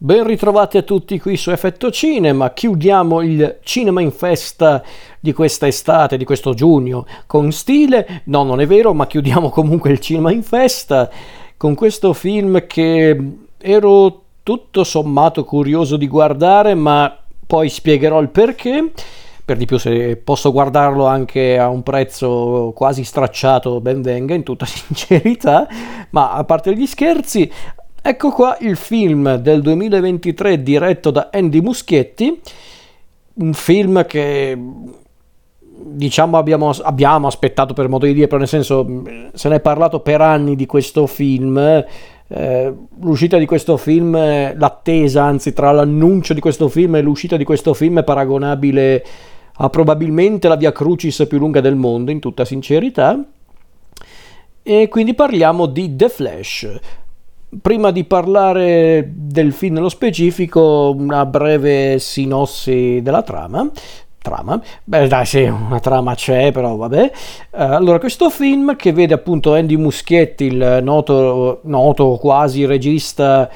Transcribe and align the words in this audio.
Ben 0.00 0.22
ritrovati 0.22 0.76
a 0.76 0.82
tutti 0.82 1.18
qui 1.18 1.36
su 1.36 1.50
Effetto 1.50 1.90
Cinema. 1.90 2.52
Chiudiamo 2.52 3.20
il 3.20 3.58
Cinema 3.64 4.00
in 4.00 4.12
Festa 4.12 4.80
di 5.18 5.32
questa 5.32 5.66
estate, 5.66 6.16
di 6.16 6.24
questo 6.24 6.54
giugno, 6.54 7.04
con 7.26 7.50
stile. 7.50 8.22
No, 8.26 8.44
non 8.44 8.60
è 8.60 8.66
vero, 8.68 8.94
ma 8.94 9.08
chiudiamo 9.08 9.48
comunque 9.50 9.90
il 9.90 9.98
Cinema 9.98 10.30
in 10.30 10.44
Festa 10.44 11.10
con 11.56 11.74
questo 11.74 12.12
film 12.12 12.64
che 12.68 13.32
ero 13.58 14.22
tutto 14.44 14.84
sommato 14.84 15.42
curioso 15.42 15.96
di 15.96 16.06
guardare, 16.06 16.74
ma 16.74 17.18
poi 17.44 17.68
spiegherò 17.68 18.20
il 18.20 18.28
perché. 18.28 18.92
Per 19.44 19.56
di 19.56 19.64
più, 19.64 19.78
se 19.78 20.14
posso 20.16 20.52
guardarlo 20.52 21.06
anche 21.06 21.58
a 21.58 21.70
un 21.70 21.82
prezzo 21.82 22.70
quasi 22.76 23.02
stracciato, 23.02 23.80
ben 23.80 24.02
venga, 24.02 24.34
in 24.34 24.44
tutta 24.44 24.64
sincerità. 24.64 25.66
Ma 26.10 26.30
a 26.34 26.44
parte 26.44 26.76
gli 26.76 26.86
scherzi, 26.86 27.50
Ecco 28.00 28.30
qua 28.30 28.56
il 28.60 28.76
film 28.76 29.36
del 29.36 29.60
2023 29.60 30.62
diretto 30.62 31.10
da 31.10 31.28
Andy 31.32 31.60
Muschietti, 31.60 32.40
un 33.34 33.52
film 33.52 34.06
che 34.06 34.58
diciamo 35.80 36.38
abbiamo, 36.38 36.70
abbiamo, 36.70 37.26
aspettato 37.26 37.74
per 37.74 37.88
modo 37.88 38.06
di 38.06 38.14
dire, 38.14 38.26
però 38.26 38.38
nel 38.38 38.48
senso 38.48 39.02
se 39.32 39.48
ne 39.48 39.56
è 39.56 39.60
parlato 39.60 40.00
per 40.00 40.20
anni 40.20 40.56
di 40.56 40.66
questo 40.66 41.06
film. 41.06 41.84
Eh, 42.30 42.74
l'uscita 43.00 43.38
di 43.38 43.46
questo 43.46 43.76
film, 43.76 44.12
l'attesa 44.12 45.24
anzi 45.24 45.52
tra 45.52 45.72
l'annuncio 45.72 46.34
di 46.34 46.40
questo 46.40 46.68
film 46.68 46.96
e 46.96 47.00
l'uscita 47.00 47.36
di 47.36 47.44
questo 47.44 47.72
film 47.74 48.00
è 48.00 48.04
paragonabile 48.04 49.04
a 49.60 49.70
probabilmente 49.70 50.46
la 50.46 50.56
via 50.56 50.72
Crucis 50.72 51.26
più 51.28 51.38
lunga 51.38 51.60
del 51.60 51.74
mondo, 51.74 52.10
in 52.10 52.20
tutta 52.20 52.44
sincerità. 52.44 53.22
E 54.62 54.88
quindi 54.88 55.14
parliamo 55.14 55.66
di 55.66 55.96
The 55.96 56.08
Flash, 56.08 56.78
Prima 57.62 57.90
di 57.90 58.04
parlare 58.04 59.10
del 59.14 59.52
film 59.52 59.74
nello 59.74 59.88
specifico, 59.88 60.94
una 60.94 61.24
breve 61.24 61.98
sinossi 61.98 63.00
della 63.02 63.22
trama. 63.22 63.70
Trama? 64.20 64.60
Beh, 64.84 65.08
dai, 65.08 65.24
sì, 65.24 65.42
una 65.44 65.80
trama 65.80 66.14
c'è, 66.14 66.52
però 66.52 66.76
vabbè. 66.76 67.10
Uh, 67.50 67.60
allora, 67.60 67.98
questo 67.98 68.28
film 68.28 68.76
che 68.76 68.92
vede 68.92 69.14
appunto 69.14 69.54
Andy 69.54 69.76
Muschietti, 69.76 70.44
il 70.44 70.80
noto, 70.82 71.60
noto 71.62 72.18
quasi 72.20 72.66
regista 72.66 73.48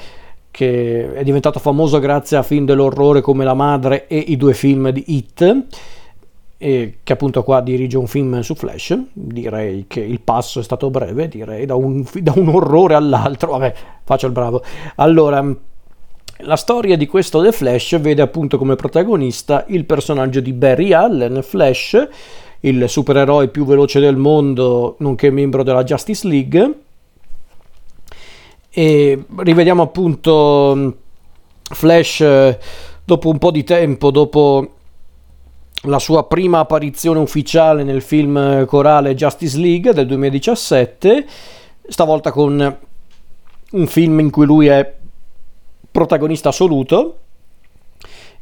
che 0.49 1.13
è 1.13 1.23
diventato 1.23 1.59
famoso 1.59 1.99
grazie 1.99 2.37
a 2.37 2.43
film 2.43 2.65
dell'orrore 2.65 3.21
come 3.21 3.43
La 3.43 3.53
Madre 3.53 4.07
e 4.07 4.17
i 4.17 4.37
due 4.37 4.53
film 4.53 4.89
di 4.89 5.03
Hit 5.07 5.65
e 6.63 6.99
che 7.03 7.11
appunto 7.11 7.43
qua 7.43 7.59
dirige 7.59 7.97
un 7.97 8.07
film 8.07 8.39
su 8.39 8.55
Flash, 8.55 8.97
direi 9.11 9.83
che 9.85 9.99
il 9.99 10.21
passo 10.21 10.61
è 10.61 10.63
stato 10.63 10.89
breve, 10.89 11.27
direi, 11.27 11.65
da 11.65 11.75
un, 11.75 12.05
da 12.21 12.31
un 12.37 12.47
orrore 12.47 12.93
all'altro, 12.93 13.51
vabbè, 13.51 13.73
faccio 14.05 14.27
il 14.27 14.31
bravo. 14.31 14.63
Allora, 14.95 15.45
la 16.37 16.55
storia 16.55 16.95
di 16.95 17.05
questo 17.05 17.43
The 17.43 17.51
Flash 17.51 17.99
vede 17.99 18.21
appunto 18.21 18.57
come 18.57 18.77
protagonista 18.77 19.65
il 19.67 19.83
personaggio 19.83 20.39
di 20.39 20.53
Barry 20.53 20.93
Allen, 20.93 21.43
Flash, 21.43 22.07
il 22.61 22.87
supereroe 22.87 23.49
più 23.49 23.65
veloce 23.65 23.99
del 23.99 24.15
mondo, 24.15 24.95
nonché 24.99 25.31
membro 25.31 25.63
della 25.63 25.83
Justice 25.83 26.25
League. 26.25 26.73
E 28.69 29.25
rivediamo 29.35 29.81
appunto 29.81 30.95
Flash 31.61 32.21
eh, 32.21 32.57
dopo 33.03 33.27
un 33.27 33.37
po' 33.37 33.51
di 33.51 33.65
tempo, 33.65 34.11
dopo 34.11 34.75
la 35.83 35.99
sua 35.99 36.25
prima 36.25 36.59
apparizione 36.59 37.19
ufficiale 37.19 37.83
nel 37.83 38.01
film 38.01 38.65
corale 38.65 39.15
Justice 39.15 39.57
League 39.57 39.93
del 39.93 40.07
2017, 40.07 41.25
stavolta 41.87 42.31
con 42.31 42.77
un 43.71 43.87
film 43.87 44.19
in 44.19 44.29
cui 44.29 44.45
lui 44.45 44.67
è 44.67 44.93
protagonista 45.91 46.49
assoluto. 46.49 47.17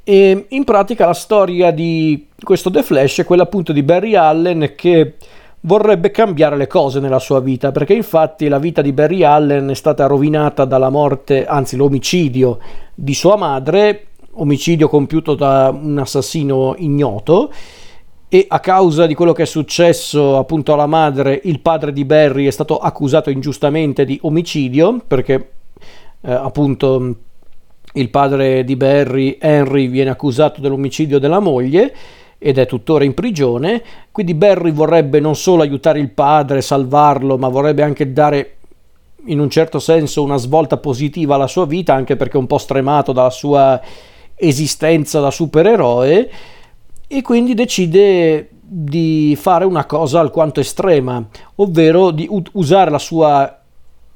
E 0.03 0.45
in 0.49 0.63
pratica 0.63 1.05
la 1.05 1.13
storia 1.13 1.71
di 1.71 2.27
questo 2.41 2.71
The 2.71 2.81
Flash 2.81 3.19
è 3.19 3.23
quella 3.23 3.43
appunto 3.43 3.71
di 3.71 3.83
Barry 3.83 4.15
Allen 4.15 4.73
che 4.75 5.15
vorrebbe 5.61 6.09
cambiare 6.09 6.57
le 6.57 6.65
cose 6.65 6.99
nella 6.99 7.19
sua 7.19 7.39
vita, 7.39 7.71
perché 7.71 7.93
infatti 7.93 8.47
la 8.47 8.57
vita 8.57 8.81
di 8.81 8.93
Barry 8.93 9.23
Allen 9.23 9.69
è 9.69 9.75
stata 9.75 10.07
rovinata 10.07 10.65
dalla 10.65 10.89
morte, 10.89 11.45
anzi 11.45 11.75
l'omicidio 11.75 12.57
di 12.95 13.13
sua 13.13 13.35
madre 13.35 14.07
omicidio 14.33 14.87
compiuto 14.87 15.35
da 15.35 15.69
un 15.73 15.97
assassino 15.97 16.75
ignoto 16.77 17.51
e 18.33 18.45
a 18.47 18.61
causa 18.61 19.05
di 19.07 19.13
quello 19.13 19.33
che 19.33 19.43
è 19.43 19.45
successo 19.45 20.37
appunto 20.37 20.71
alla 20.71 20.85
madre 20.85 21.41
il 21.43 21.59
padre 21.59 21.91
di 21.91 22.05
Barry 22.05 22.45
è 22.45 22.51
stato 22.51 22.77
accusato 22.77 23.29
ingiustamente 23.29 24.05
di 24.05 24.17
omicidio 24.21 25.01
perché 25.05 25.51
eh, 26.21 26.31
appunto 26.31 27.15
il 27.93 28.09
padre 28.09 28.63
di 28.63 28.77
Barry 28.77 29.37
Henry 29.39 29.89
viene 29.89 30.11
accusato 30.11 30.61
dell'omicidio 30.61 31.19
della 31.19 31.39
moglie 31.39 31.93
ed 32.37 32.57
è 32.57 32.65
tuttora 32.65 33.03
in 33.03 33.13
prigione. 33.13 33.83
Quindi 34.11 34.33
Barry 34.33 34.71
vorrebbe 34.71 35.19
non 35.19 35.35
solo 35.35 35.61
aiutare 35.61 35.99
il 35.99 36.09
padre 36.09 36.61
salvarlo 36.61 37.37
ma 37.37 37.49
vorrebbe 37.49 37.83
anche 37.83 38.13
dare 38.13 38.55
in 39.25 39.39
un 39.39 39.49
certo 39.49 39.79
senso 39.79 40.23
una 40.23 40.37
svolta 40.37 40.77
positiva 40.77 41.35
alla 41.35 41.47
sua 41.47 41.65
vita 41.65 41.93
anche 41.93 42.15
perché 42.15 42.37
è 42.37 42.39
un 42.39 42.47
po' 42.47 42.57
stremato 42.57 43.11
dalla 43.11 43.29
sua 43.29 43.79
esistenza 44.41 45.19
da 45.19 45.31
supereroe 45.31 46.29
e 47.07 47.21
quindi 47.21 47.53
decide 47.53 48.49
di 48.59 49.37
fare 49.39 49.65
una 49.65 49.85
cosa 49.85 50.19
alquanto 50.19 50.59
estrema, 50.59 51.23
ovvero 51.55 52.11
di 52.11 52.27
usare 52.53 52.89
la 52.89 52.99
sua 52.99 53.59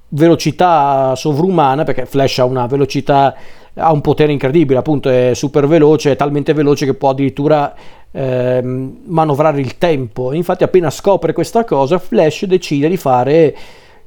velocità 0.10 1.14
sovrumana, 1.16 1.84
perché 1.84 2.06
Flash 2.06 2.40
ha 2.40 2.46
una 2.46 2.66
velocità, 2.66 3.36
ha 3.74 3.92
un 3.92 4.02
potere 4.02 4.32
incredibile, 4.32 4.80
appunto 4.80 5.10
è 5.10 5.34
super 5.34 5.68
veloce, 5.68 6.12
è 6.12 6.16
talmente 6.16 6.54
veloce 6.54 6.86
che 6.86 6.94
può 6.94 7.10
addirittura 7.10 7.76
eh, 8.12 8.62
manovrare 8.64 9.60
il 9.60 9.78
tempo. 9.78 10.32
Infatti 10.32 10.64
appena 10.64 10.90
scopre 10.90 11.34
questa 11.34 11.66
cosa, 11.66 12.00
Flash 12.00 12.46
decide 12.46 12.88
di 12.88 12.98
fare 12.98 13.56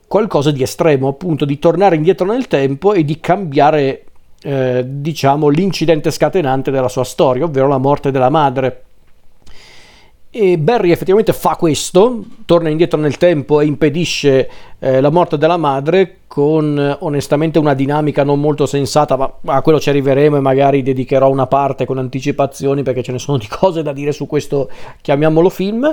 qualcosa 0.06 0.50
di 0.50 0.62
estremo, 0.62 1.08
appunto 1.08 1.44
di 1.44 1.58
tornare 1.58 1.96
indietro 1.96 2.26
nel 2.26 2.46
tempo 2.46 2.94
e 2.94 3.04
di 3.04 3.20
cambiare 3.20 4.04
eh, 4.42 4.84
diciamo, 4.86 5.48
l'incidente 5.48 6.10
scatenante 6.10 6.70
della 6.70 6.88
sua 6.88 7.04
storia, 7.04 7.44
ovvero 7.44 7.68
la 7.68 7.78
morte 7.78 8.10
della 8.10 8.30
madre. 8.30 8.82
E 10.30 10.58
Barry 10.58 10.90
effettivamente 10.90 11.32
fa 11.32 11.56
questo, 11.56 12.22
torna 12.44 12.68
indietro 12.68 13.00
nel 13.00 13.16
tempo 13.16 13.60
e 13.60 13.64
impedisce 13.64 14.50
eh, 14.78 15.00
la 15.00 15.08
morte 15.08 15.38
della 15.38 15.56
madre 15.56 16.18
con 16.26 16.96
onestamente 17.00 17.58
una 17.58 17.72
dinamica 17.72 18.24
non 18.24 18.38
molto 18.38 18.66
sensata, 18.66 19.16
ma 19.16 19.32
a 19.46 19.62
quello 19.62 19.80
ci 19.80 19.88
arriveremo 19.88 20.36
e 20.36 20.40
magari 20.40 20.82
dedicherò 20.82 21.30
una 21.30 21.46
parte 21.46 21.86
con 21.86 21.96
anticipazioni 21.96 22.82
perché 22.82 23.02
ce 23.02 23.12
ne 23.12 23.18
sono 23.18 23.38
di 23.38 23.48
cose 23.48 23.82
da 23.82 23.94
dire 23.94 24.12
su 24.12 24.26
questo, 24.26 24.68
chiamiamolo 25.00 25.48
film. 25.48 25.90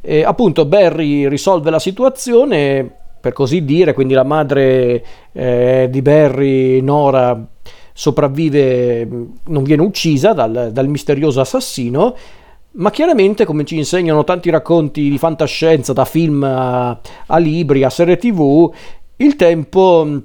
E, 0.00 0.24
appunto 0.24 0.64
Barry 0.64 1.28
risolve 1.28 1.68
la 1.68 1.78
situazione, 1.78 2.90
per 3.20 3.34
così 3.34 3.64
dire, 3.64 3.92
quindi 3.92 4.14
la 4.14 4.24
madre 4.24 5.04
eh, 5.30 5.88
di 5.90 6.00
Barry, 6.00 6.80
Nora, 6.80 7.48
sopravvive, 7.96 9.08
non 9.44 9.62
viene 9.62 9.82
uccisa 9.82 10.32
dal, 10.32 10.70
dal 10.72 10.88
misterioso 10.88 11.40
assassino, 11.40 12.16
ma 12.72 12.90
chiaramente, 12.90 13.44
come 13.44 13.64
ci 13.64 13.76
insegnano 13.76 14.24
tanti 14.24 14.50
racconti 14.50 15.08
di 15.08 15.16
fantascienza, 15.16 15.92
da 15.92 16.04
film 16.04 16.42
a, 16.42 16.98
a 17.26 17.38
libri, 17.38 17.84
a 17.84 17.90
serie 17.90 18.16
tv, 18.16 18.68
il 19.16 19.36
tempo 19.36 20.22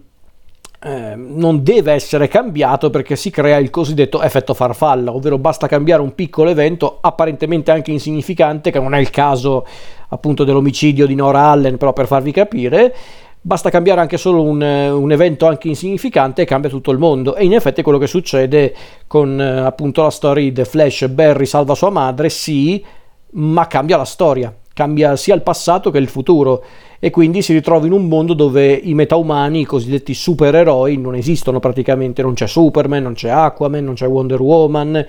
eh, 0.81 1.13
non 1.15 1.61
deve 1.61 1.91
essere 1.91 2.27
cambiato 2.27 2.89
perché 2.89 3.15
si 3.15 3.29
crea 3.29 3.57
il 3.57 3.69
cosiddetto 3.69 4.23
effetto 4.23 4.55
farfalla, 4.55 5.13
ovvero 5.13 5.37
basta 5.37 5.67
cambiare 5.67 6.01
un 6.01 6.15
piccolo 6.15 6.49
evento 6.49 6.97
apparentemente 7.01 7.69
anche 7.69 7.91
insignificante, 7.91 8.71
che 8.71 8.79
non 8.79 8.95
è 8.95 8.99
il 8.99 9.11
caso 9.11 9.67
appunto 10.07 10.43
dell'omicidio 10.43 11.05
di 11.05 11.13
Nora 11.13 11.49
Allen, 11.51 11.77
però 11.77 11.93
per 11.93 12.07
farvi 12.07 12.31
capire, 12.31 12.95
basta 13.41 13.69
cambiare 13.69 14.01
anche 14.01 14.17
solo 14.17 14.43
un, 14.43 14.61
un, 14.61 15.11
evento 15.11 15.47
anche 15.47 15.67
insignificante 15.67 16.41
e 16.41 16.45
cambia 16.45 16.69
tutto 16.69 16.91
il 16.91 16.97
mondo. 16.97 17.35
E 17.35 17.45
in 17.45 17.53
effetti 17.53 17.81
è 17.81 17.83
quello 17.83 17.97
che 17.97 18.07
succede 18.07 18.75
con 19.07 19.39
eh, 19.39 19.59
appunto 19.59 20.01
la 20.01 20.11
storia 20.11 20.43
di 20.43 20.51
The 20.51 20.65
Flash 20.65 21.07
Barry 21.07 21.45
salva 21.45 21.75
sua 21.75 21.89
madre 21.89 22.29
sì 22.29 22.83
ma 23.31 23.67
cambia 23.67 23.95
la 23.95 24.05
storia 24.05 24.53
cambia 24.79 25.17
sia 25.17 25.35
il 25.35 25.41
passato 25.41 25.91
che 25.91 25.97
il 25.97 26.07
futuro. 26.07 26.63
E 26.99 27.09
quindi 27.09 27.41
si 27.41 27.51
ritrova 27.51 27.85
in 27.85 27.91
un 27.91 28.07
mondo 28.07 28.33
dove 28.33 28.71
i 28.71 28.93
metaumani, 28.93 29.61
i 29.61 29.65
cosiddetti 29.65 30.13
supereroi, 30.13 30.97
non 30.97 31.15
esistono 31.15 31.59
praticamente, 31.59 32.21
non 32.21 32.33
c'è 32.33 32.47
Superman, 32.47 33.03
non 33.03 33.13
c'è 33.13 33.29
Aquaman, 33.29 33.83
non 33.83 33.93
c'è 33.95 34.07
Wonder 34.07 34.41
Woman, 34.41 35.05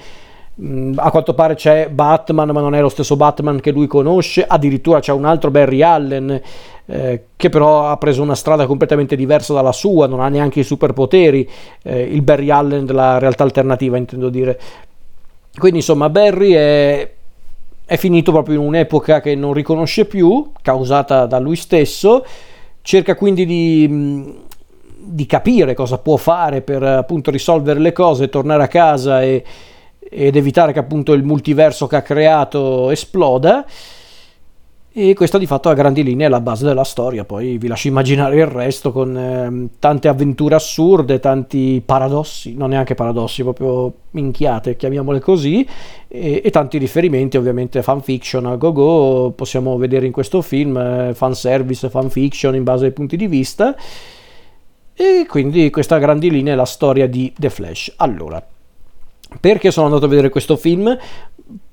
a 0.97 1.11
quanto 1.11 1.33
pare 1.33 1.55
c'è 1.55 1.89
Batman, 1.89 2.51
ma 2.51 2.61
non 2.61 2.75
è 2.75 2.81
lo 2.81 2.91
stesso 2.91 3.17
Batman 3.17 3.61
che 3.61 3.71
lui 3.71 3.87
conosce. 3.87 4.45
Addirittura 4.47 5.01
c'è 5.01 5.13
un 5.13 5.25
altro 5.25 5.51
Barry 5.51 5.81
Allen 5.83 6.41
eh, 6.87 7.25
che 7.37 7.49
però 7.49 7.89
ha 7.89 7.97
preso 7.97 8.23
una 8.23 8.35
strada 8.35 8.67
completamente 8.67 9.17
diversa 9.17 9.55
dalla 9.55 9.73
sua, 9.73 10.07
non 10.07 10.21
ha 10.21 10.29
neanche 10.29 10.61
i 10.61 10.65
superpoteri, 10.65 11.49
eh, 11.83 12.03
il 12.03 12.23
Barry 12.23 12.51
Allen 12.51 12.85
della 12.85 13.19
realtà 13.19 13.45
alternativa 13.45 13.97
intendo 13.97 14.29
dire. 14.29 14.61
Quindi 15.57 15.79
insomma 15.79 16.11
Barry 16.11 16.53
è, 16.53 17.11
è 17.85 17.97
finito 17.97 18.31
proprio 18.31 18.61
in 18.61 18.67
un'epoca 18.67 19.21
che 19.21 19.35
non 19.35 19.55
riconosce 19.55 20.05
più, 20.05 20.53
causata 20.61 21.27
da 21.27 21.39
lui 21.39 21.57
stesso, 21.57 22.25
cerca 22.83 23.15
quindi 23.15 23.47
di, 23.47 24.35
di 24.99 25.27
capire 25.27 25.75
cosa 25.75 25.99
può 25.99 26.17
fare 26.17 26.61
per 26.61 26.83
appunto 26.83 27.31
risolvere 27.31 27.81
le 27.81 27.93
cose, 27.93 28.29
tornare 28.29 28.63
a 28.63 28.69
casa 28.69 29.23
e, 29.23 29.43
ed 30.11 30.37
evitare 30.37 30.75
che 30.75 30.81
appunto 30.81 31.15
il 31.15 31.23
multiverso 31.23 31.87
che 31.87 31.97
ha 31.97 32.03
creato 32.03 32.91
esploda. 32.91 33.65
E 34.93 35.15
questa 35.15 35.39
di 35.39 35.47
fatto 35.47 35.69
a 35.69 35.75
grandi 35.75 36.03
linee 36.03 36.27
è 36.27 36.29
la 36.29 36.41
base 36.41 36.67
della 36.67 36.83
storia, 36.83 37.25
poi 37.25 37.59
vi 37.59 37.69
lascio 37.69 37.87
immaginare 37.87 38.41
il 38.41 38.47
resto 38.47 38.91
con 38.91 39.17
eh, 39.17 39.69
tante 39.79 40.09
avventure 40.09 40.57
assurde, 40.57 41.21
tanti 41.21 41.81
paradossi, 41.87 42.57
non 42.57 42.71
neanche 42.71 42.97
paradossi, 42.97 43.45
proprio 43.45 43.93
minchiate, 44.11 44.75
chiamiamole 44.75 45.21
così, 45.21 45.65
e, 46.09 46.43
e 46.45 46.51
tanti 46.51 46.77
riferimenti 46.79 47.37
ovviamente 47.37 47.83
fanfiction 47.83 48.47
a 48.47 48.57
go-go, 48.57 49.31
possiamo 49.31 49.77
vedere 49.77 50.07
in 50.07 50.13
questo 50.13 50.43
film 50.43 50.77
eh, 50.77 51.15
fanservice, 51.15 51.89
fanfiction 51.89 52.57
in 52.57 52.65
base 52.65 52.87
ai 52.87 52.93
punti 52.93 53.17
di 53.17 53.29
vista, 53.29 53.77
e 54.93 55.25
quindi 55.29 55.71
questa 55.71 55.95
a 55.95 55.99
grandi 56.01 56.33
linee 56.33 56.55
è 56.55 56.57
la 56.57 56.65
storia 56.65 57.07
di 57.07 57.33
The 57.39 57.49
Flash. 57.49 57.93
Allora, 57.99 58.45
perché 59.39 59.71
sono 59.71 59.87
andato 59.87 60.07
a 60.07 60.09
vedere 60.09 60.29
questo 60.29 60.57
film? 60.57 60.97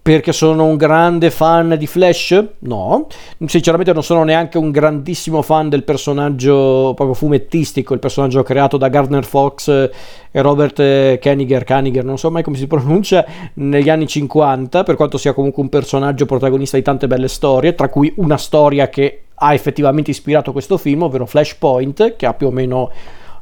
Perché 0.01 0.31
sono 0.31 0.63
un 0.63 0.77
grande 0.77 1.29
fan 1.31 1.75
di 1.77 1.85
Flash? 1.85 2.43
No, 2.59 3.07
sinceramente 3.45 3.91
non 3.91 4.03
sono 4.03 4.23
neanche 4.23 4.57
un 4.57 4.71
grandissimo 4.71 5.41
fan 5.41 5.67
del 5.67 5.83
personaggio 5.83 6.93
proprio 6.95 7.13
fumettistico, 7.13 7.93
il 7.93 7.99
personaggio 7.99 8.41
creato 8.41 8.77
da 8.77 8.87
Gardner 8.87 9.25
Fox 9.25 9.67
e 9.67 10.41
Robert 10.41 11.19
Kaniger, 11.19 11.65
Kaniger, 11.65 12.05
non 12.05 12.17
so 12.17 12.31
mai 12.31 12.41
come 12.41 12.55
si 12.55 12.67
pronuncia, 12.67 13.25
negli 13.55 13.89
anni 13.89 14.07
50, 14.07 14.83
per 14.83 14.95
quanto 14.95 15.17
sia 15.17 15.33
comunque 15.33 15.61
un 15.61 15.69
personaggio 15.69 16.25
protagonista 16.25 16.77
di 16.77 16.83
tante 16.83 17.07
belle 17.07 17.27
storie, 17.27 17.75
tra 17.75 17.89
cui 17.89 18.13
una 18.15 18.37
storia 18.37 18.87
che 18.87 19.23
ha 19.39 19.53
effettivamente 19.53 20.11
ispirato 20.11 20.53
questo 20.53 20.77
film, 20.77 21.03
ovvero 21.03 21.25
Flashpoint, 21.25 22.15
che 22.15 22.25
ha 22.25 22.33
più 22.33 22.47
o 22.47 22.51
meno 22.51 22.91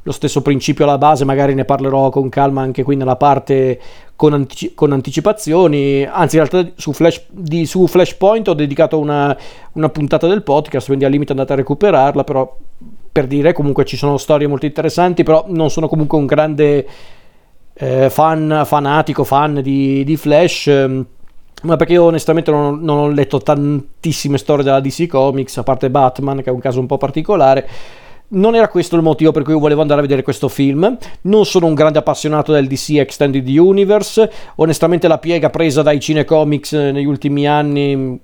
lo 0.06 0.12
stesso 0.12 0.44
principio 0.44 0.86
alla 0.86 1.00
base, 1.00 1.26
magari 1.26 1.56
ne 1.56 1.66
parlerò 1.66 2.10
con 2.10 2.30
calma 2.30 2.62
anche 2.62 2.84
qui 2.84 2.96
nella 2.96 3.16
parte 3.16 3.80
con, 4.16 4.34
antici- 4.34 4.76
con 4.76 4.92
anticipazioni, 4.92 6.06
anzi 6.06 6.38
in 6.38 6.48
realtà 6.48 6.72
su, 6.76 6.94
Flash, 6.94 7.24
di, 7.32 7.66
su 7.66 7.88
Flashpoint 7.88 8.48
ho 8.48 8.54
dedicato 8.54 9.00
una, 9.00 9.36
una, 9.74 9.90
puntata 9.90 10.28
del 10.28 10.44
podcast, 10.44 10.86
quindi 10.86 11.06
al 11.06 11.12
limite 11.12 11.32
andate 11.32 11.54
a 11.54 11.56
recuperarla, 11.56 12.24
però 12.24 12.56
per 13.12 13.26
dire 13.26 13.52
comunque 13.52 13.84
ci 13.84 13.98
sono 13.98 14.18
storie 14.18 14.46
molto 14.46 14.68
interessanti, 14.68 15.24
però 15.24 15.46
non 15.48 15.72
sono 15.72 15.88
comunque 15.88 16.20
un 16.20 16.28
grande 16.28 16.88
eh, 17.74 18.10
fan, 18.12 18.62
fanatico, 18.64 19.24
fan 19.24 19.60
di, 19.64 20.04
di 20.04 20.18
Flash. 20.18 20.68
Ehm, 20.68 21.06
ma 21.64 21.78
perché 21.78 21.94
io 21.94 22.04
onestamente 22.04 22.52
non, 22.52 22.80
non 22.82 22.98
ho 22.98 23.08
letto 23.08 23.40
tantissime 23.40 24.38
storie 24.38 24.64
della 24.64 24.82
DC 24.82 25.08
Comics, 25.08 25.58
a 25.58 25.64
parte 25.64 25.90
Batman, 25.90 26.44
che 26.44 26.52
è 26.52 26.54
un 26.54 26.60
caso 26.60 26.80
un 26.80 26.86
po' 26.86 26.98
particolare 26.98 27.68
non 28.36 28.56
era 28.56 28.68
questo 28.68 28.96
il 28.96 29.02
motivo 29.02 29.32
per 29.32 29.44
cui 29.44 29.54
volevo 29.54 29.82
andare 29.82 30.00
a 30.00 30.04
vedere 30.04 30.24
questo 30.24 30.48
film. 30.48 30.98
Non 31.22 31.46
sono 31.46 31.66
un 31.66 31.74
grande 31.74 32.00
appassionato 32.00 32.52
del 32.52 32.68
DC 32.68 32.92
Extended 32.98 33.48
Universe. 33.48 34.32
Onestamente, 34.56 35.08
la 35.08 35.18
piega 35.18 35.50
presa 35.50 35.82
dai 35.82 36.00
cinecomics 36.00 36.74
negli 36.74 37.06
ultimi 37.06 37.48
anni 37.48 38.20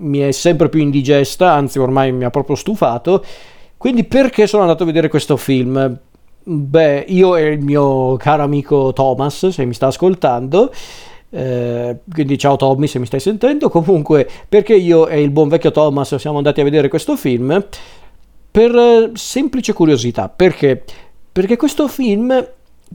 mi 0.00 0.18
è 0.18 0.30
sempre 0.30 0.68
più 0.68 0.80
indigesta, 0.80 1.52
anzi, 1.52 1.78
ormai 1.78 2.12
mi 2.12 2.24
ha 2.24 2.30
proprio 2.30 2.56
stufato. 2.56 3.24
Quindi, 3.76 4.04
perché 4.04 4.46
sono 4.46 4.62
andato 4.62 4.82
a 4.84 4.86
vedere 4.86 5.08
questo 5.08 5.36
film? 5.36 5.98
Beh, 6.42 7.04
io 7.08 7.36
e 7.36 7.48
il 7.48 7.60
mio 7.60 8.16
caro 8.16 8.42
amico 8.42 8.92
Thomas, 8.92 9.48
se 9.48 9.64
mi 9.64 9.74
sta 9.74 9.88
ascoltando. 9.88 10.72
Eh, 11.30 11.98
quindi 12.10 12.38
ciao 12.38 12.56
Tommy 12.56 12.86
se 12.86 12.98
mi 12.98 13.04
stai 13.04 13.20
sentendo 13.20 13.68
comunque 13.68 14.26
perché 14.48 14.74
io 14.74 15.08
e 15.08 15.20
il 15.20 15.28
buon 15.28 15.48
vecchio 15.48 15.70
Thomas 15.70 16.14
siamo 16.14 16.38
andati 16.38 16.62
a 16.62 16.64
vedere 16.64 16.88
questo 16.88 17.16
film 17.16 17.66
per 18.58 18.74
eh, 18.74 19.10
semplice 19.14 19.72
curiosità. 19.72 20.28
Perché? 20.28 20.82
Perché 21.30 21.56
questo 21.56 21.86
film, 21.86 22.44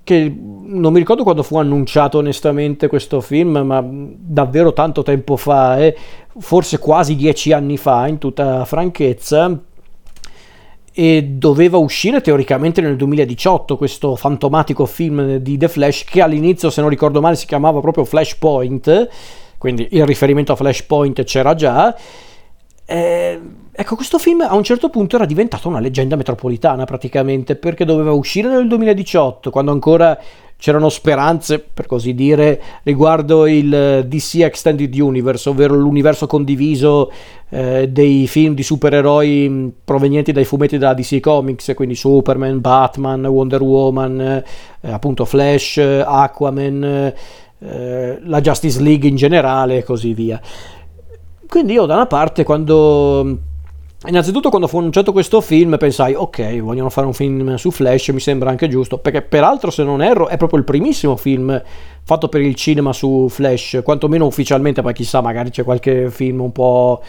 che 0.04 0.36
non 0.38 0.92
mi 0.92 1.00
ricordo 1.00 1.24
quando 1.24 1.42
fu 1.42 1.56
annunciato 1.56 2.18
onestamente 2.18 2.90
questo 2.90 3.22
film, 3.22 3.60
ma 3.60 3.82
davvero 3.82 4.74
tanto 4.74 5.04
tempo 5.04 5.38
fa, 5.38 5.80
eh, 5.80 5.96
forse 6.38 6.80
quasi 6.80 7.16
dieci 7.16 7.54
anni 7.54 7.78
fa, 7.78 8.08
in 8.08 8.18
tutta 8.18 8.66
franchezza, 8.66 9.58
e 10.92 11.24
doveva 11.24 11.78
uscire 11.78 12.20
teoricamente 12.20 12.82
nel 12.82 12.98
2018 12.98 13.78
questo 13.78 14.18
fantomatico 14.18 14.86
film 14.86 15.38
di 15.38 15.56
The 15.56 15.70
Flash 15.70 16.04
che 16.04 16.22
all'inizio 16.22 16.70
se 16.70 16.82
non 16.82 16.90
ricordo 16.90 17.20
male 17.20 17.36
si 17.36 17.48
chiamava 17.48 17.80
proprio 17.80 18.06
Flashpoint 18.06 19.10
quindi 19.58 19.88
il 19.90 20.06
riferimento 20.06 20.52
a 20.52 20.56
Flashpoint 20.56 21.24
c'era 21.24 21.56
già 21.56 21.98
eh, 22.86 23.42
ecco, 23.76 23.96
questo 23.96 24.20
film 24.20 24.42
a 24.42 24.54
un 24.56 24.64
certo 24.64 24.90
punto 24.90 25.16
era 25.16 25.26
diventato 25.26 25.68
una 25.68 25.80
leggenda 25.80 26.16
metropolitana 26.16 26.86
praticamente, 26.86 27.56
perché 27.56 27.86
doveva 27.86 28.12
uscire 28.12 28.48
nel 28.48 28.68
2018, 28.68 29.50
quando 29.50 29.72
ancora 29.72 30.18
c'erano 30.64 30.88
speranze, 30.88 31.60
per 31.60 31.88
così 31.88 32.14
dire, 32.14 32.62
riguardo 32.84 33.48
il 33.48 34.06
DC 34.08 34.36
Extended 34.36 34.98
Universe, 34.98 35.50
ovvero 35.50 35.76
l'universo 35.76 36.26
condiviso 36.26 37.12
eh, 37.50 37.90
dei 37.90 38.28
film 38.28 38.54
di 38.54 38.64
supereroi 38.64 39.50
mm, 39.50 39.68
provenienti 39.84 40.32
dai 40.32 40.46
fumetti 40.46 40.78
della 40.78 40.94
DC 40.94 41.20
Comics, 41.20 41.74
quindi 41.76 41.96
Superman, 41.96 42.62
Batman, 42.62 43.26
Wonder 43.26 43.62
Woman, 43.62 44.22
eh, 44.22 44.44
appunto 44.90 45.26
Flash, 45.26 45.78
Aquaman, 45.78 47.14
eh, 47.60 48.20
la 48.22 48.40
Justice 48.40 48.82
League 48.82 49.10
in 49.10 49.18
generale 49.18 49.80
e 49.80 49.84
così 49.84 50.14
via. 50.14 50.40
Quindi 51.46 51.74
io 51.74 51.86
da 51.86 51.96
una 51.96 52.08
parte 52.08 52.46
quando... 52.46 53.52
Innanzitutto 54.06 54.50
quando 54.50 54.68
fu 54.68 54.80
annunciato 54.80 55.14
questo 55.14 55.40
film 55.40 55.78
pensai 55.78 56.14
ok 56.14 56.60
vogliono 56.60 56.90
fare 56.90 57.08
un 57.08 57.14
film 57.14 57.56
su 57.56 57.72
Flash 57.72 58.10
mi 58.10 58.20
sembra 58.20 58.50
anche 58.50 58.68
giusto 58.68 58.98
perché 58.98 59.22
peraltro 59.22 59.72
se 59.72 59.84
non 59.84 60.02
erro 60.02 60.28
è 60.28 60.36
proprio 60.36 60.60
il 60.60 60.66
primissimo 60.66 61.16
film 61.16 61.62
fatto 62.04 62.28
per 62.28 62.42
il 62.42 62.54
cinema 62.56 62.92
su 62.92 63.28
Flash 63.30 63.80
quantomeno 63.82 64.26
ufficialmente 64.26 64.82
poi 64.82 64.92
chissà 64.92 65.22
magari 65.22 65.52
c'è 65.52 65.64
qualche 65.64 66.10
film 66.10 66.42
un 66.42 66.52
po' 66.52 67.02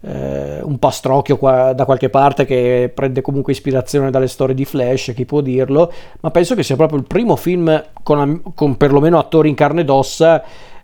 eh, 0.00 0.60
un 0.62 0.78
pastrocchio 0.78 1.36
qua, 1.36 1.74
da 1.74 1.84
qualche 1.84 2.08
parte 2.08 2.46
che 2.46 2.90
prende 2.94 3.20
comunque 3.20 3.52
ispirazione 3.52 4.10
dalle 4.10 4.28
storie 4.28 4.54
di 4.54 4.64
Flash 4.64 5.12
chi 5.14 5.26
può 5.26 5.42
dirlo 5.42 5.92
ma 6.20 6.30
penso 6.30 6.54
che 6.54 6.62
sia 6.62 6.76
proprio 6.76 6.98
il 6.98 7.04
primo 7.04 7.36
film 7.36 7.84
con, 8.02 8.40
con 8.54 8.78
perlomeno 8.78 9.18
attori 9.18 9.50
in 9.50 9.54
carne 9.54 9.82
ed 9.82 9.90
ossa 9.90 10.42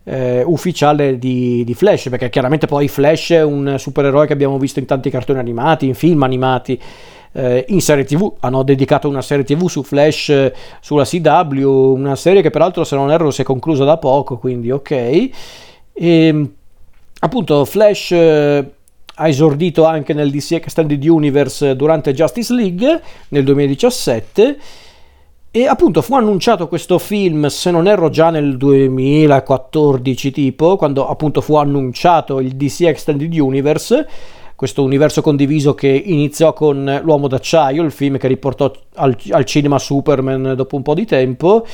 eh, 0.09 0.43
ufficiale 0.45 1.19
di, 1.19 1.65
di, 1.65 1.75
Flash, 1.75 2.09
perché 2.09 2.31
chiaramente 2.31 2.67
poi 2.67 2.87
Flash 2.87 3.33
è 3.33 3.43
un 3.43 3.75
supereroe 3.77 4.27
che 4.27 4.33
abbiamo 4.33 4.57
visto 4.57 4.79
in 4.79 4.87
tanti 4.87 5.11
cartoni 5.11 5.41
animati, 5.41 5.87
in 5.87 5.95
film 5.95 6.23
animati, 6.23 6.81
eh, 7.33 7.65
in 7.69 7.81
serie 7.81 8.05
tv, 8.05 8.35
hanno 8.41 8.63
dedicato 8.63 9.09
una 9.09 9.21
serie 9.21 9.45
tv 9.45 9.67
su 9.67 9.83
Flash 9.83 10.29
eh, 10.29 10.55
sulla 10.81 11.05
CW, 11.05 11.69
una 11.69 12.15
serie 12.15 12.41
che 12.41 12.51
peraltro 12.51 12.85
se 12.85 12.95
non 12.95 13.11
erro 13.11 13.33
si 13.33 13.43
è 13.43 13.45
conclusa 13.45 13.85
da 13.85 13.99
poco, 13.99 14.39
quindi 14.39 14.71
ok. 14.71 14.91
E, 14.91 15.31
ehm, 15.93 16.53
appunto 17.21 17.65
Flash 17.65 18.13
eh, 18.13 18.71
ha 19.17 19.29
esordito 19.29 19.85
anche 19.85 20.15
nel 20.15 20.31
DC 20.31 20.53
Extended 20.53 21.05
Universe 21.05 21.75
durante 21.75 22.13
Justice 22.13 22.55
League 22.55 23.03
nel 23.31 23.43
2017 23.43 24.59
e 25.57 25.67
appunto 25.67 26.03
fu 26.03 26.15
annunciato 26.15 26.69
questo 26.69 26.99
film, 26.99 27.47
se 27.47 27.71
non 27.71 27.87
erro 27.87 28.11
già 28.11 28.29
nel 28.29 28.59
2014 28.59 30.31
tipo, 30.31 30.77
quando 30.77 31.09
appunto 31.09 31.41
fu 31.41 31.57
annunciato 31.57 32.41
il 32.41 32.57
DC 32.57 32.83
Extended 32.83 33.33
Universe, 33.33 34.07
questo 34.55 34.83
universo 34.83 35.23
condiviso 35.23 35.75
che 35.75 35.89
iniziò 35.89 36.53
con 36.53 37.01
L'Uomo 37.03 37.27
d'Acciaio, 37.27 37.83
il 37.83 37.91
film 37.91 38.19
che 38.19 38.29
riportò 38.29 38.71
al, 38.97 39.17
al 39.31 39.47
cinema 39.47 39.79
Superman 39.79 40.53
dopo 40.55 40.77
un 40.77 40.83
po' 40.83 40.93
di 40.93 41.07
tempo, 41.07 41.65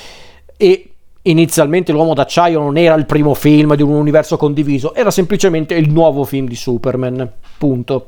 e 0.57 0.91
inizialmente 1.23 1.91
L'Uomo 1.91 2.15
d'Acciaio 2.15 2.61
non 2.61 2.77
era 2.77 2.95
il 2.95 3.05
primo 3.05 3.35
film 3.35 3.75
di 3.75 3.83
un 3.83 3.95
universo 3.95 4.37
condiviso, 4.37 4.95
era 4.95 5.11
semplicemente 5.11 5.75
il 5.75 5.91
nuovo 5.91 6.23
film 6.23 6.47
di 6.47 6.55
Superman, 6.55 7.29
punto. 7.59 8.07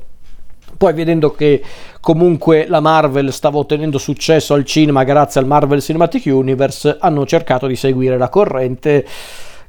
Poi 0.77 0.93
vedendo 0.93 1.31
che 1.31 1.61
comunque 1.99 2.65
la 2.67 2.79
Marvel 2.79 3.31
stava 3.31 3.57
ottenendo 3.57 3.97
successo 3.97 4.53
al 4.53 4.65
cinema 4.65 5.03
grazie 5.03 5.39
al 5.39 5.47
Marvel 5.47 5.81
Cinematic 5.81 6.25
Universe, 6.25 6.97
hanno 6.99 7.25
cercato 7.25 7.67
di 7.67 7.75
seguire 7.75 8.17
la 8.17 8.29
corrente 8.29 9.05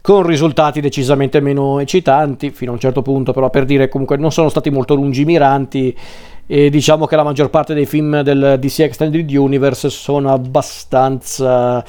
con 0.00 0.24
risultati 0.24 0.80
decisamente 0.80 1.40
meno 1.40 1.80
eccitanti 1.80 2.50
fino 2.50 2.70
a 2.70 2.74
un 2.74 2.80
certo 2.80 3.02
punto, 3.02 3.32
però 3.32 3.50
per 3.50 3.64
dire 3.64 3.88
comunque 3.88 4.16
non 4.16 4.30
sono 4.30 4.48
stati 4.48 4.70
molto 4.70 4.94
lungimiranti 4.94 5.96
e 6.46 6.70
diciamo 6.70 7.06
che 7.06 7.16
la 7.16 7.24
maggior 7.24 7.50
parte 7.50 7.74
dei 7.74 7.86
film 7.86 8.20
del 8.20 8.56
DC 8.60 8.78
Extended 8.80 9.28
Universe 9.28 9.90
sono 9.90 10.32
abbastanza 10.32 11.84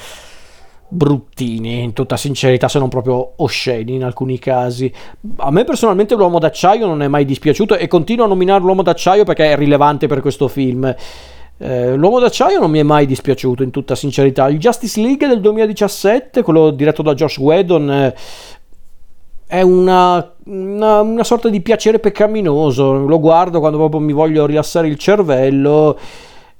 bruttini, 0.89 1.83
in 1.83 1.93
tutta 1.93 2.17
sincerità, 2.17 2.67
se 2.67 2.79
non 2.79 2.89
proprio 2.89 3.33
osceni 3.37 3.95
in 3.95 4.03
alcuni 4.03 4.39
casi. 4.39 4.91
A 5.37 5.51
me 5.51 5.63
personalmente 5.63 6.15
l'uomo 6.15 6.39
d'acciaio 6.39 6.85
non 6.85 7.01
è 7.01 7.07
mai 7.07 7.25
dispiaciuto 7.25 7.75
e 7.75 7.87
continuo 7.87 8.25
a 8.25 8.27
nominare 8.27 8.63
l'uomo 8.63 8.83
d'acciaio 8.83 9.23
perché 9.23 9.51
è 9.51 9.55
rilevante 9.55 10.07
per 10.07 10.21
questo 10.21 10.47
film. 10.47 10.93
Eh, 11.59 11.95
l'uomo 11.95 12.19
d'acciaio 12.19 12.59
non 12.59 12.69
mi 12.69 12.79
è 12.79 12.83
mai 12.83 13.05
dispiaciuto 13.05 13.63
in 13.63 13.71
tutta 13.71 13.95
sincerità. 13.95 14.47
Il 14.47 14.59
Justice 14.59 15.01
League 15.01 15.27
del 15.27 15.41
2017, 15.41 16.41
quello 16.41 16.71
diretto 16.71 17.01
da 17.01 17.13
Josh 17.13 17.37
Whedon, 17.37 17.91
eh, 17.91 18.15
è 19.47 19.61
una, 19.61 20.33
una, 20.45 21.01
una 21.01 21.23
sorta 21.23 21.49
di 21.49 21.61
piacere 21.61 21.99
peccaminoso. 21.99 22.93
Lo 22.93 23.19
guardo 23.19 23.59
quando 23.59 23.77
proprio 23.77 23.99
mi 23.99 24.13
voglio 24.13 24.45
rilassare 24.45 24.87
il 24.87 24.97
cervello 24.97 25.97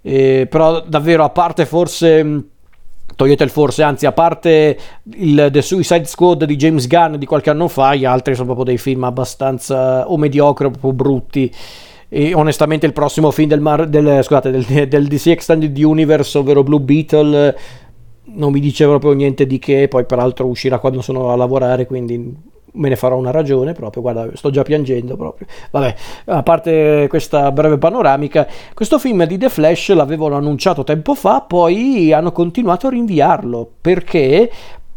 eh, 0.08 0.48
però 0.50 0.82
davvero 0.88 1.26
a 1.26 1.30
parte 1.30 1.66
forse 1.66 2.44
il 3.16 3.50
forse, 3.50 3.84
anzi 3.84 4.06
a 4.06 4.12
parte 4.12 4.78
il 5.16 5.50
The 5.52 5.62
Suicide 5.62 6.06
Squad 6.06 6.46
di 6.46 6.56
James 6.56 6.88
Gunn 6.88 7.16
di 7.16 7.26
qualche 7.26 7.50
anno 7.50 7.68
fa, 7.68 7.96
gli 7.96 8.06
altri 8.06 8.34
sono 8.34 8.46
proprio 8.46 8.66
dei 8.66 8.78
film 8.78 9.04
abbastanza 9.04 10.10
o 10.10 10.18
mediocri 10.18 10.66
o 10.66 10.70
proprio 10.70 10.94
brutti. 10.94 11.52
E 12.10 12.34
onestamente 12.34 12.86
il 12.86 12.94
prossimo 12.94 13.32
film 13.32 13.50
del, 13.50 13.60
Mar- 13.60 13.88
del, 13.88 14.24
scusate, 14.24 14.52
del, 14.52 14.66
del 14.88 15.08
DC 15.08 15.28
Extended 15.28 15.78
Universe, 15.78 16.38
ovvero 16.38 16.64
Blue 16.64 16.80
Beetle, 16.80 17.58
non 18.26 18.52
mi 18.52 18.60
dice 18.60 18.86
proprio 18.86 19.14
niente 19.14 19.46
di 19.48 19.60
che, 19.60 19.88
poi 19.88 20.06
peraltro 20.06 20.48
uscirà 20.48 20.80
quando 20.80 21.02
sono 21.02 21.32
a 21.32 21.36
lavorare, 21.36 21.86
quindi 21.86 22.36
me 22.78 22.90
ne 22.90 22.96
farò 22.96 23.18
una 23.18 23.32
ragione 23.32 23.74
proprio, 23.74 24.02
guarda, 24.02 24.30
sto 24.34 24.50
già 24.50 24.64
piangendo 24.64 25.16
proprio. 25.16 25.48
Vabbè, 25.72 25.96
a 26.26 26.44
parte 26.44 27.08
questa 27.10 27.52
breve 27.52 27.78
panoramica, 27.78 28.48
questo 28.74 29.00
film 29.00 29.26
di 29.26 29.38
The 29.38 29.50
Flash 29.50 29.90
l'avevano 29.90 30.36
annunciato 30.36 30.84
tempo 30.84 31.14
fa, 31.14 31.42
poi 31.42 32.14
hanno 32.14 32.32
continuato 32.32 32.88
a 32.88 32.92
rinviarlo, 32.92 33.70
perché? 33.82 34.50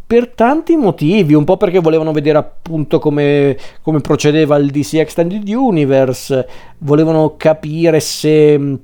Per 0.07 0.31
tanti 0.31 0.75
motivi, 0.75 1.35
un 1.35 1.45
po' 1.45 1.57
perché 1.57 1.79
volevano 1.79 2.11
vedere 2.11 2.39
appunto 2.39 2.99
come, 2.99 3.57
come 3.81 4.01
procedeva 4.01 4.57
il 4.57 4.71
DC 4.71 4.95
Extended 4.95 5.49
Universe, 5.49 6.49
volevano 6.79 7.35
capire 7.37 8.01
se 8.01 8.79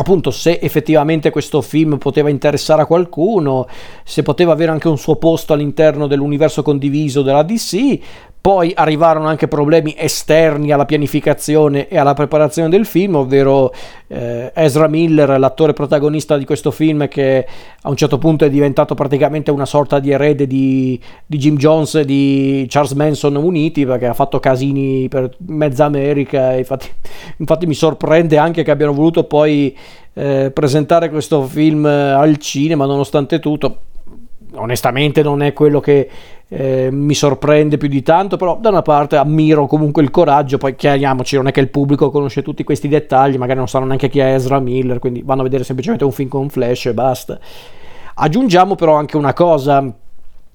appunto 0.00 0.30
se 0.30 0.58
effettivamente 0.62 1.30
questo 1.30 1.60
film 1.60 1.98
poteva 1.98 2.30
interessare 2.30 2.82
a 2.82 2.86
qualcuno, 2.86 3.66
se 4.02 4.22
poteva 4.22 4.52
avere 4.52 4.70
anche 4.70 4.88
un 4.88 4.96
suo 4.96 5.16
posto 5.16 5.52
all'interno 5.52 6.06
dell'universo 6.06 6.62
condiviso 6.62 7.20
della 7.20 7.42
DC, 7.42 7.98
poi 8.40 8.72
arrivarono 8.74 9.26
anche 9.26 9.48
problemi 9.48 9.94
esterni 9.98 10.72
alla 10.72 10.86
pianificazione 10.86 11.88
e 11.88 11.98
alla 11.98 12.14
preparazione 12.14 12.70
del 12.70 12.86
film, 12.86 13.16
ovvero 13.16 13.70
eh, 14.06 14.50
Ezra 14.54 14.88
Miller, 14.88 15.38
l'attore 15.38 15.74
protagonista 15.74 16.38
di 16.38 16.46
questo 16.46 16.70
film, 16.70 17.06
che 17.08 17.46
a 17.82 17.88
un 17.90 17.96
certo 17.96 18.16
punto 18.16 18.46
è 18.46 18.50
diventato 18.50 18.94
praticamente 18.94 19.50
una 19.50 19.66
sorta 19.66 19.98
di 19.98 20.10
erede 20.10 20.46
di, 20.46 20.98
di 21.26 21.36
Jim 21.36 21.56
Jones 21.56 21.96
e 21.96 22.04
di 22.06 22.64
Charles 22.66 22.92
Manson 22.92 23.36
uniti, 23.36 23.84
perché 23.84 24.06
ha 24.06 24.14
fatto 24.14 24.40
casini 24.40 25.06
per 25.08 25.30
mezza 25.46 25.84
America. 25.84 26.56
Infatti, 26.56 26.88
infatti 27.36 27.66
mi 27.66 27.74
sorprende 27.74 28.38
anche 28.38 28.62
che 28.62 28.70
abbiano 28.70 28.94
voluto 28.94 29.24
poi 29.24 29.76
eh, 30.14 30.50
presentare 30.50 31.10
questo 31.10 31.42
film 31.42 31.84
al 31.84 32.38
cinema, 32.38 32.86
nonostante 32.86 33.38
tutto 33.38 33.80
onestamente 34.54 35.22
non 35.22 35.42
è 35.42 35.52
quello 35.52 35.78
che 35.78 36.08
eh, 36.52 36.88
mi 36.90 37.14
sorprende 37.14 37.76
più 37.76 37.86
di 37.86 38.02
tanto, 38.02 38.36
però 38.36 38.58
da 38.60 38.70
una 38.70 38.82
parte 38.82 39.16
ammiro 39.16 39.66
comunque 39.66 40.02
il 40.02 40.10
coraggio, 40.10 40.58
poi 40.58 40.74
chiariamoci, 40.74 41.36
non 41.36 41.46
è 41.46 41.52
che 41.52 41.60
il 41.60 41.68
pubblico 41.68 42.10
conosce 42.10 42.42
tutti 42.42 42.64
questi 42.64 42.88
dettagli, 42.88 43.36
magari 43.36 43.58
non 43.58 43.68
sanno 43.68 43.86
neanche 43.86 44.08
chi 44.08 44.18
è 44.18 44.34
Ezra 44.34 44.58
Miller, 44.58 44.98
quindi 44.98 45.22
vanno 45.24 45.42
a 45.42 45.44
vedere 45.44 45.62
semplicemente 45.62 46.04
un 46.04 46.10
film 46.10 46.28
con 46.28 46.48
Flash 46.48 46.86
e 46.86 46.94
basta. 46.94 47.38
Aggiungiamo 48.14 48.74
però 48.74 48.96
anche 48.96 49.16
una 49.16 49.32
cosa, 49.32 49.94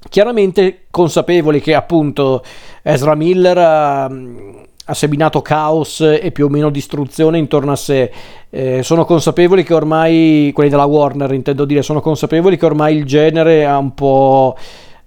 chiaramente 0.10 0.88
consapevoli 0.92 1.62
che 1.62 1.74
appunto 1.74 2.44
Ezra 2.82 3.16
Miller 3.16 3.58
ha, 3.58 4.04
ha 4.04 4.94
seminato 4.94 5.42
caos 5.42 6.02
e 6.02 6.30
più 6.34 6.48
o 6.48 6.50
meno 6.50 6.70
distruzione 6.70 7.38
intorno 7.38 7.72
a 7.72 7.78
sé. 7.78 8.12
Eh, 8.50 8.84
sono 8.84 9.06
consapevoli 9.06 9.64
che 9.64 9.74
ormai, 9.74 10.52
quelli 10.54 10.70
della 10.70 10.84
Warner 10.84 11.32
intendo 11.32 11.64
dire, 11.64 11.82
sono 11.82 12.02
consapevoli 12.02 12.58
che 12.58 12.66
ormai 12.66 12.98
il 12.98 13.06
genere 13.06 13.66
ha 13.66 13.78
un 13.78 13.94
po'... 13.94 14.58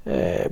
Eh, 0.09 0.49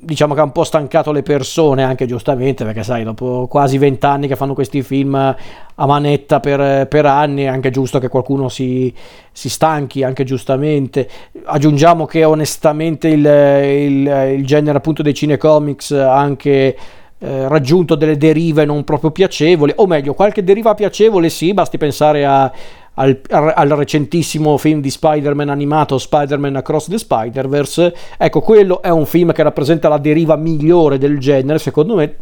diciamo 0.00 0.34
che 0.34 0.40
ha 0.40 0.44
un 0.44 0.52
po' 0.52 0.62
stancato 0.62 1.10
le 1.10 1.22
persone, 1.22 1.82
anche 1.82 2.06
giustamente, 2.06 2.64
perché 2.64 2.84
sai, 2.84 3.02
dopo 3.02 3.48
quasi 3.48 3.76
vent'anni 3.76 4.28
che 4.28 4.36
fanno 4.36 4.54
questi 4.54 4.82
film 4.82 5.14
a 5.16 5.86
manetta 5.86 6.38
per, 6.38 6.86
per 6.86 7.04
anni, 7.04 7.42
è 7.42 7.46
anche 7.46 7.70
giusto 7.70 7.98
che 7.98 8.08
qualcuno 8.08 8.48
si, 8.48 8.94
si, 9.32 9.48
stanchi, 9.48 10.04
anche 10.04 10.22
giustamente. 10.22 11.08
Aggiungiamo 11.44 12.06
che 12.06 12.24
onestamente 12.24 13.08
il, 13.08 13.24
il, 13.24 14.34
il 14.38 14.46
genere 14.46 14.78
appunto 14.78 15.02
dei 15.02 15.14
cinecomics 15.14 15.90
ha 15.90 16.16
anche 16.16 16.76
eh, 17.18 17.48
raggiunto 17.48 17.96
delle 17.96 18.16
derive 18.16 18.64
non 18.64 18.84
proprio 18.84 19.10
piacevoli, 19.10 19.72
o 19.76 19.86
meglio, 19.86 20.14
qualche 20.14 20.44
deriva 20.44 20.74
piacevole 20.74 21.28
sì, 21.28 21.52
basti 21.52 21.76
pensare 21.76 22.24
a, 22.24 22.50
al, 22.98 23.20
al, 23.30 23.68
recentissimo 23.68 24.56
film 24.58 24.80
di 24.80 24.90
Spider-Man 24.90 25.48
animato 25.48 25.98
Spider-Man 25.98 26.56
Across 26.56 26.88
the 26.88 26.98
Spider-Verse. 26.98 27.94
Ecco, 28.18 28.40
quello 28.40 28.82
è 28.82 28.90
un 28.90 29.06
film 29.06 29.32
che 29.32 29.42
rappresenta 29.42 29.88
la 29.88 29.98
deriva 29.98 30.36
migliore 30.36 30.98
del 30.98 31.18
genere, 31.18 31.58
secondo 31.58 31.94
me. 31.94 32.16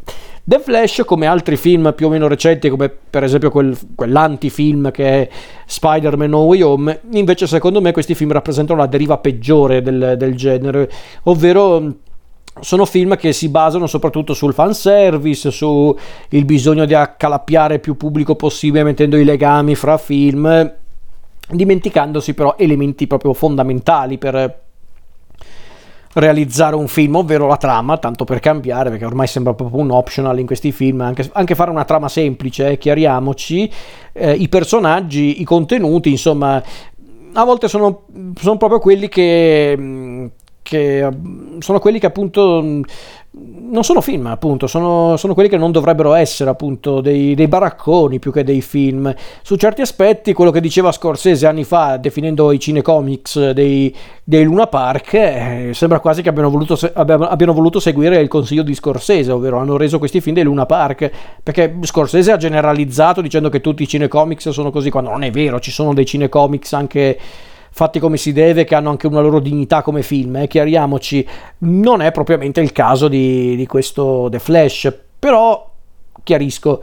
The 0.45 0.61
Flash, 0.61 1.03
come 1.05 1.27
altri 1.27 1.57
film 1.57 1.93
più 1.97 2.07
o 2.07 2.11
meno 2.11 2.29
recenti, 2.29 2.69
come 2.69 2.89
per 2.89 3.25
esempio 3.25 3.51
quel, 3.51 3.77
quell'antifilm 3.95 4.91
che 4.93 5.09
è 5.09 5.29
Spider-Man 5.65 6.31
No 6.31 6.43
Way 6.43 6.61
Home, 6.61 7.01
invece 7.13 7.47
secondo 7.47 7.81
me 7.81 7.91
questi 7.91 8.15
film 8.15 8.31
rappresentano 8.31 8.79
la 8.79 8.87
deriva 8.87 9.19
peggiore 9.19 9.83
del, 9.83 10.15
del 10.17 10.37
genere, 10.37 10.89
ovvero 11.25 11.95
sono 12.61 12.85
film 12.87 13.17
che 13.17 13.33
si 13.33 13.49
basano 13.49 13.87
soprattutto 13.87 14.35
sul 14.35 14.55
fanservice, 14.55 15.51
sul 15.51 15.97
bisogno 16.45 16.85
di 16.85 16.95
accalappiare 16.95 17.79
più 17.79 17.97
pubblico 17.97 18.35
possibile 18.35 18.85
mettendo 18.85 19.17
i 19.17 19.25
legami 19.25 19.75
fra 19.75 19.99
film, 19.99 20.73
dimenticandosi 21.49 22.35
però 22.35 22.55
elementi 22.59 23.07
proprio 23.07 23.33
fondamentali 23.33 24.19
per 24.19 24.65
realizzare 26.15 26.77
un 26.77 26.89
film, 26.89 27.17
ovvero 27.17 27.47
la 27.47 27.59
trama, 27.59 27.99
tanto 27.99 28.25
per 28.25 28.41
cambiare, 28.41 28.89
perché 28.89 29.05
ormai 29.05 29.27
sembra 29.27 29.53
proprio 29.53 29.81
un 29.81 29.91
optional 29.91 30.39
in 30.39 30.47
questi 30.47 30.73
film, 30.73 31.03
anche, 31.03 31.29
anche 31.33 31.55
fare 31.55 31.71
una 31.71 31.85
trama 31.85 32.09
semplice, 32.09 32.71
eh, 32.71 32.79
chiariamoci, 32.79 33.71
eh, 34.13 34.33
i 34.33 34.49
personaggi, 34.49 35.43
i 35.43 35.45
contenuti, 35.45 36.11
insomma, 36.11 36.63
a 37.35 37.45
volte 37.45 37.69
sono, 37.69 38.05
sono 38.35 38.57
proprio 38.57 38.79
quelli 38.79 39.09
che 39.09 40.31
che 40.67 41.09
sono 41.61 41.79
quelli 41.79 42.01
che 42.01 42.07
appunto 42.07 42.61
mm, 42.61 42.83
non 43.71 43.85
sono 43.85 44.01
film, 44.01 44.27
appunto, 44.27 44.67
sono, 44.67 45.17
sono 45.17 45.35
quelli 45.35 45.49
che 45.49 45.57
non 45.57 45.71
dovrebbero 45.71 46.15
essere 46.15 46.51
appunto 46.51 47.01
dei, 47.01 47.35
dei, 47.35 47.47
baracconi 47.47 48.19
più 48.19 48.33
che 48.33 48.43
dei 48.43 48.63
film. 48.63 49.15
Su 49.43 49.57
certi 49.57 49.83
aspetti, 49.83 50.33
quello 50.33 50.51
che 50.51 50.61
diceva 50.61 50.91
Scorsese 50.91 51.47
anni 51.47 51.63
fa, 51.63 51.99
definendo 51.99 52.51
i 52.51 52.59
cinecomics 52.59 53.51
dei, 53.51 53.95
dei 54.25 54.43
Luna 54.43 54.67
Park, 54.67 55.15
eh, 55.15 55.71
sembra 55.73 56.01
quasi 56.01 56.23
che 56.23 56.31
abbiano 56.31 56.51
voluto, 56.51 56.79
abbiano 56.95 57.53
voluto 57.53 57.79
seguire 57.79 58.19
il 58.21 58.29
consiglio 58.29 58.63
di 58.63 58.75
Scorsese, 58.75 59.31
ovvero 59.31 59.59
hanno 59.59 59.77
reso 59.77 59.99
questi 59.99 60.21
film 60.21 60.35
dei 60.35 60.45
Luna 60.45 60.67
Park, 60.67 61.11
perché 61.43 61.77
Scorsese 61.83 62.33
ha 62.33 62.37
generalizzato 62.39 63.21
dicendo 63.21 63.51
che 63.51 63.61
tutti 63.61 63.83
i 63.83 63.89
cinecomics 63.89 64.49
sono 64.49 64.71
così, 64.71 64.91
quando 64.91 65.11
non 65.11 65.23
è 65.23 65.31
vero, 65.31 65.61
ci 65.61 65.71
sono 65.71 65.93
dei 65.95 66.07
cinecomics 66.07 66.73
anche 66.73 67.19
fatti 67.77 67.99
come 67.99 68.17
si 68.17 68.33
deve, 68.33 68.65
che 68.65 68.75
hanno 68.75 68.89
anche 68.89 69.07
una 69.07 69.21
loro 69.21 69.39
dignità 69.39 69.83
come 69.83 70.01
film, 70.01 70.37
eh, 70.37 70.47
chiariamoci, 70.47 71.29
non 71.59 72.01
è 72.01 72.11
propriamente 72.11 72.63
il 72.63 72.73
caso 72.73 73.07
di, 73.07 73.55
di 73.55 73.67
questo 73.67 74.29
The 74.31 74.39
Flash, 74.39 74.91
però 75.19 75.73
chiarisco, 76.23 76.83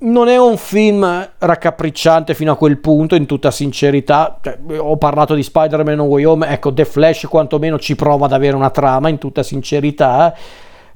non 0.00 0.28
è 0.28 0.36
un 0.36 0.58
film 0.58 1.30
raccapricciante 1.38 2.34
fino 2.34 2.52
a 2.52 2.56
quel 2.56 2.76
punto, 2.76 3.14
in 3.14 3.24
tutta 3.24 3.50
sincerità. 3.50 4.38
Cioè, 4.42 4.58
ho 4.76 4.98
parlato 4.98 5.34
di 5.34 5.42
Spider-Man 5.42 5.96
No 5.96 6.04
Way 6.04 6.24
Home, 6.24 6.48
ecco, 6.48 6.74
The 6.74 6.84
Flash 6.84 7.24
quantomeno 7.24 7.78
ci 7.78 7.96
prova 7.96 8.26
ad 8.26 8.32
avere 8.32 8.54
una 8.54 8.68
trama, 8.68 9.08
in 9.08 9.16
tutta 9.16 9.42
sincerità, 9.42 10.36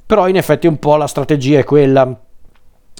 però 0.05 0.27
in 0.27 0.35
effetti 0.35 0.67
un 0.67 0.77
po' 0.77 0.95
la 0.95 1.07
strategia 1.07 1.57
è 1.57 1.63
quella. 1.63 2.15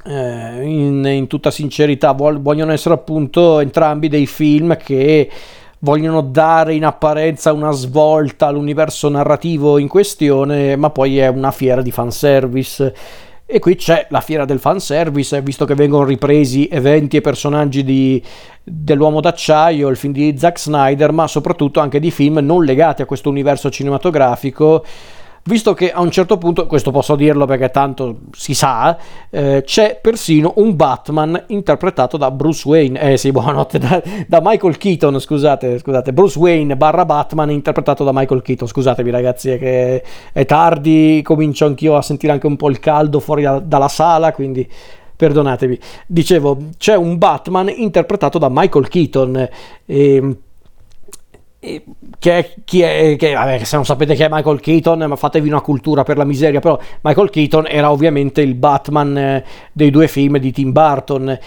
Eh, 0.04 0.64
in, 0.64 1.06
in, 1.06 1.28
tutta 1.28 1.52
sincerità, 1.52 2.12
vogliono 2.14 2.72
essere 2.72 2.96
appunto 2.96 3.60
entrambi 3.60 4.08
dei 4.08 4.26
film 4.26 4.76
che 4.78 5.30
vogliono 5.84 6.22
dare 6.22 6.74
in 6.74 6.86
apparenza 6.86 7.52
una 7.52 7.72
svolta 7.72 8.48
all'universo 8.48 9.10
narrativo 9.10 9.78
in 9.78 9.88
questione, 9.88 10.76
ma 10.76 10.90
poi 10.90 11.20
è 11.20 11.28
una 11.28 11.52
fiera 11.52 11.82
di 11.82 11.92
fanservice. 11.92 12.96
E 13.46 13.60
qui 13.60 13.76
c'è 13.76 14.08
la 14.10 14.22
fiera 14.22 14.46
del 14.46 14.60
fanservice, 14.60 15.42
visto 15.42 15.66
che 15.66 15.76
vengono 15.76 16.06
ripresi 16.06 16.68
eventi 16.72 17.18
e 17.18 17.22
personaggi 17.22 17.84
di, 17.84 18.24
dell'uomo 18.64 19.20
d'acciaio, 19.20 19.90
il 19.90 19.98
film 19.98 20.14
di 20.14 20.36
Zack 20.38 20.58
Snyder, 20.58 21.12
ma 21.12 21.28
soprattutto 21.28 21.82
anche 21.82 22.00
di 22.00 22.12
film 22.12 22.38
non 22.38 22.64
legati 22.64 23.02
a 23.02 23.06
questo 23.06 23.30
universo 23.30 23.70
cinematografico 23.70 24.84
visto 25.46 25.74
che 25.74 25.92
a 25.92 26.02
un 26.02 26.12
certo 26.12 26.38
punto, 26.38 26.68
questo 26.68 26.92
posso 26.92 27.16
dirlo 27.16 27.46
perché 27.46 27.70
tanto 27.70 28.20
si 28.32 28.54
sa, 28.54 28.98
eh, 29.30 29.64
c'è 29.66 30.00
persino 30.02 30.54
un 30.58 30.76
Batman 30.76 31.46
interpretato 31.48 32.18
da 32.18 32.32
Bruce 32.32 32.68
Wayne, 32.68 33.00
eh 33.00 33.18
sì, 33.18 33.32
buonanotte, 33.34 33.78
da, 33.80 34.02
da, 34.28 34.40
Michael 34.42 34.78
Keaton, 34.78 35.20
scusate, 35.20 35.80
scusate, 35.80 36.14
Bruce 36.14 36.40
Wayne 36.40 36.78
barra 36.78 37.06
Batman 37.06 37.52
interpretato 37.52 38.04
da 38.04 38.12
Michael 38.14 38.42
Keaton, 38.42 38.68
scusatemi 38.68 39.10
ragazzi, 39.10 39.50
è 39.50 39.60
che 39.60 40.04
è 40.32 40.46
tardi, 40.46 41.22
comincio 41.24 41.66
anch'io 41.66 41.98
a 41.98 42.02
sentire 42.02 42.34
anche 42.34 42.48
un 42.48 42.56
po' 42.56 42.70
il 42.70 42.80
caldo 42.80 43.20
fuori 43.20 43.42
da, 43.44 43.60
dalla 43.60 43.90
sala, 43.90 44.32
quindi 44.32 44.68
perdonatevi. 45.16 45.80
Dicevo, 46.08 46.58
c'è 46.78 46.96
un 46.96 47.18
Batman 47.18 47.72
interpretato 47.74 48.38
da 48.38 48.48
Michael 48.50 48.88
Keaton. 48.90 49.36
E, 49.38 50.16
ehm, 50.16 50.38
che 52.20 52.38
è, 52.38 52.54
chi 52.66 52.82
è, 52.82 53.16
che, 53.18 53.34
vabbè, 53.34 53.64
se 53.64 53.78
non 53.78 53.86
sapete 53.86 54.16
chi 54.16 54.24
è 54.24 54.28
Michael 54.30 54.60
Keaton, 54.60 55.14
fatevi 55.16 55.48
una 55.48 55.62
cultura 55.62 56.04
per 56.04 56.18
la 56.18 56.26
miseria, 56.26 56.60
però 56.60 56.78
Michael 57.02 57.30
Keaton 57.30 57.68
era 57.70 57.90
ovviamente 57.90 58.42
il 58.42 58.56
Batman 58.56 59.18
eh, 59.18 59.46
dei 59.72 59.90
due 59.90 60.10
film 60.10 60.38
di 60.40 60.52
Tim 60.52 60.74
Burton. 60.74 61.40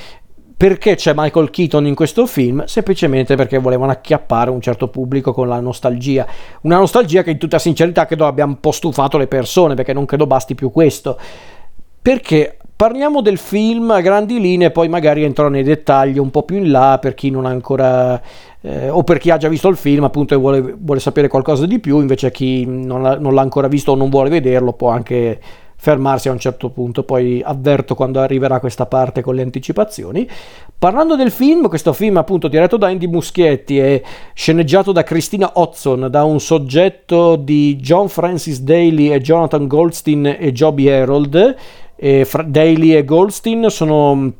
perché 0.56 0.94
c'è 0.94 1.12
Michael 1.14 1.50
Keaton 1.50 1.87
in 1.87 1.94
questo 1.94 2.25
film? 2.25 2.64
Semplicemente 2.64 3.37
perché 3.37 3.58
volevano 3.58 3.92
acchiappare 3.92 4.49
un 4.49 4.62
certo 4.62 4.88
pubblico 4.88 5.35
con 5.35 5.49
la 5.49 5.61
nostalgia. 5.61 6.26
Una 6.62 6.78
nostalgia 6.78 7.23
che 7.23 7.32
in 7.32 7.38
tutta 7.38 7.58
sincerità 7.58 8.06
credo 8.06 8.26
abbia 8.26 8.46
un 8.46 8.58
po' 8.58 8.73
stufato 8.73 9.18
le 9.18 9.26
persone, 9.26 9.75
perché 9.75 9.92
non 9.92 10.06
credo 10.06 10.26
basti 10.26 10.54
più 10.54 10.70
questo. 10.70 11.18
Perché 12.00 12.56
parliamo 12.75 13.20
del 13.20 13.37
film 13.38 13.90
a 13.90 14.00
grandi 14.00 14.40
linee, 14.40 14.70
poi 14.70 14.88
magari 14.88 15.25
entro 15.25 15.49
nei 15.49 15.62
dettagli 15.62 16.18
un 16.18 16.30
po' 16.30 16.42
più 16.42 16.56
in 16.56 16.70
là 16.70 16.99
per 17.00 17.14
chi 17.14 17.30
non 17.30 17.44
ha 17.46 17.50
ancora 17.50 18.20
eh, 18.66 18.88
o 18.90 19.04
per 19.04 19.18
chi 19.18 19.30
ha 19.30 19.37
già 19.37 19.49
visto 19.49 19.68
il 19.68 19.76
film 19.76 20.02
appunto 20.02 20.35
e 20.35 20.37
vuole, 20.37 20.75
vuole 20.76 20.99
sapere 20.99 21.28
qualcosa 21.28 21.66
di 21.66 21.78
più, 21.78 22.00
invece 22.00 22.32
chi 22.32 22.66
non, 22.66 23.00
l'ha, 23.00 23.16
non 23.16 23.32
l'ha 23.32 23.40
ancora 23.40 23.68
visto 23.68 23.92
o 23.92 23.94
non 23.94 24.11
vuole 24.11 24.28
vederlo 24.28 24.73
può 24.73 24.90
anche 24.90 25.38
fermarsi 25.78 26.28
a 26.28 26.32
un 26.32 26.38
certo 26.38 26.70
punto, 26.70 27.04
poi 27.04 27.40
avverto 27.44 27.94
quando 27.94 28.18
arriverà 28.18 28.58
questa 28.58 28.87
parte 28.87 29.20
con 29.20 29.35
le 29.35 29.42
anticipazioni. 29.42 30.28
Parlando 30.76 31.14
del 31.14 31.30
film, 31.30 31.68
questo 31.68 31.92
film 31.92 32.16
appunto 32.16 32.49
diretto 32.49 32.76
da 32.76 32.88
Andy 32.88 33.06
Muschietti 33.06 33.78
e 33.78 34.02
sceneggiato 34.35 34.90
da 34.90 35.04
Christina 35.04 35.52
Hodson, 35.54 36.08
da 36.11 36.25
un 36.25 36.40
soggetto 36.40 37.37
di 37.37 37.76
John 37.76 38.08
Francis 38.08 38.61
Daly 38.61 39.12
e 39.12 39.20
Jonathan 39.20 39.66
Goldstein 39.68 40.37
e 40.38 40.50
Joby 40.50 40.88
Harold. 40.88 41.56
E 41.94 42.25
Fra- 42.25 42.42
Daly 42.42 42.94
e 42.94 43.04
Goldstein 43.04 43.68
sono 43.68 44.32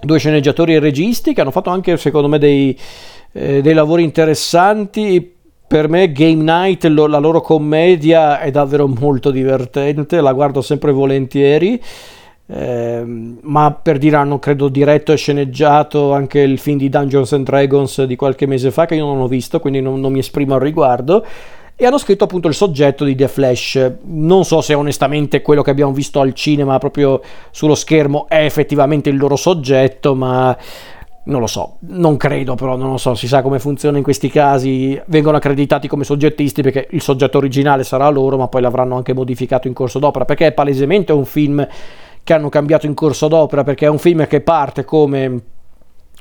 due 0.00 0.18
sceneggiatori 0.18 0.74
e 0.74 0.78
registi 0.78 1.32
che 1.32 1.40
hanno 1.40 1.50
fatto 1.50 1.70
anche 1.70 1.96
secondo 1.96 2.28
me 2.28 2.38
dei, 2.38 2.78
eh, 3.34 3.60
dei 3.60 3.74
lavori 3.74 4.02
interessanti. 4.02 5.32
Per 5.66 5.88
me 5.88 6.12
Game 6.12 6.42
Night, 6.42 6.84
lo, 6.84 7.06
la 7.06 7.18
loro 7.18 7.40
commedia 7.40 8.38
è 8.38 8.50
davvero 8.50 8.86
molto 8.86 9.30
divertente, 9.30 10.20
la 10.20 10.32
guardo 10.32 10.62
sempre 10.62 10.92
volentieri. 10.92 11.80
Eh, 12.46 13.02
ma 13.40 13.72
per 13.72 13.98
dire 13.98 14.16
hanno 14.16 14.38
credo 14.38 14.68
diretto 14.68 15.12
e 15.12 15.16
sceneggiato 15.16 16.12
anche 16.12 16.40
il 16.40 16.58
film 16.58 16.76
di 16.76 16.90
Dungeons 16.90 17.32
and 17.32 17.46
Dragons 17.46 18.04
di 18.04 18.16
qualche 18.16 18.44
mese 18.44 18.70
fa 18.70 18.84
che 18.84 18.96
io 18.96 19.06
non 19.06 19.18
ho 19.20 19.26
visto 19.26 19.60
quindi 19.60 19.80
non, 19.80 19.98
non 19.98 20.12
mi 20.12 20.18
esprimo 20.18 20.54
al 20.54 20.60
riguardo. 20.60 21.24
E 21.76 21.86
hanno 21.86 21.98
scritto 21.98 22.22
appunto 22.22 22.46
il 22.46 22.54
soggetto 22.54 23.02
di 23.02 23.16
The 23.16 23.26
Flash. 23.26 23.92
Non 24.04 24.44
so 24.44 24.60
se 24.60 24.74
onestamente 24.74 25.42
quello 25.42 25.62
che 25.62 25.70
abbiamo 25.70 25.92
visto 25.92 26.20
al 26.20 26.32
cinema 26.32 26.78
proprio 26.78 27.20
sullo 27.50 27.74
schermo 27.74 28.26
è 28.28 28.44
effettivamente 28.44 29.08
il 29.08 29.16
loro 29.16 29.34
soggetto 29.34 30.14
ma 30.14 30.56
non 31.24 31.40
lo 31.40 31.46
so, 31.46 31.76
non 31.80 32.16
credo 32.16 32.54
però, 32.54 32.76
non 32.76 32.90
lo 32.90 32.96
so, 32.98 33.14
si 33.14 33.26
sa 33.26 33.40
come 33.40 33.58
funziona 33.58 33.96
in 33.96 34.02
questi 34.02 34.28
casi, 34.28 35.00
vengono 35.06 35.38
accreditati 35.38 35.88
come 35.88 36.04
soggettisti 36.04 36.62
perché 36.62 36.88
il 36.90 37.00
soggetto 37.00 37.38
originale 37.38 37.84
sarà 37.84 38.08
loro, 38.08 38.36
ma 38.36 38.48
poi 38.48 38.60
l'avranno 38.60 38.96
anche 38.96 39.14
modificato 39.14 39.66
in 39.66 39.74
corso 39.74 39.98
d'opera, 39.98 40.24
perché 40.24 40.48
è 40.48 40.52
palesemente 40.52 41.12
un 41.12 41.24
film 41.24 41.66
che 42.22 42.32
hanno 42.32 42.48
cambiato 42.48 42.86
in 42.86 42.94
corso 42.94 43.28
d'opera, 43.28 43.64
perché 43.64 43.86
è 43.86 43.88
un 43.88 43.98
film 43.98 44.26
che 44.26 44.40
parte 44.40 44.84
come 44.84 45.40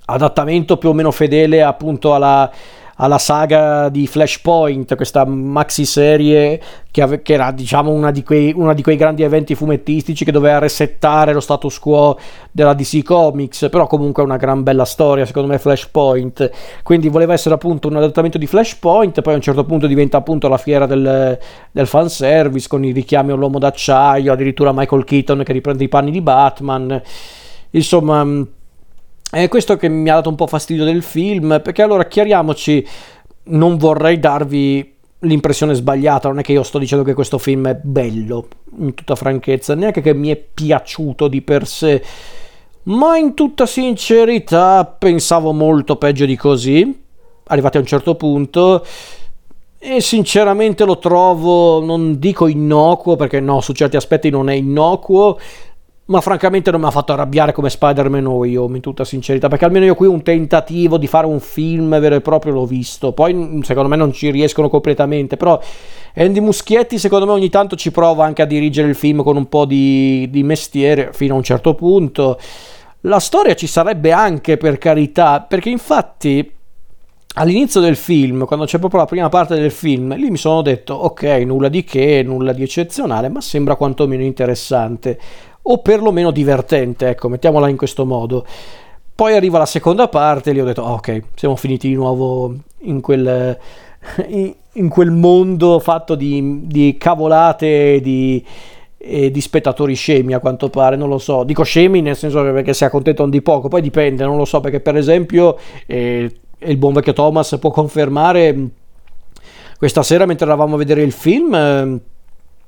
adattamento 0.06 0.78
più 0.78 0.90
o 0.90 0.94
meno 0.94 1.12
fedele 1.12 1.64
appunto 1.64 2.14
alla 2.14 2.52
alla 2.98 3.18
saga 3.18 3.90
di 3.90 4.06
Flashpoint, 4.06 4.96
questa 4.96 5.26
maxi 5.26 5.86
serie 5.86 6.62
che, 6.92 7.02
ave- 7.02 7.22
che 7.24 7.34
era 7.34 7.52
diciamo 7.52 7.92
una 7.92 8.12
di, 8.12 8.24
quei, 8.24 8.54
una 8.56 8.74
di, 8.74 8.84
quei, 8.84 8.98
grandi 8.98 9.24
eventi 9.24 9.56
fumettistici 9.56 10.24
che 10.24 10.32
doveva 10.32 10.60
resettare 10.60 11.34
lo 11.34 11.40
status 11.40 11.80
quo 11.80 12.18
della 12.52 12.74
DC 12.74 13.04
Comics, 13.04 13.68
però 13.72 13.88
comunque 13.88 14.22
è 14.22 14.26
una 14.26 14.38
gran 14.38 14.62
bella 14.62 14.86
storia 14.86 15.26
secondo 15.26 15.50
me 15.50 15.58
Flashpoint, 15.58 16.52
quindi 16.84 17.10
voleva 17.10 17.34
essere 17.34 17.56
appunto 17.56 17.88
un 17.88 17.96
adattamento 17.96 18.38
di 18.38 18.46
Flashpoint, 18.46 19.22
poi 19.22 19.34
a 19.34 19.38
un 19.38 19.42
certo 19.42 19.64
punto 19.64 19.88
diventa 19.88 20.18
appunto 20.18 20.48
la 20.48 20.58
fiera 20.58 20.86
del, 20.86 21.40
del 21.72 21.88
fanservice 21.88 22.68
con 22.68 22.86
i 22.86 22.92
richiami 22.92 23.32
all'uomo 23.32 23.58
d'acciaio, 23.58 24.32
addirittura 24.32 24.72
Michael 24.72 25.04
Keaton 25.04 25.44
che 25.44 25.54
riprende 25.54 25.84
i 25.84 25.90
panni 25.90 26.12
di 26.12 26.22
Batman, 26.22 27.02
insomma 27.72 28.46
è 29.42 29.48
questo 29.48 29.78
che 29.78 29.90
mi 29.90 30.10
ha 30.10 30.16
dato 30.16 30.30
un 30.30 30.36
po' 30.36 30.48
fastidio 30.48 30.86
del 30.86 31.02
film, 31.02 31.60
perché 31.64 31.82
allora 31.82 32.06
chiariamoci, 32.06 32.86
non 33.46 33.78
vorrei 33.78 34.20
darvi 34.20 34.94
l'impressione 35.20 35.74
sbagliata, 35.74 36.28
non 36.28 36.40
è 36.40 36.44
che 36.44 36.52
io 36.52 36.64
sto 36.64 36.78
dicendo 36.78 37.04
che 37.04 37.14
questo 37.14 37.38
film 37.38 37.68
è 37.68 37.80
bello, 37.82 38.48
in 38.80 38.94
tutta 38.94 39.16
franchezza, 39.16 39.74
neanche 39.74 40.02
che 40.02 40.14
mi 40.14 40.30
è 40.30 40.36
piaciuto 40.36 41.28
di 41.28 41.42
per 41.42 41.66
sé, 41.66 42.04
ma 42.84 43.18
in 43.18 43.34
tutta 43.34 43.66
sincerità 43.66 44.86
pensavo 44.86 45.52
molto 45.52 45.96
peggio 45.96 46.26
di 46.26 46.36
così, 46.36 47.02
arrivati 47.46 47.78
a 47.78 47.80
un 47.80 47.86
certo 47.86 48.16
punto, 48.16 48.86
e 49.80 50.00
sinceramente 50.00 50.86
lo 50.86 50.98
trovo, 51.00 51.84
non 51.84 52.20
dico 52.20 52.48
innocuo, 52.48 53.16
perché 53.16 53.40
no, 53.40 53.62
su 53.62 53.74
certi 53.74 53.96
aspetti 53.96 54.30
non 54.30 54.50
è 54.50 54.54
innocuo, 54.54 55.40
ma 56.06 56.20
francamente 56.20 56.70
non 56.70 56.82
mi 56.82 56.88
ha 56.88 56.92
fatto 56.92 57.14
arrabbiare 57.14 57.54
come 57.54 57.70
Spider-Man 57.70 58.26
o 58.26 58.44
io, 58.44 58.68
in 58.68 58.82
tutta 58.82 59.06
sincerità, 59.06 59.48
perché 59.48 59.66
almeno 59.66 59.86
io 59.86 59.96
qui 59.96 60.08
un 60.08 60.22
tentativo 60.22 60.98
di 60.98 61.08
fare 61.08 61.26
un 61.26 61.40
film 61.40 61.98
vero 62.00 62.16
e 62.16 62.22
proprio 62.22 62.52
l'ho 62.52 62.66
visto, 62.66 63.14
poi 63.14 63.62
secondo 63.64 63.88
me 63.88 63.96
non 63.96 64.12
ci 64.12 64.30
riescono 64.30 64.68
completamente, 64.68 65.38
però 65.38 65.60
Andy 66.16 66.42
Muschietti 66.42 66.98
secondo 66.98 67.26
me 67.26 67.32
ogni 67.32 67.50
tanto 67.50 67.78
ci 67.78 67.92
prova 67.92 68.26
anche 68.26 68.42
a 68.42 68.46
dirigere 68.46 68.90
il 68.90 68.96
film 68.96 69.24
con 69.24 69.38
un 69.38 69.48
po' 69.48 69.66
di, 69.66 70.28
di 70.30 70.44
mestiere 70.44 71.12
fino 71.14 71.36
a 71.36 71.38
un 71.38 71.44
certo 71.44 71.74
punto. 71.74 72.38
La 73.02 73.20
storia 73.20 73.54
ci 73.54 73.68
sarebbe 73.68 74.12
anche 74.12 74.58
per 74.58 74.78
carità, 74.78 75.40
perché 75.42 75.70
infatti 75.70 76.52
all'inizio 77.36 77.80
del 77.80 77.96
film, 77.96 78.46
quando 78.46 78.66
c'è 78.66 78.78
proprio 78.78 79.00
la 79.00 79.06
prima 79.06 79.30
parte 79.30 79.56
del 79.56 79.72
film, 79.72 80.16
lì 80.16 80.30
mi 80.30 80.38
sono 80.38 80.62
detto 80.62 80.94
ok, 80.94 81.24
nulla 81.46 81.70
di 81.70 81.84
che, 81.84 82.24
nulla 82.24 82.52
di 82.52 82.62
eccezionale, 82.62 83.30
ma 83.30 83.40
sembra 83.42 83.76
quantomeno 83.76 84.22
interessante 84.22 85.18
o 85.64 85.78
perlomeno 85.80 86.32
divertente, 86.32 87.10
ecco, 87.10 87.30
mettiamola 87.30 87.70
in 87.70 87.78
questo 87.78 88.06
modo. 88.06 88.46
Poi 89.16 89.36
arriva 89.36 89.60
la 89.60 89.66
seconda 89.66 90.08
parte 90.08 90.50
e 90.50 90.54
lì 90.54 90.62
ho 90.62 90.66
detto, 90.66 90.82
oh, 90.82 90.94
ok, 90.94 91.22
siamo 91.36 91.56
finiti 91.56 91.88
di 91.88 91.94
nuovo 91.94 92.54
in 92.80 93.00
quel, 93.00 93.58
in, 94.74 94.90
quel 94.90 95.12
mondo 95.12 95.80
fatto 95.80 96.16
di, 96.16 96.62
di 96.64 96.98
cavolate 96.98 97.96
e 97.96 98.02
di, 98.02 98.44
e 98.98 99.32
di 99.32 99.42
spettatori 99.42 99.94
scemi 99.94 100.34
a 100.34 100.40
quanto 100.40 100.70
pare, 100.70 100.96
non 100.96 101.10
lo 101.10 101.20
so, 101.20 101.44
dico 101.44 101.64
scemi 101.64 102.02
nel 102.02 102.18
senso 102.18 102.42
perché 102.42 102.74
si 102.74 102.84
accontentano 102.84 103.30
di 103.30 103.42
poco, 103.42 103.68
poi 103.68 103.82
dipende, 103.82 104.26
non 104.26 104.38
lo 104.38 104.46
so, 104.46 104.60
perché 104.60 104.80
per 104.80 104.98
esempio 104.98 105.58
eh, 105.86 106.30
il 106.58 106.78
buon 106.78 106.94
vecchio 106.94 107.14
Thomas 107.14 107.56
può 107.60 107.70
confermare, 107.70 108.70
questa 109.78 110.02
sera 110.02 110.26
mentre 110.26 110.46
eravamo 110.46 110.76
a 110.76 110.78
vedere 110.78 111.04
il 111.04 111.12
film... 111.12 111.54
Eh, 111.54 112.12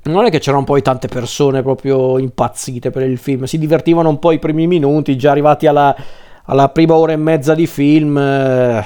non 0.05 0.25
è 0.25 0.29
che 0.29 0.39
c'erano 0.39 0.63
poi 0.63 0.81
tante 0.81 1.07
persone 1.07 1.61
proprio 1.61 2.17
impazzite 2.17 2.91
per 2.91 3.03
il 3.03 3.17
film, 3.17 3.43
si 3.45 3.57
divertivano 3.57 4.09
un 4.09 4.19
po' 4.19 4.31
i 4.31 4.39
primi 4.39 4.67
minuti, 4.67 5.17
già 5.17 5.31
arrivati 5.31 5.67
alla, 5.67 5.95
alla 6.45 6.69
prima 6.69 6.95
ora 6.95 7.13
e 7.13 7.17
mezza 7.17 7.55
di 7.55 7.65
film 7.65 8.17
eh, 8.17 8.85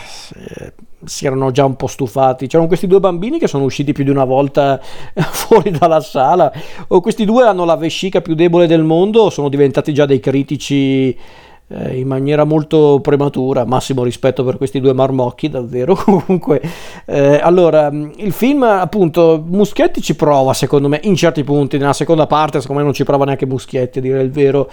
si 1.03 1.25
erano 1.25 1.51
già 1.51 1.65
un 1.65 1.75
po' 1.75 1.88
stufati. 1.88 2.47
C'erano 2.47 2.67
questi 2.67 2.88
due 2.88 2.99
bambini 2.99 3.39
che 3.39 3.47
sono 3.47 3.63
usciti 3.63 3.93
più 3.93 4.03
di 4.03 4.10
una 4.10 4.25
volta 4.25 4.79
fuori 5.13 5.71
dalla 5.71 6.01
sala, 6.01 6.51
o 6.88 7.01
questi 7.01 7.25
due 7.25 7.43
hanno 7.43 7.65
la 7.65 7.75
vescica 7.75 8.21
più 8.21 8.34
debole 8.34 8.67
del 8.67 8.84
mondo, 8.84 9.29
sono 9.29 9.49
diventati 9.49 9.93
già 9.93 10.05
dei 10.05 10.19
critici 10.19 11.17
in 11.69 12.08
maniera 12.08 12.43
molto 12.43 12.99
prematura. 13.01 13.65
Massimo 13.65 14.03
rispetto 14.03 14.43
per 14.43 14.58
questi 14.58 14.79
due 14.79 14.93
marmocchi, 14.93 15.49
davvero. 15.49 15.93
Comunque, 16.01 16.62
eh, 17.05 17.39
allora, 17.41 17.91
mm, 17.91 18.12
il 18.17 18.32
film, 18.32 18.63
appunto, 18.63 19.43
Muschietti 19.45 20.01
ci 20.01 20.15
prova, 20.15 20.53
secondo 20.53 20.88
me, 20.88 20.99
in 21.03 21.15
certi 21.15 21.43
punti. 21.43 21.77
Nella 21.77 21.93
seconda 21.93 22.27
parte, 22.27 22.60
secondo 22.60 22.82
me, 22.82 22.88
non 22.88 22.95
ci 22.95 23.03
prova 23.03 23.25
neanche 23.25 23.45
Muschietti, 23.45 23.99
a 23.99 24.01
dire 24.01 24.21
il 24.21 24.32
vero. 24.32 24.69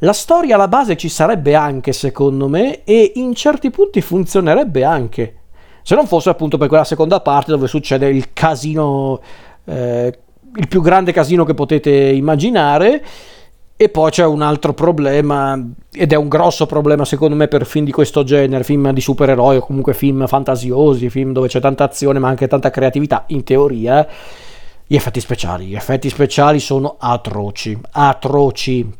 La 0.00 0.12
storia 0.12 0.56
alla 0.56 0.68
base 0.68 0.96
ci 0.96 1.08
sarebbe 1.08 1.54
anche, 1.54 1.92
secondo 1.92 2.48
me, 2.48 2.84
e 2.84 3.12
in 3.14 3.34
certi 3.34 3.70
punti 3.70 4.02
funzionerebbe 4.02 4.84
anche. 4.84 5.34
Se 5.82 5.94
non 5.94 6.06
fosse 6.06 6.28
appunto 6.28 6.58
per 6.58 6.68
quella 6.68 6.84
seconda 6.84 7.20
parte 7.20 7.52
dove 7.52 7.66
succede 7.66 8.08
il 8.08 8.32
casino, 8.32 9.20
eh, 9.64 10.18
il 10.56 10.68
più 10.68 10.82
grande 10.82 11.12
casino 11.12 11.44
che 11.44 11.54
potete 11.54 11.90
immaginare 11.90 13.02
e 13.78 13.90
poi 13.90 14.10
c'è 14.10 14.24
un 14.24 14.40
altro 14.40 14.72
problema, 14.72 15.62
ed 15.92 16.12
è 16.12 16.16
un 16.16 16.28
grosso 16.28 16.64
problema 16.64 17.04
secondo 17.04 17.36
me 17.36 17.46
per 17.46 17.66
film 17.66 17.84
di 17.84 17.92
questo 17.92 18.24
genere, 18.24 18.64
film 18.64 18.90
di 18.92 19.02
supereroi 19.02 19.56
o 19.58 19.60
comunque 19.60 19.92
film 19.92 20.26
fantasiosi, 20.26 21.10
film 21.10 21.32
dove 21.32 21.48
c'è 21.48 21.60
tanta 21.60 21.84
azione 21.84 22.18
ma 22.18 22.28
anche 22.28 22.48
tanta 22.48 22.70
creatività, 22.70 23.24
in 23.28 23.44
teoria, 23.44 24.06
gli 24.86 24.94
effetti 24.94 25.20
speciali. 25.20 25.66
Gli 25.66 25.74
effetti 25.74 26.08
speciali 26.08 26.58
sono 26.58 26.96
atroci, 26.98 27.78
atroci. 27.90 28.90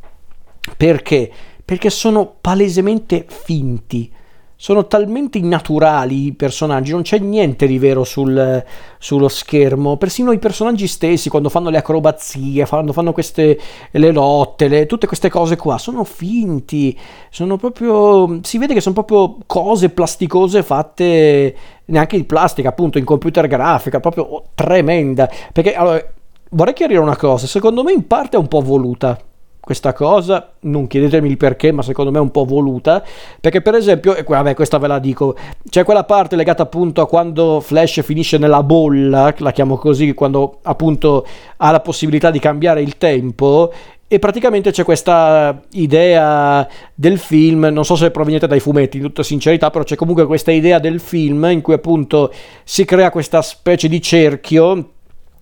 Perché? 0.77 1.33
Perché 1.65 1.89
sono 1.89 2.35
palesemente 2.39 3.25
finti 3.27 4.12
sono 4.59 4.87
talmente 4.87 5.37
innaturali 5.37 6.27
i 6.27 6.33
personaggi, 6.33 6.90
non 6.90 7.03
c'è 7.03 7.19
niente 7.19 7.66
di 7.66 7.79
vero 7.79 8.05
sul, 8.05 8.64
sullo 8.99 9.29
schermo, 9.29 9.99
persino 9.99 10.33
i 10.33 10.38
personaggi 10.38 10.87
stessi 10.87 11.29
quando 11.29 11.51
fanno 11.51 11.69
le 11.69 11.77
acrobazie, 11.77 12.66
quando 12.66 12.95
fanno 12.95 13.12
queste 13.12 13.61
le 13.90 14.12
lotte, 14.12 14.69
le, 14.69 14.87
tutte 14.87 15.07
queste 15.07 15.29
cose 15.29 15.57
qua, 15.57 15.77
sono 15.77 16.05
finti, 16.05 16.99
sono 17.31 17.59
proprio, 17.59 18.40
si 18.42 18.57
vede 18.57 18.73
che 18.73 18.81
sono 18.81 18.95
proprio 18.95 19.37
cose 19.47 19.90
plasticose 19.90 20.62
fatte 20.62 21.57
neanche 21.85 22.16
di 22.16 22.25
plastica, 22.25 22.71
appunto 22.71 22.97
in 22.97 23.05
computer 23.05 23.47
grafica, 23.47 24.01
proprio 24.01 24.45
tremenda, 24.55 25.31
perché 25.53 25.75
allora, 25.75 26.03
vorrei 26.51 26.73
chiarire 26.73 27.01
una 27.01 27.16
cosa, 27.16 27.47
secondo 27.47 27.83
me 27.83 27.92
in 27.92 28.07
parte 28.07 28.37
è 28.37 28.40
un 28.40 28.49
po' 28.49 28.62
voluta 28.62 29.19
questa 29.66 29.92
cosa, 29.92 30.52
non 30.61 30.87
chiedetemi 30.87 31.29
il 31.29 31.37
perché, 31.37 31.72
ma 31.72 31.83
secondo 31.83 32.12
me 32.12 32.18
è 32.18 32.20
un 32.20 32.31
po' 32.31 32.44
voluta, 32.44 33.02
perché 33.40 33.62
per 33.62 33.74
esempio, 33.74 34.14
e 34.14 34.22
vabbè 34.22 34.55
questa 34.55 34.79
ve 34.79 34.87
la 34.87 35.00
dico, 35.00 35.35
c'è 35.68 35.83
quella 35.83 36.05
parte 36.05 36.37
legata 36.37 36.62
appunto 36.62 37.00
a 37.00 37.09
quando 37.09 37.59
Flash 37.59 38.00
finisce 38.02 38.38
nella 38.38 38.62
bolla, 38.62 39.35
la 39.38 39.50
chiamo 39.50 39.76
così, 39.76 40.14
quando 40.14 40.59
appunto 40.62 41.26
ha 41.57 41.72
la 41.72 41.81
possibilità 41.81 42.31
di 42.31 42.38
cambiare 42.38 42.81
il 42.81 42.96
tempo 42.96 43.72
e 44.07 44.20
praticamente 44.20 44.70
c'è 44.70 44.85
questa 44.85 45.61
idea 45.72 46.64
del 46.94 47.18
film, 47.18 47.64
non 47.72 47.85
so 47.85 47.96
se 47.96 48.12
proveniente 48.12 48.46
dai 48.46 48.61
fumetti, 48.61 48.98
in 48.98 49.02
tutta 49.02 49.24
sincerità, 49.24 49.70
però 49.70 49.83
c'è 49.83 49.96
comunque 49.96 50.26
questa 50.26 50.52
idea 50.52 50.79
del 50.79 51.00
film 51.00 51.44
in 51.50 51.61
cui 51.61 51.74
appunto 51.74 52.33
si 52.62 52.85
crea 52.85 53.11
questa 53.11 53.42
specie 53.42 53.88
di 53.88 54.00
cerchio 54.00 54.90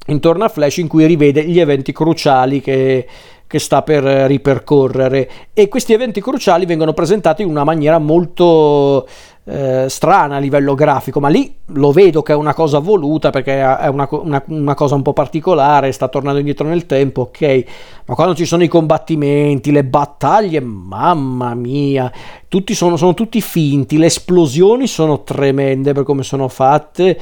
intorno 0.06 0.44
a 0.44 0.48
Flash 0.48 0.78
in 0.78 0.88
cui 0.88 1.04
rivede 1.04 1.44
gli 1.44 1.60
eventi 1.60 1.92
cruciali 1.92 2.62
che, 2.62 3.06
che 3.46 3.58
sta 3.58 3.82
per 3.82 4.02
ripercorrere. 4.02 5.30
E 5.52 5.68
questi 5.68 5.92
eventi 5.92 6.20
cruciali 6.20 6.66
vengono 6.66 6.92
presentati 6.92 7.42
in 7.42 7.48
una 7.48 7.64
maniera 7.64 7.98
molto 7.98 9.06
eh, 9.46 9.86
strana 9.88 10.36
a 10.36 10.38
livello 10.38 10.74
grafico, 10.74 11.20
ma 11.20 11.28
lì 11.28 11.54
lo 11.66 11.92
vedo 11.92 12.22
che 12.22 12.32
è 12.32 12.34
una 12.34 12.54
cosa 12.54 12.78
voluta 12.78 13.28
perché 13.28 13.60
è 13.60 13.88
una, 13.88 14.08
una, 14.10 14.42
una, 14.46 14.74
cosa 14.74 14.94
un 14.94 15.02
po' 15.02 15.12
particolare, 15.12 15.92
sta 15.92 16.08
tornando 16.08 16.38
indietro 16.38 16.66
nel 16.66 16.86
tempo, 16.86 17.22
ok, 17.22 17.64
ma 18.06 18.14
quando 18.14 18.34
ci 18.34 18.46
sono 18.46 18.62
i 18.62 18.68
combattimenti, 18.68 19.70
le 19.70 19.84
battaglie, 19.84 20.60
mamma 20.60 21.54
mia, 21.54 22.10
tutti 22.48 22.74
sono, 22.74 22.96
sono 22.96 23.12
tutti 23.12 23.42
finti, 23.42 23.98
le 23.98 24.06
esplosioni 24.06 24.86
sono 24.86 25.22
tremende 25.22 25.92
per 25.92 26.04
come 26.04 26.22
sono 26.22 26.48
fatte, 26.48 27.18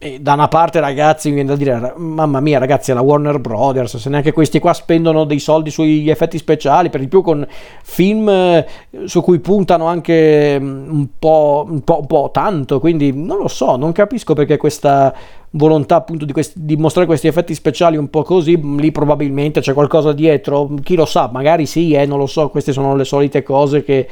e 0.00 0.20
da 0.20 0.34
una 0.34 0.46
parte 0.46 0.78
ragazzi 0.78 1.28
mi 1.28 1.34
viene 1.34 1.48
da 1.48 1.56
dire 1.56 1.94
mamma 1.96 2.38
mia 2.38 2.60
ragazzi 2.60 2.92
è 2.92 2.94
la 2.94 3.00
Warner 3.00 3.40
Brothers 3.40 3.96
se 3.96 4.08
neanche 4.08 4.30
questi 4.32 4.60
qua 4.60 4.72
spendono 4.72 5.24
dei 5.24 5.40
soldi 5.40 5.70
sugli 5.70 6.08
effetti 6.08 6.38
speciali 6.38 6.88
per 6.88 7.00
di 7.00 7.08
più 7.08 7.20
con 7.20 7.44
film 7.82 8.28
eh, 8.28 8.66
su 9.06 9.22
cui 9.22 9.40
puntano 9.40 9.86
anche 9.86 10.56
mm, 10.60 10.88
un 10.88 11.08
po', 11.18 11.66
un 11.68 11.82
po', 11.82 11.98
un 11.98 12.06
po 12.06 12.30
tanto 12.32 12.78
quindi 12.78 13.12
non 13.12 13.38
lo 13.38 13.48
so 13.48 13.74
non 13.74 13.90
capisco 13.90 14.34
perché 14.34 14.56
questa 14.56 15.12
volontà 15.50 15.96
appunto 15.96 16.24
di, 16.24 16.32
questi, 16.32 16.64
di, 16.64 16.76
mostrare 16.76 17.08
questi 17.08 17.26
effetti 17.26 17.52
speciali 17.52 17.96
un 17.96 18.08
po' 18.08 18.22
così 18.22 18.60
lì 18.76 18.92
probabilmente 18.92 19.60
c'è 19.60 19.72
qualcosa 19.72 20.12
dietro 20.12 20.70
chi 20.80 20.94
lo 20.94 21.06
sa 21.06 21.28
magari 21.32 21.66
sì 21.66 21.92
eh, 21.94 22.06
non 22.06 22.18
lo 22.18 22.26
so 22.26 22.50
queste 22.50 22.70
sono 22.70 22.94
le 22.94 23.04
solite 23.04 23.42
cose 23.42 23.82
che 23.82 24.06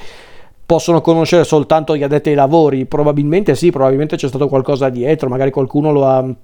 possono 0.66 1.00
conoscere 1.00 1.44
soltanto 1.44 1.96
gli 1.96 2.02
addetti 2.02 2.30
ai 2.30 2.34
lavori. 2.34 2.84
Probabilmente 2.84 3.54
sì, 3.54 3.70
probabilmente 3.70 4.16
c'è 4.16 4.28
stato 4.28 4.48
qualcosa 4.48 4.88
dietro, 4.88 5.28
magari 5.28 5.50
qualcuno 5.50 5.92
lo 5.92 6.04
ha. 6.06 6.34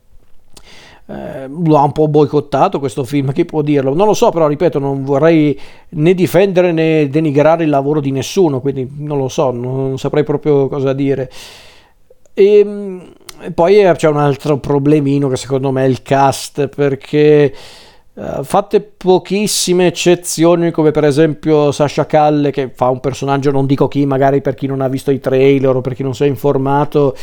Eh, 1.04 1.48
lo 1.48 1.76
ha 1.78 1.82
un 1.82 1.90
po' 1.90 2.06
boicottato 2.06 2.78
questo 2.78 3.02
film, 3.02 3.32
chi 3.32 3.44
può 3.44 3.60
dirlo? 3.60 3.92
Non 3.92 4.06
lo 4.06 4.14
so, 4.14 4.30
però 4.30 4.46
ripeto, 4.46 4.78
non 4.78 5.02
vorrei 5.02 5.58
né 5.90 6.14
difendere 6.14 6.70
né 6.70 7.08
denigrare 7.08 7.64
il 7.64 7.70
lavoro 7.70 7.98
di 8.00 8.12
nessuno, 8.12 8.60
quindi 8.60 8.88
non 8.98 9.18
lo 9.18 9.26
so, 9.28 9.50
non, 9.50 9.98
saprei 9.98 10.22
proprio 10.22 10.68
cosa 10.68 10.92
dire. 10.92 11.28
E, 12.32 12.58
ehm, 12.58 13.12
e 13.40 13.50
poi 13.50 13.82
c'è 13.96 14.08
un 14.08 14.18
altro 14.18 14.58
problemino 14.58 15.28
che 15.28 15.36
secondo 15.36 15.72
me 15.72 15.84
è 15.84 15.88
il 15.88 16.02
cast, 16.02 16.68
perché 16.68 17.52
Uh, 18.14 18.44
fatte 18.44 18.82
pochissime 18.82 19.86
eccezioni 19.86 20.70
come 20.70 20.90
per 20.90 21.04
esempio 21.04 21.72
Sasha 21.72 22.04
Calle 22.04 22.50
che 22.50 22.70
fa 22.74 22.90
un 22.90 23.00
personaggio 23.00 23.50
non 23.50 23.64
dico 23.64 23.88
chi 23.88 24.04
magari 24.04 24.42
per 24.42 24.52
chi 24.52 24.66
non 24.66 24.82
ha 24.82 24.88
visto 24.88 25.10
i 25.10 25.18
trailer 25.18 25.76
o 25.76 25.80
per 25.80 25.94
chi 25.94 26.02
non 26.02 26.14
si 26.14 26.24
è 26.24 26.26
informato. 26.26 27.16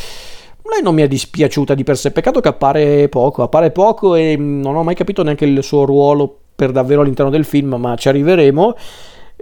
Lei 0.64 0.82
non 0.82 0.94
mi 0.94 1.02
è 1.02 1.08
dispiaciuta 1.08 1.74
di 1.74 1.84
per 1.84 1.98
sé. 1.98 2.12
Peccato 2.12 2.42
che 2.42 2.48
appare 2.48 3.10
poco. 3.10 3.44
Appare 3.44 3.72
poco 3.72 4.16
e 4.16 4.36
non 4.38 4.76
ho 4.76 4.84
mai 4.84 4.96
capito 4.96 5.24
neanche 5.24 5.46
il 5.46 5.64
suo 5.64 5.86
ruolo 5.86 6.38
per 6.56 6.72
davvero 6.72 7.02
all'interno 7.02 7.32
del 7.32 7.46
film 7.46 7.76
ma 7.76 7.96
ci 7.96 8.08
arriveremo. 8.08 8.76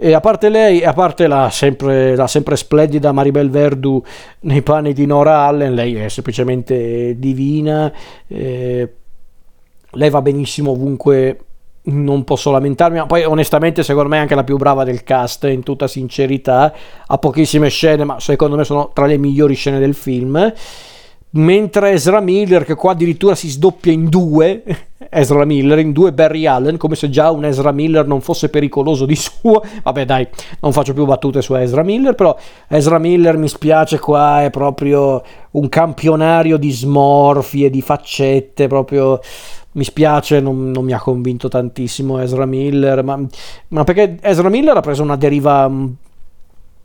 E 0.00 0.12
a 0.12 0.20
parte 0.20 0.48
lei, 0.48 0.84
a 0.84 0.92
parte 0.92 1.26
la 1.26 1.50
sempre, 1.50 2.14
la 2.14 2.28
sempre 2.28 2.54
splendida 2.54 3.10
Maribel 3.10 3.50
Verdu 3.50 4.00
nei 4.40 4.62
panni 4.62 4.92
di 4.92 5.06
Nora 5.06 5.40
Allen, 5.40 5.74
lei 5.74 5.96
è 5.96 6.08
semplicemente 6.08 7.18
divina. 7.18 7.92
Eh, 8.28 8.92
lei 9.98 10.10
va 10.10 10.22
benissimo 10.22 10.70
ovunque 10.70 11.38
non 11.88 12.24
posso 12.24 12.50
lamentarmi, 12.50 12.98
ma 12.98 13.06
poi 13.06 13.24
onestamente 13.24 13.82
secondo 13.82 14.08
me 14.08 14.16
è 14.16 14.20
anche 14.20 14.34
la 14.34 14.44
più 14.44 14.56
brava 14.56 14.84
del 14.84 15.04
cast, 15.04 15.44
in 15.44 15.62
tutta 15.62 15.86
sincerità, 15.86 16.72
ha 17.06 17.18
pochissime 17.18 17.68
scene, 17.68 18.04
ma 18.04 18.20
secondo 18.20 18.56
me 18.56 18.64
sono 18.64 18.90
tra 18.92 19.06
le 19.06 19.16
migliori 19.16 19.54
scene 19.54 19.78
del 19.78 19.94
film. 19.94 20.52
Mentre 21.30 21.90
Ezra 21.90 22.20
Miller, 22.20 22.64
che 22.64 22.74
qua 22.74 22.92
addirittura 22.92 23.34
si 23.34 23.48
sdoppia 23.48 23.92
in 23.92 24.08
due, 24.08 24.62
Ezra 25.10 25.44
Miller, 25.44 25.78
in 25.78 25.92
due 25.92 26.12
Barry 26.12 26.46
Allen, 26.46 26.78
come 26.78 26.94
se 26.94 27.10
già 27.10 27.30
un 27.30 27.44
Ezra 27.44 27.70
Miller 27.70 28.06
non 28.06 28.22
fosse 28.22 28.48
pericoloso 28.48 29.04
di 29.04 29.16
suo. 29.16 29.62
Vabbè 29.82 30.04
dai, 30.06 30.26
non 30.60 30.72
faccio 30.72 30.94
più 30.94 31.04
battute 31.04 31.42
su 31.42 31.54
Ezra 31.54 31.82
Miller, 31.82 32.14
però 32.14 32.36
Ezra 32.66 32.98
Miller 32.98 33.36
mi 33.36 33.48
spiace 33.48 33.98
qua, 33.98 34.42
è 34.42 34.50
proprio 34.50 35.22
un 35.52 35.68
campionario 35.68 36.56
di 36.56 36.70
smorfie, 36.70 37.68
di 37.68 37.82
faccette, 37.82 38.66
proprio 38.66 39.20
mi 39.72 39.84
spiace, 39.84 40.40
non, 40.40 40.70
non, 40.70 40.84
mi 40.84 40.92
ha 40.92 40.98
convinto 40.98 41.48
tantissimo 41.48 42.20
Ezra 42.20 42.46
Miller, 42.46 43.02
ma, 43.04 43.20
ma, 43.68 43.84
perché 43.84 44.18
Ezra 44.20 44.48
Miller 44.48 44.76
ha 44.76 44.80
preso 44.80 45.02
una 45.02 45.16
deriva... 45.16 45.70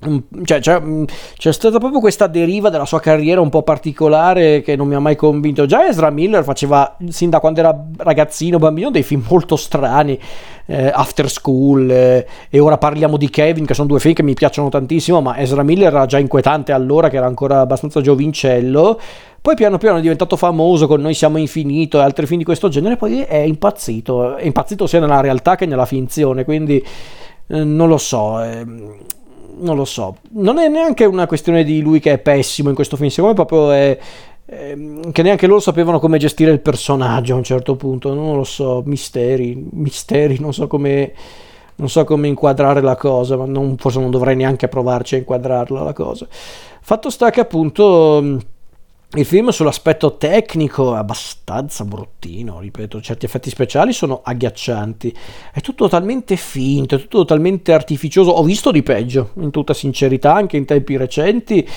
Mm, 0.08 0.44
cioè, 0.44 0.60
cioè, 0.60 0.80
mm, 0.80 1.04
c'è 1.38 1.54
stata 1.54 1.78
proprio 1.80 2.00
questa 2.00 2.28
deriva 2.28 2.70
della 2.70 2.86
sua 2.86 3.00
carriera 3.00 3.42
un 3.42 3.50
po' 3.50 3.64
particolare 3.64 4.62
che 4.62 4.76
non 4.76 4.88
mi 4.88 4.96
ha 4.96 5.00
mai 5.00 5.16
convinto. 5.16 5.66
Già 5.66 5.88
Ezra 5.88 6.10
Miller 6.10 6.44
faceva, 6.44 6.98
sin 7.10 7.30
da 7.30 7.40
quando 7.40 7.60
era 7.60 7.86
ragazzino, 7.98 8.58
bambino, 8.58 8.92
dei 8.92 9.04
film 9.04 9.24
molto 9.30 9.56
strani, 9.56 10.20
eh, 10.66 10.92
After 10.94 11.30
School, 11.30 11.90
eh, 11.90 12.28
e 12.50 12.60
ora 12.60 12.78
parliamo 12.78 13.18
di 13.18 13.30
Kevin, 13.30 13.66
che 13.66 13.74
sono 13.74 13.88
due 13.88 14.00
film 14.00 14.14
che 14.14 14.24
mi 14.24 14.34
piacciono 14.34 14.70
tantissimo, 14.70 15.22
ma 15.22 15.38
Ezra 15.38 15.64
Miller 15.64 15.94
era 15.94 16.06
già 16.06 16.20
inquietante 16.20 16.72
allora, 16.72 17.10
che 17.10 17.18
era 17.18 17.26
ancora 17.26 17.62
abbastanza 17.62 18.02
giovincello. 18.02 19.00
Poi 19.42 19.56
piano 19.56 19.78
piano 19.78 19.98
è 19.98 20.02
diventato 20.02 20.38
famoso 20.38 20.88
con 20.88 21.02
Noi 21.02 21.14
siamo 21.14 21.38
infinito 21.38 22.00
e 22.00 22.02
altri 22.02 22.26
film 22.26 22.40
di 22.40 22.46
questo 22.46 22.70
genere, 22.70 22.96
poi 22.96 23.24
è 23.24 23.40
impazzito, 23.40 24.38
è 24.38 24.46
impazzito 24.46 24.88
sia 24.88 25.02
nella 25.02 25.20
realtà 25.20 25.56
che 25.56 25.66
nella 25.66 25.86
finzione, 25.86 26.46
quindi 26.46 26.82
eh, 27.48 27.64
non 27.64 27.90
lo 27.90 27.98
so. 27.98 28.40
Non 29.56 29.76
lo 29.76 29.86
so, 29.86 30.18
non 30.32 30.58
è 30.58 30.68
neanche 30.68 31.06
una 31.06 31.28
questione 31.28 31.64
di 31.64 31.82
lui 31.82 32.00
che 32.00 32.14
è 32.14 32.18
pessimo 32.18 32.70
in 32.70 32.76
questo 32.76 32.96
film, 32.98 33.10
secondo 33.10 33.42
me 33.42 33.46
proprio 33.46 33.72
è, 33.72 33.98
ehm, 34.46 35.12
che 35.12 35.22
neanche 35.22 35.48
loro 35.48 35.60
sapevano 35.60 36.00
come 36.00 36.18
gestire 36.18 36.52
il 36.52 36.60
personaggio 36.60 37.34
a 37.34 37.38
un 37.38 37.44
certo 37.44 37.76
punto, 37.76 38.14
non 38.14 38.36
lo 38.36 38.44
so, 38.44 38.82
misteri, 38.86 39.68
misteri, 39.72 40.40
non 40.40 40.54
so 40.54 40.68
come, 40.68 41.14
non 41.76 41.90
so 41.90 42.04
come 42.04 42.28
inquadrare 42.28 42.82
la 42.82 42.96
cosa, 42.96 43.38
ma 43.38 43.46
non, 43.46 43.78
forse 43.78 44.00
non 44.00 44.12
dovrei 44.12 44.36
neanche 44.36 44.68
provarci 44.68 45.16
a 45.16 45.18
inquadrarla 45.20 45.84
la 45.84 45.94
cosa. 45.94 46.28
Fatto 46.30 47.10
sta 47.10 47.30
che 47.30 47.40
appunto 47.40 48.40
il 49.16 49.26
film 49.26 49.50
sull'aspetto 49.50 50.18
tecnico 50.18 50.96
è 50.96 50.98
abbastanza 50.98 51.86
bruttino, 51.86 52.60
ripeto, 52.60 53.00
certi 53.00 53.26
effetti 53.26 53.50
speciali 53.52 53.94
sono 53.94 54.22
agghiaccianti, 54.24 55.16
è 55.54 55.62
tutto 55.62 55.88
talmente 55.88 56.36
finto, 56.36 56.96
è 56.96 57.00
tutto 57.00 57.20
totalmente 57.20 57.74
artificioso, 57.74 58.32
ho 58.32 58.44
visto 58.44 58.72
di 58.72 58.82
peggio, 58.82 59.32
in 59.36 59.52
tutta 59.52 59.76
sincerità, 59.76 60.34
anche 60.34 60.58
in 60.58 60.66
tempi 60.66 60.98
recenti, 60.98 61.68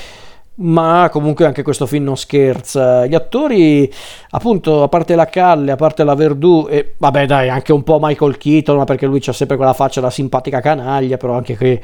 ma 0.59 1.11
comunque 1.13 1.45
anche 1.45 1.63
questo 1.63 1.85
film 1.85 2.05
non 2.05 2.17
scherza. 2.17 3.05
Gli 3.05 3.15
attori, 3.15 3.93
appunto, 4.31 4.83
a 4.83 4.89
parte 4.89 5.15
la 5.15 5.27
Calle, 5.27 5.73
a 5.73 5.77
parte 5.77 6.05
la 6.05 6.15
Verdù, 6.15 6.67
e 6.71 6.95
vabbè 6.97 7.27
dai, 7.27 7.51
anche 7.51 7.75
un 7.75 7.83
po' 7.83 7.99
Michael 8.01 8.39
Keaton, 8.39 8.83
perché 8.87 9.05
lui 9.05 9.21
c'ha 9.21 9.35
sempre 9.35 9.57
quella 9.57 9.75
faccia 9.75 10.01
da 10.01 10.09
simpatica 10.09 10.61
canaglia, 10.61 11.19
però 11.19 11.35
anche 11.35 11.55
qui 11.59 11.79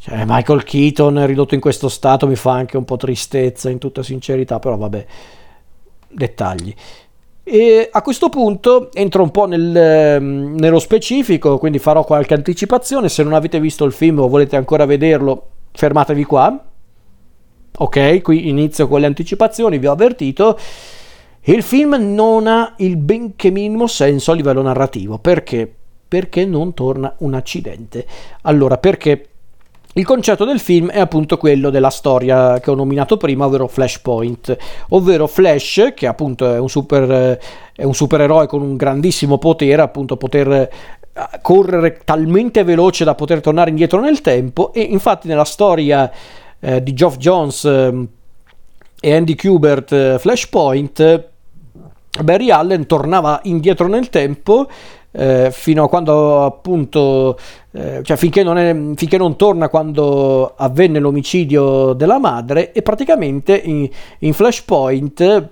cioè, 0.00 0.22
Michael 0.26 0.62
Keaton 0.62 1.26
ridotto 1.26 1.54
in 1.54 1.60
questo 1.60 1.88
stato 1.88 2.26
mi 2.26 2.36
fa 2.36 2.52
anche 2.52 2.76
un 2.76 2.84
po' 2.84 2.96
tristezza, 2.96 3.68
in 3.68 3.78
tutta 3.78 4.02
sincerità, 4.02 4.58
però 4.58 4.76
vabbè, 4.76 5.06
dettagli. 6.08 6.74
E 7.42 7.88
a 7.90 8.02
questo 8.02 8.28
punto 8.28 8.92
entro 8.92 9.22
un 9.22 9.30
po' 9.30 9.46
nel, 9.46 9.74
ehm, 9.74 10.54
nello 10.56 10.78
specifico, 10.78 11.58
quindi 11.58 11.78
farò 11.78 12.04
qualche 12.04 12.34
anticipazione. 12.34 13.08
Se 13.08 13.22
non 13.22 13.32
avete 13.32 13.58
visto 13.58 13.84
il 13.84 13.92
film 13.92 14.20
o 14.20 14.28
volete 14.28 14.56
ancora 14.56 14.84
vederlo, 14.84 15.48
fermatevi 15.72 16.24
qua. 16.24 16.64
Ok, 17.80 18.20
qui 18.22 18.48
inizio 18.48 18.86
con 18.86 19.00
le 19.00 19.06
anticipazioni, 19.06 19.78
vi 19.78 19.86
ho 19.86 19.92
avvertito. 19.92 20.58
Il 21.42 21.62
film 21.62 21.94
non 22.14 22.46
ha 22.46 22.74
il 22.78 22.96
benché 22.96 23.50
minimo 23.50 23.86
senso 23.86 24.32
a 24.32 24.34
livello 24.34 24.60
narrativo. 24.60 25.18
Perché? 25.18 25.72
Perché 26.06 26.44
non 26.44 26.74
torna 26.74 27.14
un 27.18 27.32
accidente. 27.34 28.06
Allora, 28.42 28.76
perché 28.76 29.26
il 29.98 30.04
concetto 30.04 30.44
del 30.44 30.60
film 30.60 30.90
è 30.90 31.00
appunto 31.00 31.36
quello 31.36 31.70
della 31.70 31.90
storia 31.90 32.60
che 32.60 32.70
ho 32.70 32.74
nominato 32.74 33.16
prima, 33.16 33.46
ovvero 33.46 33.66
Flashpoint, 33.66 34.56
ovvero 34.90 35.26
Flash, 35.26 35.92
che 35.94 36.06
appunto 36.06 36.52
è 36.54 36.58
un, 36.58 36.68
super, 36.68 37.38
è 37.74 37.82
un 37.82 37.94
supereroe 37.94 38.46
con 38.46 38.62
un 38.62 38.76
grandissimo 38.76 39.38
potere, 39.38 39.82
appunto 39.82 40.16
poter 40.16 40.48
eh, 40.52 40.70
correre 41.42 42.00
talmente 42.04 42.62
veloce 42.62 43.02
da 43.02 43.16
poter 43.16 43.40
tornare 43.40 43.70
indietro 43.70 43.98
nel 44.00 44.20
tempo 44.20 44.72
e 44.72 44.82
infatti 44.82 45.26
nella 45.26 45.44
storia 45.44 46.08
eh, 46.60 46.80
di 46.80 46.94
Geoff 46.94 47.16
Jones 47.16 47.64
eh, 47.64 48.06
e 49.00 49.14
Andy 49.14 49.34
Kubert 49.34 49.90
eh, 49.90 50.16
Flashpoint 50.20 51.26
Barry 52.22 52.50
Allen 52.50 52.86
tornava 52.86 53.40
indietro 53.44 53.86
nel 53.86 54.08
tempo 54.08 54.68
eh, 55.18 55.48
fino 55.50 55.82
a 55.82 55.88
quando 55.88 56.44
appunto, 56.44 57.36
eh, 57.72 58.00
cioè 58.04 58.16
finché 58.16 58.44
non, 58.44 58.56
è, 58.56 58.72
finché 58.94 59.18
non, 59.18 59.34
torna 59.36 59.68
quando 59.68 60.54
avvenne 60.56 61.00
l'omicidio 61.00 61.92
della 61.92 62.20
madre 62.20 62.70
e 62.70 62.82
praticamente 62.82 63.56
in, 63.56 63.88
in 64.20 64.32
Flashpoint 64.32 65.48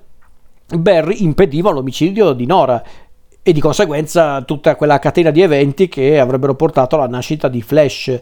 Barry 0.68 1.24
impediva 1.24 1.72
l'omicidio 1.72 2.32
di 2.32 2.46
Nora 2.46 2.80
e 3.42 3.52
di 3.52 3.60
conseguenza 3.60 4.42
tutta 4.42 4.76
quella 4.76 5.00
catena 5.00 5.30
di 5.30 5.42
eventi 5.42 5.88
che 5.88 6.20
avrebbero 6.20 6.54
portato 6.54 6.94
alla 6.94 7.08
nascita 7.08 7.48
di 7.48 7.60
Flash. 7.60 8.20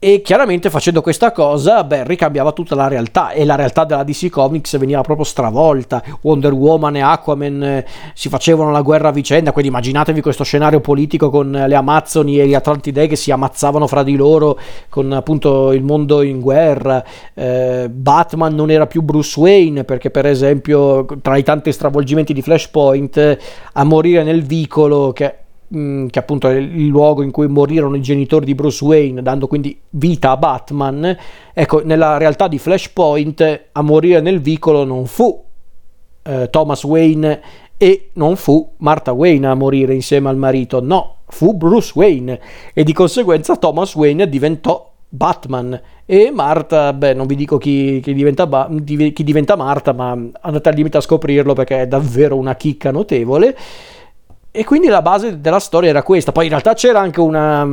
E 0.00 0.22
chiaramente 0.22 0.70
facendo 0.70 1.02
questa 1.02 1.32
cosa 1.32 1.82
Barry 1.82 2.14
cambiava 2.14 2.52
tutta 2.52 2.76
la 2.76 2.86
realtà 2.86 3.32
e 3.32 3.44
la 3.44 3.56
realtà 3.56 3.82
della 3.82 4.04
DC 4.04 4.28
Comics 4.30 4.78
veniva 4.78 5.00
proprio 5.00 5.24
stravolta. 5.24 6.00
Wonder 6.20 6.52
Woman 6.52 6.94
e 6.94 7.00
Aquaman 7.00 7.62
eh, 7.64 7.86
si 8.14 8.28
facevano 8.28 8.70
la 8.70 8.80
guerra 8.82 9.08
a 9.08 9.10
vicenda, 9.10 9.50
quindi 9.50 9.70
immaginatevi 9.70 10.20
questo 10.20 10.44
scenario 10.44 10.78
politico 10.78 11.30
con 11.30 11.50
le 11.50 11.74
Amazzoni 11.74 12.38
e 12.38 12.46
gli 12.46 12.54
Atlantidei 12.54 13.08
che 13.08 13.16
si 13.16 13.32
ammazzavano 13.32 13.88
fra 13.88 14.04
di 14.04 14.14
loro 14.14 14.56
con 14.88 15.10
appunto 15.10 15.72
il 15.72 15.82
mondo 15.82 16.22
in 16.22 16.38
guerra. 16.38 17.02
Eh, 17.34 17.90
Batman 17.90 18.54
non 18.54 18.70
era 18.70 18.86
più 18.86 19.02
Bruce 19.02 19.40
Wayne 19.40 19.82
perché 19.82 20.12
per 20.12 20.26
esempio 20.26 21.06
tra 21.20 21.36
i 21.36 21.42
tanti 21.42 21.72
stravolgimenti 21.72 22.32
di 22.32 22.40
Flashpoint 22.40 23.38
a 23.72 23.82
morire 23.82 24.22
nel 24.22 24.44
vicolo 24.44 25.12
che 25.12 25.34
Mm, 25.76 26.06
che 26.06 26.18
appunto 26.18 26.48
è 26.48 26.54
il 26.54 26.86
luogo 26.86 27.22
in 27.22 27.30
cui 27.30 27.46
morirono 27.46 27.94
i 27.94 28.00
genitori 28.00 28.46
di 28.46 28.54
Bruce 28.54 28.82
Wayne, 28.82 29.20
dando 29.20 29.46
quindi 29.46 29.78
vita 29.90 30.30
a 30.30 30.38
Batman, 30.38 31.14
ecco, 31.52 31.82
nella 31.84 32.16
realtà 32.16 32.48
di 32.48 32.58
Flashpoint 32.58 33.66
a 33.72 33.82
morire 33.82 34.22
nel 34.22 34.40
vicolo 34.40 34.84
non 34.84 35.04
fu 35.04 35.44
eh, 36.22 36.48
Thomas 36.48 36.82
Wayne 36.84 37.40
e 37.76 38.08
non 38.14 38.36
fu 38.36 38.76
Martha 38.78 39.12
Wayne 39.12 39.46
a 39.46 39.54
morire 39.54 39.92
insieme 39.92 40.30
al 40.30 40.38
marito, 40.38 40.80
no, 40.80 41.16
fu 41.26 41.52
Bruce 41.52 41.92
Wayne 41.94 42.40
e 42.72 42.82
di 42.82 42.94
conseguenza 42.94 43.56
Thomas 43.56 43.94
Wayne 43.94 44.26
diventò 44.26 44.90
Batman 45.06 45.78
e 46.06 46.30
Martha, 46.30 46.94
beh, 46.94 47.12
non 47.12 47.26
vi 47.26 47.34
dico 47.34 47.58
chi, 47.58 48.00
chi, 48.02 48.14
diventa, 48.14 48.46
ba- 48.46 48.70
chi 48.84 49.22
diventa 49.22 49.54
Martha, 49.54 49.92
ma 49.92 50.12
andate 50.12 50.68
al 50.70 50.74
limite 50.74 50.96
a 50.96 51.02
scoprirlo 51.02 51.52
perché 51.52 51.82
è 51.82 51.86
davvero 51.86 52.36
una 52.36 52.54
chicca 52.56 52.90
notevole. 52.90 53.54
E 54.58 54.64
quindi 54.64 54.88
la 54.88 55.02
base 55.02 55.40
della 55.40 55.60
storia 55.60 55.90
era 55.90 56.02
questa. 56.02 56.32
Poi 56.32 56.46
in 56.46 56.50
realtà 56.50 56.74
c'era 56.74 56.98
anche 56.98 57.20
una, 57.20 57.64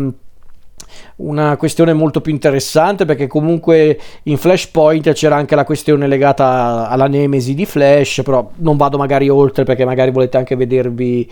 una 1.15 1.57
questione 1.57 1.93
molto 1.93 2.21
più 2.21 2.31
interessante 2.31 3.05
perché 3.05 3.25
comunque 3.25 3.99
in 4.21 4.37
Flashpoint 4.37 5.11
c'era 5.13 5.35
anche 5.35 5.55
la 5.55 5.63
questione 5.63 6.05
legata 6.05 6.87
alla 6.87 7.07
nemesi 7.07 7.55
di 7.55 7.65
Flash, 7.65 8.21
però 8.23 8.51
non 8.57 8.77
vado 8.77 8.99
magari 8.99 9.29
oltre 9.29 9.63
perché 9.63 9.83
magari 9.83 10.11
volete 10.11 10.37
anche 10.37 10.55
vedervi 10.55 11.27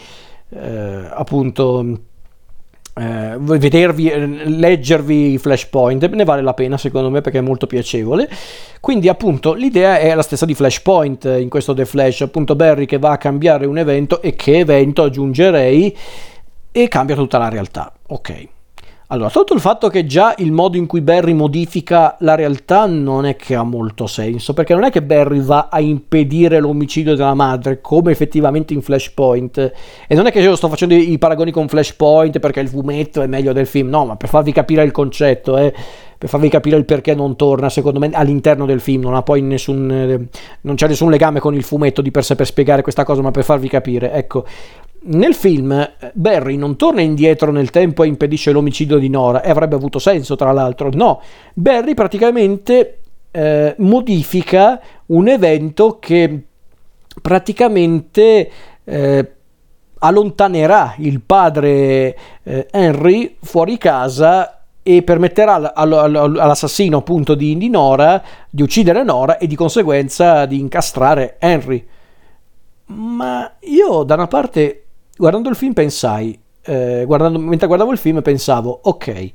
eh, 0.49 1.07
appunto 1.11 1.99
eh, 2.93 3.38
vedervi, 3.39 4.10
eh, 4.10 4.25
leggervi 4.25 5.38
Flashpoint, 5.38 6.08
ne 6.10 6.23
vale 6.23 6.41
la 6.41 6.53
pena 6.53 6.77
secondo 6.77 7.10
me 7.10 7.21
perché 7.21 7.39
è 7.39 7.41
molto 7.41 7.67
piacevole. 7.67 8.29
Quindi 8.79 9.10
appunto 9.10 9.53
l'idea 9.53 9.97
è 9.97 10.13
la 10.13 10.21
stessa 10.21 10.45
di 10.45 10.53
Flashpoint 10.53 11.25
in 11.39 11.49
questo 11.49 11.73
The 11.73 11.86
Flash, 11.86 12.21
appunto 12.21 12.56
Barry 12.56 12.86
che 12.86 12.99
va 12.99 13.12
a 13.12 13.17
cambiare 13.17 13.65
un 13.65 13.77
evento 13.77 14.21
e 14.21 14.36
che 14.36 14.60
evento 14.60 15.03
aggiungerei 15.03 15.95
e 16.71 16.88
cambia 16.88 17.15
tutta 17.15 17.38
la 17.38 17.49
realtà. 17.49 17.91
Ok. 18.08 18.47
Allora, 19.13 19.30
tolto 19.30 19.54
il 19.54 19.60
fatto 19.60 19.89
che 19.89 20.08
già 20.08 20.34
il 20.39 20.52
modo 20.52 20.76
in 20.76 20.88
cui 20.88 21.02
Barry 21.02 21.34
modifica 21.34 22.15
la 22.21 22.34
realtà 22.34 22.88
non 22.88 23.28
è 23.28 23.36
che 23.36 23.54
ha 23.54 23.62
molto 23.62 24.08
senso, 24.08 24.54
perché 24.54 24.73
non 24.73 24.86
è 24.86 24.89
che 24.89 25.04
Barry 25.04 25.39
va 25.39 25.67
a 25.69 25.80
impedire 25.80 26.60
l'omicidio 26.60 27.15
della 27.15 27.36
madre, 27.36 27.80
come 27.80 28.10
effettivamente 28.10 28.73
in 28.73 28.82
Flashpoint, 28.82 29.71
e 30.08 30.15
non 30.15 30.26
è 30.26 30.32
che 30.32 30.39
io 30.39 30.56
sto 30.56 30.67
facendo 30.67 30.95
i 30.95 31.15
paragoni 31.19 31.52
con 31.52 31.67
Flashpoint 31.67 32.39
perché 32.39 32.62
il 32.62 32.69
fumetto 32.69 33.21
è 33.21 33.28
meglio 33.28 33.54
del 33.54 33.67
film, 33.67 33.89
no, 33.89 34.04
ma 34.04 34.15
per 34.15 34.30
farvi 34.30 34.52
capire 34.52 34.84
il 34.84 34.89
concetto, 34.89 35.60
eh, 35.60 35.71
per 36.17 36.28
farvi 36.28 36.49
capire 36.49 36.78
il 36.78 36.86
perché 36.86 37.13
non 37.13 37.36
torna, 37.36 37.69
secondo 37.69 37.99
me, 37.99 38.10
all'interno 38.13 38.65
del 38.65 38.80
film, 38.80 39.04
non 39.04 39.13
ha 39.13 39.21
poi 39.21 39.43
nessun, 39.43 39.91
eh, 39.91 40.28
non 40.62 40.73
c'è 40.73 40.88
nessun 40.88 41.12
legame 41.12 41.39
con 41.39 41.54
il 41.54 41.62
fumetto 41.62 42.02
di 42.02 42.10
per 42.10 42.23
sé 42.23 42.34
per 42.34 42.47
spiegare 42.47 42.82
questa 42.82 43.04
cosa, 43.04 43.21
ma 43.21 43.30
per 43.30 43.43
farvi 43.43 43.67
capire, 43.69 44.12
ecco, 44.12 44.43
nel 45.05 45.33
film 45.33 45.91
Barry 46.13 46.55
non 46.55 46.75
torna 46.75 47.01
indietro 47.01 47.51
nel 47.51 47.69
tempo 47.69 48.03
e 48.03 48.07
impedisce 48.07 48.51
l'omicidio 48.51 48.97
di 48.97 49.09
Nora 49.09 49.41
e 49.41 49.49
avrebbe 49.49 49.75
avuto 49.75 49.99
senso 49.99 50.35
tra 50.35 50.51
l'altro. 50.51 50.89
No, 50.93 51.21
Barry 51.53 51.93
praticamente 51.93 52.99
eh, 53.31 53.75
modifica 53.79 54.79
un 55.07 55.27
evento 55.27 55.97
che 55.99 56.43
praticamente 57.21 58.51
eh, 58.83 59.31
allontanerà 59.99 60.95
il 60.97 61.21
padre 61.21 62.17
eh, 62.43 62.67
Henry 62.71 63.37
fuori 63.41 63.77
casa 63.77 64.59
e 64.83 65.01
permetterà 65.01 65.73
all'assassino 65.73 66.97
appunto 66.97 67.35
di, 67.35 67.57
di 67.57 67.69
Nora 67.69 68.21
di 68.49 68.61
uccidere 68.61 69.03
Nora 69.03 69.37
e 69.37 69.47
di 69.47 69.55
conseguenza 69.55 70.45
di 70.45 70.59
incastrare 70.59 71.37
Henry. 71.39 71.87
Ma 72.87 73.49
io 73.61 74.03
da 74.03 74.15
una 74.15 74.27
parte 74.27 74.82
guardando 75.17 75.49
il 75.49 75.56
film 75.56 75.73
pensai, 75.73 76.39
eh, 76.62 77.04
guardando, 77.06 77.39
mentre 77.39 77.67
guardavo 77.67 77.91
il 77.91 77.97
film 77.97 78.21
pensavo, 78.21 78.80
ok, 78.84 79.32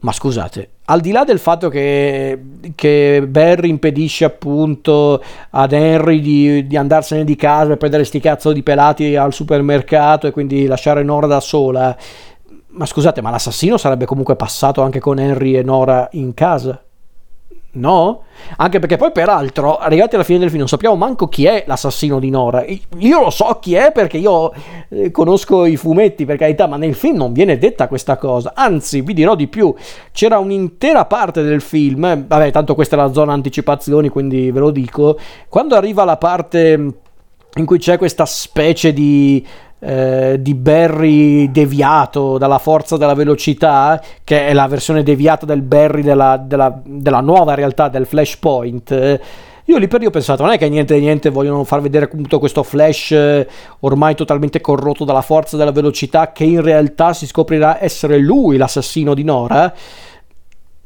ma 0.00 0.12
scusate, 0.12 0.68
al 0.86 1.00
di 1.00 1.12
là 1.12 1.24
del 1.24 1.38
fatto 1.38 1.70
che, 1.70 2.38
che 2.74 3.24
Barry 3.26 3.70
impedisce 3.70 4.26
appunto 4.26 5.22
ad 5.50 5.72
Henry 5.72 6.20
di, 6.20 6.66
di, 6.66 6.76
andarsene 6.76 7.24
di 7.24 7.36
casa 7.36 7.72
e 7.72 7.76
prendere 7.78 8.04
sti 8.04 8.20
cazzo 8.20 8.52
di 8.52 8.62
pelati 8.62 9.16
al 9.16 9.32
supermercato 9.32 10.26
e 10.26 10.30
quindi 10.30 10.66
lasciare 10.66 11.02
Nora 11.02 11.26
da 11.26 11.40
sola, 11.40 11.96
ma 12.66 12.84
scusate, 12.84 13.22
ma 13.22 13.30
l'assassino 13.30 13.78
sarebbe 13.78 14.04
comunque 14.04 14.36
passato 14.36 14.82
anche 14.82 15.00
con 15.00 15.18
Henry 15.18 15.56
e 15.56 15.62
Nora 15.62 16.06
in 16.12 16.34
casa? 16.34 16.83
No? 17.74 18.22
Anche 18.56 18.78
perché 18.78 18.96
poi 18.96 19.10
peraltro, 19.12 19.76
arrivati 19.76 20.14
alla 20.14 20.24
fine 20.24 20.38
del 20.38 20.48
film, 20.48 20.60
non 20.60 20.68
sappiamo 20.68 20.96
manco 20.96 21.28
chi 21.28 21.46
è 21.46 21.64
l'assassino 21.66 22.18
di 22.18 22.30
Nora. 22.30 22.64
Io 22.98 23.20
lo 23.20 23.30
so 23.30 23.58
chi 23.60 23.74
è 23.74 23.90
perché 23.92 24.18
io 24.18 24.52
eh, 24.88 25.10
conosco 25.10 25.64
i 25.64 25.76
fumetti, 25.76 26.24
per 26.24 26.36
carità, 26.36 26.66
ma 26.66 26.76
nel 26.76 26.94
film 26.94 27.16
non 27.16 27.32
viene 27.32 27.58
detta 27.58 27.88
questa 27.88 28.16
cosa. 28.16 28.52
Anzi, 28.54 29.00
vi 29.00 29.14
dirò 29.14 29.34
di 29.34 29.48
più, 29.48 29.74
c'era 30.12 30.38
un'intera 30.38 31.04
parte 31.06 31.42
del 31.42 31.60
film, 31.60 32.26
vabbè, 32.26 32.50
tanto 32.50 32.74
questa 32.74 32.96
è 32.96 32.98
la 32.98 33.12
zona 33.12 33.32
anticipazioni, 33.32 34.08
quindi 34.08 34.50
ve 34.50 34.60
lo 34.60 34.70
dico, 34.70 35.18
quando 35.48 35.74
arriva 35.74 36.04
la 36.04 36.16
parte 36.16 36.92
in 37.56 37.64
cui 37.64 37.78
c'è 37.78 37.98
questa 37.98 38.26
specie 38.26 38.92
di 38.92 39.44
eh, 39.84 40.36
di 40.40 40.54
Barry 40.54 41.50
deviato 41.50 42.38
dalla 42.38 42.58
forza 42.58 42.96
della 42.96 43.12
velocità, 43.14 44.02
che 44.24 44.46
è 44.46 44.54
la 44.54 44.66
versione 44.66 45.02
deviata 45.02 45.44
del 45.44 45.60
Barry 45.60 46.00
della, 46.00 46.38
della, 46.38 46.80
della 46.82 47.20
nuova 47.20 47.54
realtà 47.54 47.88
del 47.88 48.06
Flashpoint. 48.06 48.90
Eh, 48.92 49.20
io 49.66 49.78
lì 49.78 49.86
per 49.86 50.00
lì 50.00 50.06
ho 50.06 50.10
pensato, 50.10 50.42
non 50.42 50.52
è 50.52 50.58
che 50.58 50.68
niente 50.68 50.98
niente 50.98 51.30
vogliono 51.30 51.64
far 51.64 51.80
vedere 51.80 52.06
appunto 52.06 52.38
questo 52.38 52.62
Flash 52.62 53.10
eh, 53.12 53.48
ormai 53.80 54.14
totalmente 54.14 54.60
corrotto 54.60 55.04
dalla 55.04 55.22
forza 55.22 55.56
della 55.56 55.72
velocità, 55.72 56.32
che 56.32 56.44
in 56.44 56.62
realtà 56.62 57.12
si 57.12 57.26
scoprirà 57.26 57.82
essere 57.82 58.18
lui 58.18 58.56
l'assassino 58.56 59.12
di 59.12 59.24
Nora. 59.24 59.72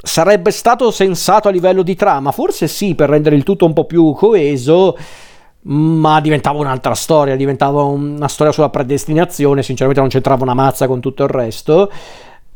Sarebbe 0.00 0.50
stato 0.52 0.90
sensato 0.90 1.48
a 1.48 1.50
livello 1.50 1.82
di 1.82 1.94
trama, 1.94 2.32
forse 2.32 2.66
sì, 2.68 2.94
per 2.94 3.10
rendere 3.10 3.36
il 3.36 3.42
tutto 3.42 3.64
un 3.64 3.72
po' 3.72 3.84
più 3.84 4.12
coeso 4.12 4.96
ma 5.62 6.20
diventava 6.20 6.58
un'altra 6.58 6.94
storia, 6.94 7.36
diventava 7.36 7.82
una 7.82 8.28
storia 8.28 8.52
sulla 8.52 8.70
predestinazione, 8.70 9.62
sinceramente 9.62 10.00
non 10.00 10.10
c'entrava 10.10 10.42
una 10.42 10.54
mazza 10.54 10.86
con 10.86 11.00
tutto 11.00 11.24
il 11.24 11.28
resto. 11.28 11.90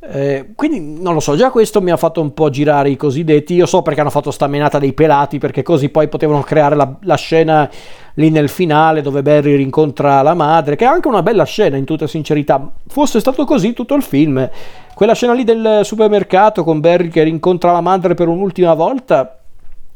Eh, 0.04 0.50
quindi 0.56 0.80
non 1.00 1.14
lo 1.14 1.20
so, 1.20 1.36
già 1.36 1.50
questo 1.50 1.80
mi 1.80 1.92
ha 1.92 1.96
fatto 1.96 2.20
un 2.20 2.34
po' 2.34 2.50
girare 2.50 2.90
i 2.90 2.96
cosiddetti. 2.96 3.54
Io 3.54 3.66
so 3.66 3.82
perché 3.82 4.00
hanno 4.00 4.10
fatto 4.10 4.30
sta 4.30 4.46
menata 4.46 4.78
dei 4.78 4.92
pelati, 4.94 5.38
perché 5.38 5.62
così 5.62 5.90
poi 5.90 6.08
potevano 6.08 6.42
creare 6.42 6.74
la, 6.74 6.92
la, 7.02 7.14
scena 7.14 7.70
lì 8.14 8.30
nel 8.30 8.48
finale 8.48 9.00
dove 9.00 9.22
Barry 9.22 9.54
rincontra 9.56 10.22
la 10.22 10.34
madre, 10.34 10.74
che 10.74 10.84
è 10.84 10.88
anche 10.88 11.08
una 11.08 11.22
bella 11.22 11.44
scena 11.44 11.76
in 11.76 11.84
tutta 11.84 12.06
sincerità. 12.06 12.68
Fosse 12.88 13.20
stato 13.20 13.44
così 13.44 13.74
tutto 13.74 13.94
il 13.94 14.02
film, 14.02 14.48
quella 14.94 15.14
scena 15.14 15.34
lì 15.34 15.44
del 15.44 15.80
supermercato 15.84 16.64
con 16.64 16.80
Barry 16.80 17.08
che 17.08 17.22
rincontra 17.22 17.72
la 17.72 17.80
madre 17.80 18.14
per 18.14 18.26
un'ultima 18.26 18.74
volta 18.74 19.41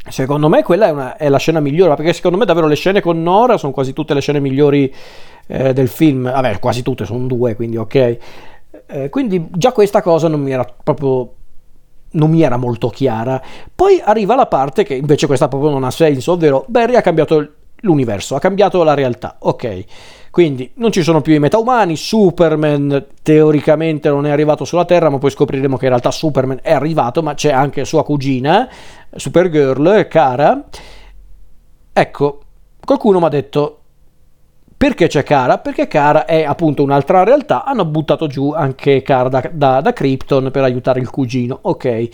Secondo 0.08 0.48
me 0.48 0.62
quella 0.62 0.86
è, 0.86 0.90
una, 0.90 1.16
è, 1.16 1.28
la 1.28 1.38
scena 1.38 1.60
migliore, 1.60 1.94
perché 1.96 2.12
secondo 2.12 2.36
me 2.36 2.44
davvero 2.44 2.66
le 2.66 2.76
scene 2.76 3.00
con 3.00 3.22
Nora 3.22 3.56
sono 3.56 3.72
quasi 3.72 3.92
tutte 3.92 4.14
le 4.14 4.20
scene 4.20 4.40
migliori 4.40 4.92
eh, 5.46 5.72
del 5.72 5.88
film. 5.88 6.30
Vabbè, 6.30 6.58
quasi 6.60 6.82
tutte, 6.82 7.04
sono 7.04 7.26
due, 7.26 7.54
quindi 7.56 7.76
ok. 7.76 8.18
Eh, 8.86 9.08
quindi 9.10 9.48
già 9.50 9.72
questa 9.72 10.02
cosa 10.02 10.28
non 10.28 10.40
mi 10.40 10.52
era 10.52 10.64
proprio 10.82 11.32
non 12.12 12.30
mi 12.30 12.42
era 12.42 12.56
molto 12.56 12.88
chiara. 12.88 13.40
Poi 13.74 14.00
arriva 14.02 14.34
la 14.34 14.46
parte 14.46 14.84
che 14.84 14.94
invece 14.94 15.26
questa 15.26 15.48
proprio 15.48 15.70
non 15.70 15.84
ha 15.84 15.90
senso, 15.90 16.32
ovvero 16.32 16.64
Barry 16.68 16.94
ha 16.94 17.00
cambiato 17.00 17.52
l'universo, 17.80 18.34
ha 18.34 18.40
cambiato 18.40 18.82
la 18.82 18.94
realtà. 18.94 19.36
Ok. 19.40 19.84
Quindi 20.30 20.70
non 20.74 20.92
ci 20.92 21.02
sono 21.02 21.22
più 21.22 21.32
i 21.32 21.38
metaumani, 21.38 21.96
Superman 21.96 23.06
teoricamente 23.22 24.10
non 24.10 24.26
è 24.26 24.30
arrivato 24.30 24.66
sulla 24.66 24.84
Terra, 24.84 25.08
ma 25.08 25.16
poi 25.16 25.30
scopriremo 25.30 25.78
che 25.78 25.84
in 25.84 25.90
realtà 25.90 26.10
Superman 26.10 26.58
è 26.60 26.72
arrivato, 26.72 27.22
ma 27.22 27.32
c'è 27.32 27.52
anche 27.52 27.86
sua 27.86 28.04
cugina, 28.04 28.68
Supergirl, 29.14 30.08
cara. 30.08 30.64
Ecco, 31.92 32.40
qualcuno 32.84 33.18
mi 33.18 33.24
ha 33.24 33.28
detto, 33.28 33.80
Perché 34.76 35.06
c'è 35.06 35.22
Kara? 35.22 35.56
Perché 35.56 35.88
Kara 35.88 36.26
è 36.26 36.44
appunto 36.44 36.82
un'altra 36.82 37.24
realtà, 37.24 37.64
hanno 37.64 37.86
buttato 37.86 38.26
giù 38.26 38.52
anche 38.52 39.00
Kara 39.00 39.30
da, 39.30 39.50
da, 39.50 39.80
da 39.80 39.92
Krypton 39.94 40.50
per 40.50 40.64
aiutare 40.64 41.00
il 41.00 41.08
cugino, 41.08 41.58
ok. 41.62 42.08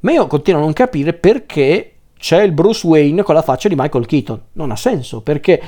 Ma 0.00 0.12
io 0.12 0.28
continuo 0.28 0.60
a 0.60 0.62
non 0.62 0.72
capire 0.72 1.12
perché 1.12 1.94
c'è 2.16 2.40
il 2.42 2.52
Bruce 2.52 2.86
Wayne 2.86 3.24
con 3.24 3.34
la 3.34 3.42
faccia 3.42 3.68
di 3.68 3.74
Michael 3.76 4.06
Keaton. 4.06 4.40
Non 4.52 4.70
ha 4.70 4.76
senso, 4.76 5.22
perché 5.22 5.60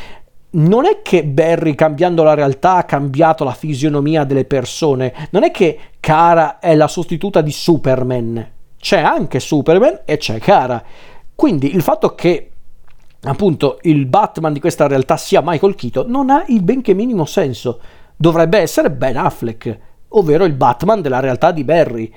non 0.50 0.86
è 0.86 1.02
che 1.02 1.24
Barry 1.24 1.74
cambiando 1.74 2.22
la 2.22 2.34
realtà 2.34 2.76
ha 2.76 2.84
cambiato 2.84 3.42
la 3.42 3.52
fisionomia 3.52 4.22
delle 4.22 4.44
persone, 4.44 5.12
non 5.30 5.42
è 5.42 5.50
che 5.50 5.78
Kara 5.98 6.60
è 6.60 6.76
la 6.76 6.86
sostituta 6.86 7.40
di 7.40 7.50
Superman. 7.50 8.48
C'è 8.80 9.00
anche 9.00 9.40
Superman 9.40 10.00
e 10.04 10.16
c'è 10.16 10.38
Kara. 10.38 10.82
Quindi 11.34 11.74
il 11.74 11.82
fatto 11.82 12.14
che 12.14 12.50
appunto 13.22 13.78
il 13.82 14.06
Batman 14.06 14.54
di 14.54 14.60
questa 14.60 14.86
realtà 14.86 15.18
sia 15.18 15.42
Michael 15.44 15.74
Keaton 15.74 16.10
non 16.10 16.30
ha 16.30 16.44
il 16.48 16.62
benché 16.62 16.94
minimo 16.94 17.26
senso. 17.26 17.80
Dovrebbe 18.16 18.58
essere 18.58 18.90
Ben 18.90 19.16
Affleck, 19.16 19.78
ovvero 20.08 20.44
il 20.44 20.54
Batman 20.54 21.02
della 21.02 21.20
realtà 21.20 21.50
di 21.52 21.64
Barry. 21.64 22.12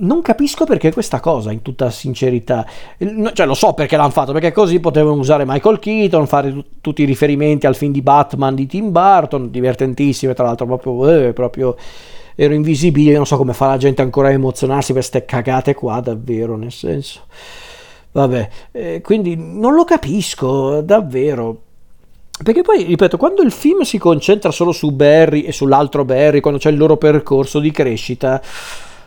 Non 0.00 0.22
capisco 0.22 0.64
perché 0.64 0.92
questa 0.92 1.18
cosa, 1.18 1.50
in 1.50 1.60
tutta 1.60 1.90
sincerità. 1.90 2.64
Cioè, 3.32 3.46
lo 3.46 3.54
so 3.54 3.72
perché 3.72 3.96
l'hanno 3.96 4.10
fatto, 4.10 4.32
perché 4.32 4.52
così 4.52 4.78
potevano 4.78 5.16
usare 5.16 5.44
Michael 5.44 5.78
Keaton, 5.78 6.26
fare 6.26 6.52
t- 6.52 6.64
tutti 6.80 7.02
i 7.02 7.06
riferimenti 7.06 7.66
al 7.66 7.74
film 7.74 7.92
di 7.92 8.00
Batman 8.00 8.54
di 8.54 8.66
Tim 8.66 8.92
Burton, 8.92 9.50
divertentissime, 9.50 10.34
tra 10.34 10.44
l'altro 10.44 10.66
proprio, 10.66 11.10
eh, 11.10 11.32
proprio 11.32 11.76
ero 12.40 12.54
invisibile, 12.54 13.16
non 13.16 13.26
so 13.26 13.36
come 13.36 13.52
fa 13.52 13.66
la 13.66 13.76
gente 13.78 14.00
ancora 14.00 14.28
a 14.28 14.30
emozionarsi 14.30 14.92
per 14.92 15.00
queste 15.00 15.24
cagate 15.24 15.74
qua, 15.74 15.98
davvero, 15.98 16.56
nel 16.56 16.70
senso... 16.70 17.22
Vabbè, 18.12 18.48
eh, 18.72 19.00
quindi 19.02 19.34
non 19.36 19.74
lo 19.74 19.84
capisco, 19.84 20.80
davvero. 20.80 21.62
Perché 22.42 22.62
poi, 22.62 22.84
ripeto, 22.84 23.16
quando 23.16 23.42
il 23.42 23.50
film 23.50 23.80
si 23.80 23.98
concentra 23.98 24.52
solo 24.52 24.70
su 24.70 24.92
Barry 24.92 25.42
e 25.42 25.52
sull'altro 25.52 26.04
Barry, 26.04 26.38
quando 26.38 26.60
c'è 26.60 26.70
il 26.70 26.78
loro 26.78 26.96
percorso 26.96 27.58
di 27.58 27.72
crescita, 27.72 28.40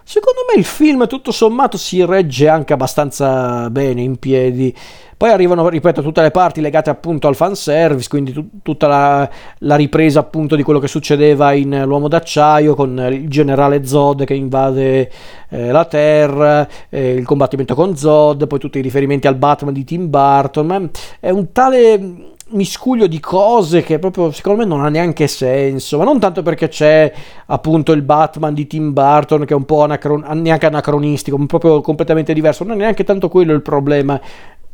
secondo 0.04 0.42
me 0.52 0.60
il 0.60 0.66
film 0.66 1.08
tutto 1.08 1.32
sommato 1.32 1.78
si 1.78 2.04
regge 2.06 2.48
anche 2.48 2.74
abbastanza 2.74 3.70
bene 3.70 4.02
in 4.02 4.18
piedi. 4.18 4.76
Poi 5.22 5.30
arrivano, 5.30 5.70
ripeto, 5.70 6.02
tutte 6.02 6.24
le 6.24 6.32
parti 6.32 6.62
legate 6.62 6.90
appunto 6.90 7.28
al 7.28 7.36
fanservice, 7.36 8.10
quindi 8.10 8.32
tu, 8.32 8.50
tutta 8.64 8.88
la, 8.88 9.30
la, 9.60 9.76
ripresa 9.76 10.20
appunto 10.20 10.56
di 10.56 10.64
quello 10.64 10.80
che 10.80 10.88
succedeva 10.88 11.54
in 11.54 11.84
L'Uomo 11.86 12.08
d'Acciaio 12.08 12.74
con 12.74 12.98
il 13.12 13.30
generale 13.30 13.86
Zod 13.86 14.24
che 14.24 14.34
invade 14.34 15.12
eh, 15.50 15.70
la 15.70 15.86
Terra, 15.86 16.68
eh, 16.90 17.12
il 17.12 17.24
combattimento 17.24 17.76
con 17.76 17.96
Zod, 17.96 18.48
poi 18.48 18.58
tutti 18.58 18.80
i 18.80 18.82
riferimenti 18.82 19.28
al 19.28 19.36
Batman 19.36 19.74
di 19.74 19.84
Tim 19.84 20.10
Burton, 20.10 20.90
è 21.20 21.30
un 21.30 21.52
tale 21.52 22.31
miscuglio 22.52 23.08
di 23.08 23.20
cose 23.20 23.82
che 23.82 24.00
proprio 24.00 24.32
secondo 24.32 24.62
me 24.62 24.66
non 24.68 24.84
ha 24.84 24.90
neanche 24.90 25.28
senso, 25.28 25.98
ma 25.98 26.04
non 26.04 26.20
tanto 26.20 26.42
perché 26.42 26.68
c'è 26.68 27.12
appunto 27.48 27.92
il 27.92 28.02
Batman 28.02 28.54
di 28.54 28.68
Tim 28.68 28.94
Burton 28.94 29.46
che 29.46 29.54
è 29.54 29.58
un 29.58 29.66
po' 29.66 29.84
anacron- 29.84 30.26
neanche 30.42 30.66
anacronistico, 30.66 31.38
proprio 31.46 31.82
completamente 31.82 32.34
diverso, 32.34 32.64
non 32.64 32.76
è 32.76 32.80
neanche 32.80 33.04
tanto 33.04 33.30
quello 33.30 33.54
il 33.54 33.62
problema, 33.62 34.20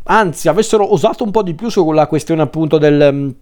anzi 0.04 0.48
avessero 0.50 0.92
osato 0.92 1.24
un 1.24 1.32
po' 1.32 1.44
di 1.44 1.54
più 1.54 1.70
sulla 1.70 2.08
questione 2.08 2.42
appunto 2.42 2.78
del 2.78 3.36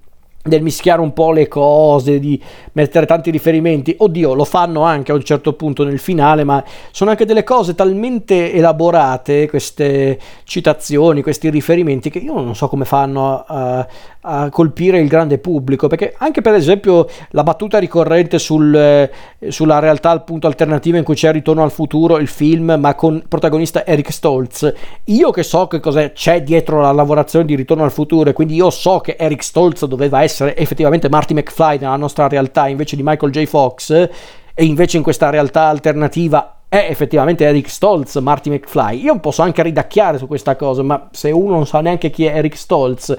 del 0.48 0.62
mischiare 0.62 1.02
un 1.02 1.12
po' 1.12 1.32
le 1.32 1.48
cose, 1.48 2.20
di 2.20 2.40
mettere 2.74 3.08
tanti 3.08 3.32
riferimenti. 3.32 3.96
Oddio, 3.98 4.36
lo 4.36 4.46
fanno 4.46 4.84
anche 4.84 5.12
a 5.12 5.16
un 5.16 5.24
certo 5.24 5.54
punto 5.54 5.84
nel 5.84 5.98
finale, 5.98 6.44
ma 6.44 6.64
sono 6.92 7.10
anche 7.10 7.26
delle 7.26 7.44
cose 7.44 7.74
talmente 7.74 8.54
elaborate, 8.54 9.50
queste 9.50 10.20
citazioni, 10.44 11.24
questi 11.24 11.50
riferimenti, 11.50 12.12
che 12.12 12.20
io 12.20 12.40
non 12.40 12.56
so 12.56 12.68
come 12.68 12.86
fanno 12.86 13.44
a, 13.48 13.88
a 14.22 14.50
colpire 14.52 15.00
il 15.00 15.08
grande 15.08 15.40
pubblico. 15.40 15.88
Perché 15.88 16.14
anche 16.20 16.42
per 16.42 16.54
esempio 16.54 17.08
la 17.32 17.42
battuta 17.42 17.80
ricorrente 17.80 18.38
sul, 18.38 19.10
sulla 19.48 19.80
realtà 19.80 20.12
appunto 20.12 20.46
alternativa 20.46 21.00
in 21.00 21.04
cui 21.04 21.16
c'è 21.16 21.32
Ritorno 21.32 21.64
al 21.64 21.72
futuro, 21.72 22.18
il 22.18 22.28
film, 22.28 22.78
ma 22.80 22.94
con 22.94 23.24
protagonista 23.28 23.84
Eric 23.84 24.12
Stoltz. 24.12 24.72
Io 25.06 25.32
che 25.32 25.42
so 25.42 25.66
che 25.66 25.80
cos'è 25.80 26.12
c'è 26.12 26.44
dietro 26.44 26.82
la 26.82 26.92
lavorazione 26.92 27.46
di 27.46 27.56
Ritorno 27.56 27.84
al 27.84 27.92
futuro, 27.92 28.30
e 28.30 28.34
quindi 28.34 28.54
io 28.54 28.70
so 28.70 29.00
che 29.00 29.16
Eric 29.18 29.44
Stoltz 29.44 29.86
doveva 29.86 30.22
essere 30.22 30.34
essere 30.36 30.58
effettivamente 30.58 31.10
Marty 31.10 31.34
McFly 31.34 31.80
nella 31.80 31.96
nostra 31.96 32.28
realtà 32.28 32.68
invece 32.68 32.98
di 32.98 33.04
Michael 33.04 33.32
J. 33.32 33.46
Fox 33.46 34.10
e 34.54 34.66
invece 34.66 34.98
in 34.98 35.04
questa 35.04 35.30
realtà 35.30 35.68
alternativa 35.68 36.60
è 36.68 36.88
effettivamente 36.90 37.46
Eric 37.46 37.70
Stoltz, 37.70 38.16
Marty 38.18 38.50
McFly. 38.50 39.02
Io 39.02 39.18
posso 39.20 39.42
anche 39.42 39.64
ridacchiare 39.64 40.18
su 40.18 40.28
questa 40.28 40.56
cosa, 40.56 40.84
ma 40.84 41.08
se 41.12 41.32
uno 41.32 41.56
non 41.56 41.66
sa 41.66 41.80
neanche 41.80 42.10
chi 42.10 42.26
è 42.26 42.36
Eric 42.36 42.58
Stoltz, 42.58 43.18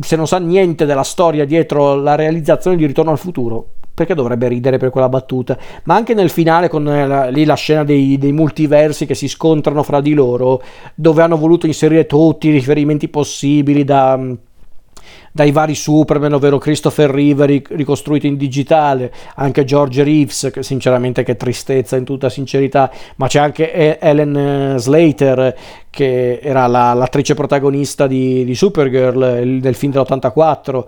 se 0.00 0.16
non 0.16 0.26
sa 0.26 0.38
niente 0.38 0.84
della 0.84 1.02
storia 1.02 1.44
dietro 1.44 1.94
la 1.94 2.14
realizzazione 2.14 2.76
di 2.76 2.86
Ritorno 2.86 3.10
al 3.10 3.18
futuro, 3.18 3.74
perché 3.94 4.14
dovrebbe 4.14 4.48
ridere 4.48 4.78
per 4.78 4.90
quella 4.90 5.08
battuta? 5.08 5.58
Ma 5.84 5.94
anche 5.94 6.14
nel 6.14 6.30
finale 6.30 6.68
con 6.68 6.84
la, 6.84 7.28
lì 7.28 7.44
la 7.44 7.54
scena 7.54 7.84
dei, 7.84 8.16
dei, 8.16 8.32
multiversi 8.32 9.06
che 9.06 9.14
si 9.14 9.28
scontrano 9.28 9.82
fra 9.82 10.00
di 10.00 10.14
loro, 10.14 10.62
dove 10.94 11.22
hanno 11.22 11.36
voluto 11.36 11.66
inserire 11.66 12.06
tutti 12.06 12.48
i 12.48 12.52
riferimenti 12.52 13.08
possibili 13.08 13.84
da 13.84 14.18
dai 15.38 15.52
vari 15.52 15.76
Superman, 15.76 16.32
ovvero 16.32 16.58
Christopher 16.58 17.08
Reeve 17.08 17.62
ricostruito 17.68 18.26
in 18.26 18.36
digitale, 18.36 19.12
anche 19.36 19.62
George 19.62 20.02
Reeves, 20.02 20.50
che 20.52 20.64
sinceramente 20.64 21.22
che 21.22 21.36
tristezza 21.36 21.94
in 21.94 22.02
tutta 22.02 22.28
sincerità, 22.28 22.90
ma 23.18 23.28
c'è 23.28 23.38
anche 23.38 24.00
Ellen 24.00 24.36
eh, 24.36 24.78
Slater 24.78 25.54
che 25.90 26.38
era 26.42 26.66
la, 26.66 26.92
l'attrice 26.92 27.34
protagonista 27.34 28.06
di, 28.06 28.44
di 28.44 28.54
Supergirl 28.54 29.58
del 29.60 29.74
film 29.74 29.92
dell'84 29.92 30.78
eh, 30.78 30.84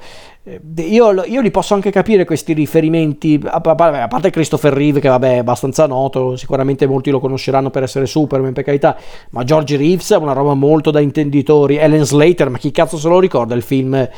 io, 0.76 1.24
io, 1.24 1.40
li 1.40 1.50
posso 1.50 1.74
anche 1.74 1.90
capire 1.90 2.24
questi 2.24 2.52
riferimenti, 2.52 3.40
a, 3.44 3.60
parte 3.60 4.30
Christopher 4.30 4.72
Reeve 4.72 5.00
che 5.00 5.08
vabbè 5.08 5.34
è 5.34 5.38
abbastanza 5.38 5.86
noto, 5.86 6.36
sicuramente 6.36 6.86
molti 6.86 7.10
lo 7.10 7.20
conosceranno 7.20 7.70
per 7.70 7.82
essere 7.82 8.06
Superman 8.06 8.52
per 8.52 8.64
carità, 8.64 8.96
ma 9.30 9.44
George 9.44 9.76
Reeves 9.76 10.12
è 10.12 10.16
una 10.16 10.32
roba 10.32 10.54
molto 10.54 10.90
da 10.90 11.00
intenditori, 11.00 11.76
Ellen 11.76 12.04
Slater, 12.04 12.48
ma 12.48 12.58
chi 12.58 12.70
cazzo 12.70 12.96
se 12.96 13.08
lo 13.08 13.20
ricorda 13.20 13.54
il 13.54 13.62
film 13.62 14.08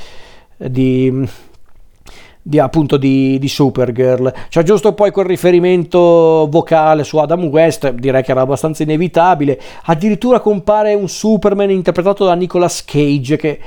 di, 0.56 1.28
di 2.42 2.58
appunto 2.58 2.96
di, 2.96 3.38
di, 3.38 3.48
Supergirl. 3.48 4.32
C'è 4.48 4.62
giusto 4.62 4.92
poi 4.94 5.10
quel 5.10 5.26
riferimento 5.26 6.48
vocale 6.50 7.04
su 7.04 7.18
Adam 7.18 7.44
West, 7.44 7.90
direi 7.92 8.22
che 8.22 8.32
era 8.32 8.42
abbastanza 8.42 8.82
inevitabile. 8.82 9.60
Addirittura 9.84 10.40
compare 10.40 10.94
un 10.94 11.08
Superman 11.08 11.70
interpretato 11.70 12.24
da 12.24 12.34
Nicolas 12.34 12.84
Cage 12.84 13.36
che 13.36 13.58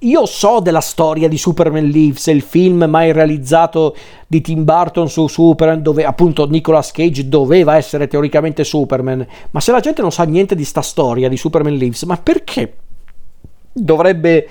io 0.00 0.24
so 0.24 0.60
della 0.60 0.80
storia 0.80 1.28
di 1.28 1.36
Superman 1.36 1.84
Lives, 1.84 2.26
il 2.28 2.42
film 2.42 2.84
mai 2.88 3.12
realizzato 3.12 3.94
di 4.26 4.40
Tim 4.40 4.64
Burton 4.64 5.08
su 5.08 5.26
Superman, 5.26 5.82
dove 5.82 6.04
appunto 6.04 6.48
Nicolas 6.48 6.90
Cage 6.90 7.28
doveva 7.28 7.76
essere 7.76 8.06
teoricamente 8.06 8.64
Superman. 8.64 9.26
Ma 9.50 9.60
se 9.60 9.72
la 9.72 9.80
gente 9.80 10.00
non 10.00 10.12
sa 10.12 10.24
niente 10.24 10.54
di 10.54 10.64
sta 10.64 10.80
storia 10.80 11.28
di 11.28 11.36
Superman 11.36 11.74
Lives, 11.74 12.04
ma 12.04 12.16
perché 12.16 12.76
dovrebbe 13.72 14.48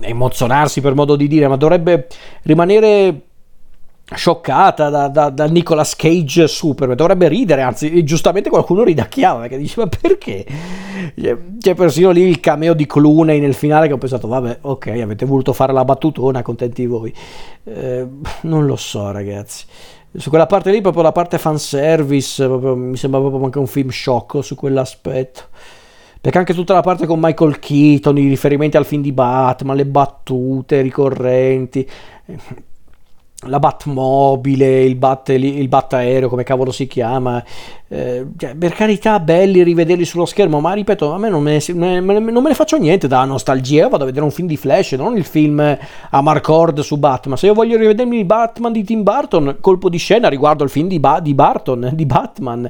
emozionarsi 0.00 0.80
per 0.80 0.94
modo 0.94 1.16
di 1.16 1.26
dire, 1.26 1.48
ma 1.48 1.56
dovrebbe 1.56 2.06
rimanere 2.42 3.27
scioccata 4.14 4.88
da, 4.88 5.08
da, 5.08 5.28
da, 5.30 5.46
Nicolas 5.46 5.94
Cage 5.94 6.46
Superman. 6.46 6.96
Dovrebbe 6.96 7.28
ridere 7.28 7.62
anzi 7.62 8.02
giustamente 8.04 8.48
qualcuno 8.48 8.82
ridacchiava 8.82 9.40
perché 9.40 9.58
diceva 9.58 9.86
perché? 9.86 10.46
C'è 11.58 11.74
persino 11.74 12.10
lì 12.10 12.22
il 12.22 12.40
cameo 12.40 12.74
di 12.74 12.86
Clooney 12.86 13.38
nel 13.38 13.54
finale 13.54 13.86
che 13.86 13.92
ho 13.92 13.98
pensato 13.98 14.28
vabbè 14.28 14.58
ok 14.62 14.86
avete 15.02 15.26
voluto 15.26 15.52
fare 15.52 15.72
la 15.72 15.84
battutona 15.84 16.42
contenti 16.42 16.86
voi. 16.86 17.12
Eh, 17.64 18.06
non 18.42 18.66
lo 18.66 18.76
so 18.76 19.10
ragazzi. 19.10 19.64
Su 20.16 20.30
quella 20.30 20.46
parte 20.46 20.70
lì 20.70 20.80
proprio 20.80 21.02
la 21.02 21.12
parte 21.12 21.36
fanservice 21.36 22.46
proprio, 22.46 22.74
mi 22.74 22.96
sembra 22.96 23.20
proprio 23.20 23.44
anche 23.44 23.58
un 23.58 23.66
film 23.66 23.90
sciocco 23.90 24.40
su 24.40 24.54
quell'aspetto. 24.54 25.42
Perché 26.20 26.38
anche 26.38 26.54
tutta 26.54 26.74
la 26.74 26.80
parte 26.80 27.06
con 27.06 27.20
Michael 27.20 27.60
Keaton, 27.60 28.18
i 28.18 28.26
riferimenti 28.26 28.76
al 28.76 28.84
film 28.84 29.02
di 29.02 29.12
Batman, 29.12 29.76
le 29.76 29.86
battute 29.86 30.80
ricorrenti, 30.80 31.88
la 33.46 33.60
Batmobile, 33.60 34.82
il 34.82 34.96
Bat, 34.96 35.28
il 35.28 35.68
bat 35.68 35.92
aereo, 35.92 36.28
come 36.28 36.42
cavolo 36.42 36.72
si 36.72 36.88
chiama, 36.88 37.42
eh, 37.86 38.26
cioè, 38.36 38.56
per 38.56 38.72
carità, 38.72 39.20
belli 39.20 39.62
rivederli 39.62 40.04
sullo 40.04 40.26
schermo, 40.26 40.58
ma 40.58 40.72
ripeto, 40.72 41.12
a 41.12 41.18
me 41.18 41.28
non 41.28 41.42
me, 41.44 41.62
ne, 41.72 42.00
non 42.00 42.42
me 42.42 42.48
ne 42.48 42.54
faccio 42.54 42.76
niente 42.78 43.06
da 43.06 43.24
nostalgia. 43.24 43.82
Io 43.82 43.88
vado 43.88 44.02
a 44.02 44.06
vedere 44.06 44.24
un 44.24 44.32
film 44.32 44.48
di 44.48 44.56
Flash, 44.56 44.92
non 44.92 45.16
il 45.16 45.24
film 45.24 45.60
a 45.60 46.20
Marcord 46.20 46.80
su 46.80 46.96
Batman. 46.98 47.38
Se 47.38 47.46
io 47.46 47.54
voglio 47.54 47.76
rivedermi 47.76 48.18
il 48.18 48.24
Batman 48.24 48.72
di 48.72 48.82
Tim 48.82 49.04
Burton, 49.04 49.58
colpo 49.60 49.88
di 49.88 49.98
scena 49.98 50.28
riguardo 50.28 50.64
il 50.64 50.70
film 50.70 50.88
di, 50.88 50.98
ba- 50.98 51.20
di 51.20 51.32
Burton, 51.32 51.90
di 51.92 52.06
Batman. 52.06 52.68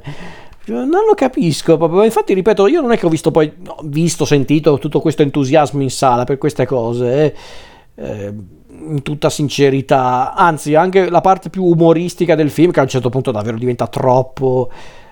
Non 0.66 1.06
lo 1.06 1.14
capisco 1.14 1.78
proprio. 1.78 2.04
Infatti, 2.04 2.34
ripeto, 2.34 2.66
io 2.66 2.82
non 2.82 2.92
è 2.92 2.98
che 2.98 3.06
ho 3.06 3.08
visto 3.08 3.30
poi, 3.30 3.50
ho 3.66 3.80
visto, 3.84 4.26
sentito 4.26 4.76
tutto 4.78 5.00
questo 5.00 5.22
entusiasmo 5.22 5.80
in 5.80 5.90
sala 5.90 6.24
per 6.24 6.36
queste 6.36 6.66
cose. 6.66 7.34
Eh. 7.94 8.34
In 8.80 9.02
tutta 9.02 9.30
sincerità, 9.30 10.34
anzi, 10.34 10.74
anche 10.74 11.10
la 11.10 11.20
parte 11.20 11.50
più 11.50 11.64
umoristica 11.64 12.34
del 12.34 12.50
film, 12.50 12.70
che 12.70 12.80
a 12.80 12.82
un 12.82 12.88
certo 12.88 13.08
punto 13.08 13.30
davvero 13.30 13.58
diventa 13.58 13.86
troppo. 13.86 14.70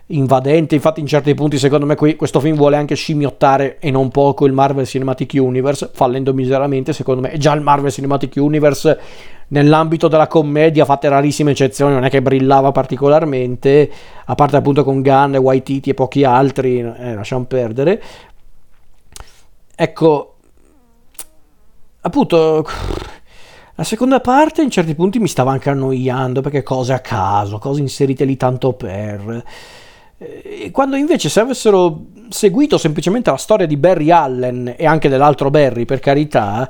invadente. 0.09 0.75
Infatti, 0.75 1.01
in 1.01 1.07
certi 1.07 1.35
punti, 1.35 1.59
secondo 1.59 1.87
me, 1.87 1.97
qui, 1.97 2.17
questo 2.17 2.41
film 2.41 2.57
vuole 2.57 2.77
anche 2.77 2.95
scimmiottare 2.95 3.79
e 3.81 3.91
non 3.91 4.11
poco 4.11 4.47
il 4.47 4.53
Marvel 4.53 4.87
Cinematic 4.87 5.33
Universe, 5.35 5.91
fallendo 5.93 6.33
miseramente, 6.33 6.93
secondo 6.93 7.21
me. 7.23 7.37
Già 7.39 7.53
il 7.55 7.61
Marvel 7.61 7.91
Cinematic 7.91 8.35
Universe, 8.37 8.99
nell'ambito 9.49 10.09
della 10.09 10.29
commedia, 10.29 10.85
fatte 10.85 11.09
rarissime 11.09 11.53
eccezioni, 11.53 11.95
non 11.95 12.05
è 12.05 12.11
che 12.11 12.23
brillava 12.23 12.71
particolarmente, 12.73 13.91
a 14.27 14.35
parte 14.35 14.57
appunto 14.57 14.85
con 14.85 15.03
Gunn, 15.03 15.37
Waititi 15.37 15.91
e 15.91 15.95
pochi 15.95 16.25
altri, 16.25 16.79
eh, 16.79 17.15
lasciamo 17.15 17.45
perdere. 17.45 18.03
Ecco, 19.75 20.35
appunto 22.01 22.65
la 23.77 23.85
seconda 23.85 24.21
parte 24.21 24.63
in 24.63 24.71
certi 24.71 24.95
punti 24.95 25.19
mi 25.19 25.29
stava 25.29 25.53
anche 25.53 25.69
annoiando 25.69 26.41
perché 26.41 26.63
cose 26.63 26.95
a 26.95 27.01
caso, 27.01 27.59
cose 27.59 27.81
inserite 27.81 28.25
lì 28.25 28.37
tanto 28.37 28.73
per. 28.73 29.45
E 30.19 30.71
quando 30.73 30.97
invece 30.97 31.29
se 31.29 31.41
avessero 31.41 32.07
seguito 32.31 32.79
semplicemente 32.79 33.31
la 33.31 33.37
storia 33.37 33.67
di 33.67 33.77
Barry 33.77 34.11
Allen 34.11 34.75
e 34.79 34.87
anche 34.87 35.11
dell'altro 35.11 35.51
Barry, 35.51 35.85
per 35.85 36.01
carità, 36.01 36.67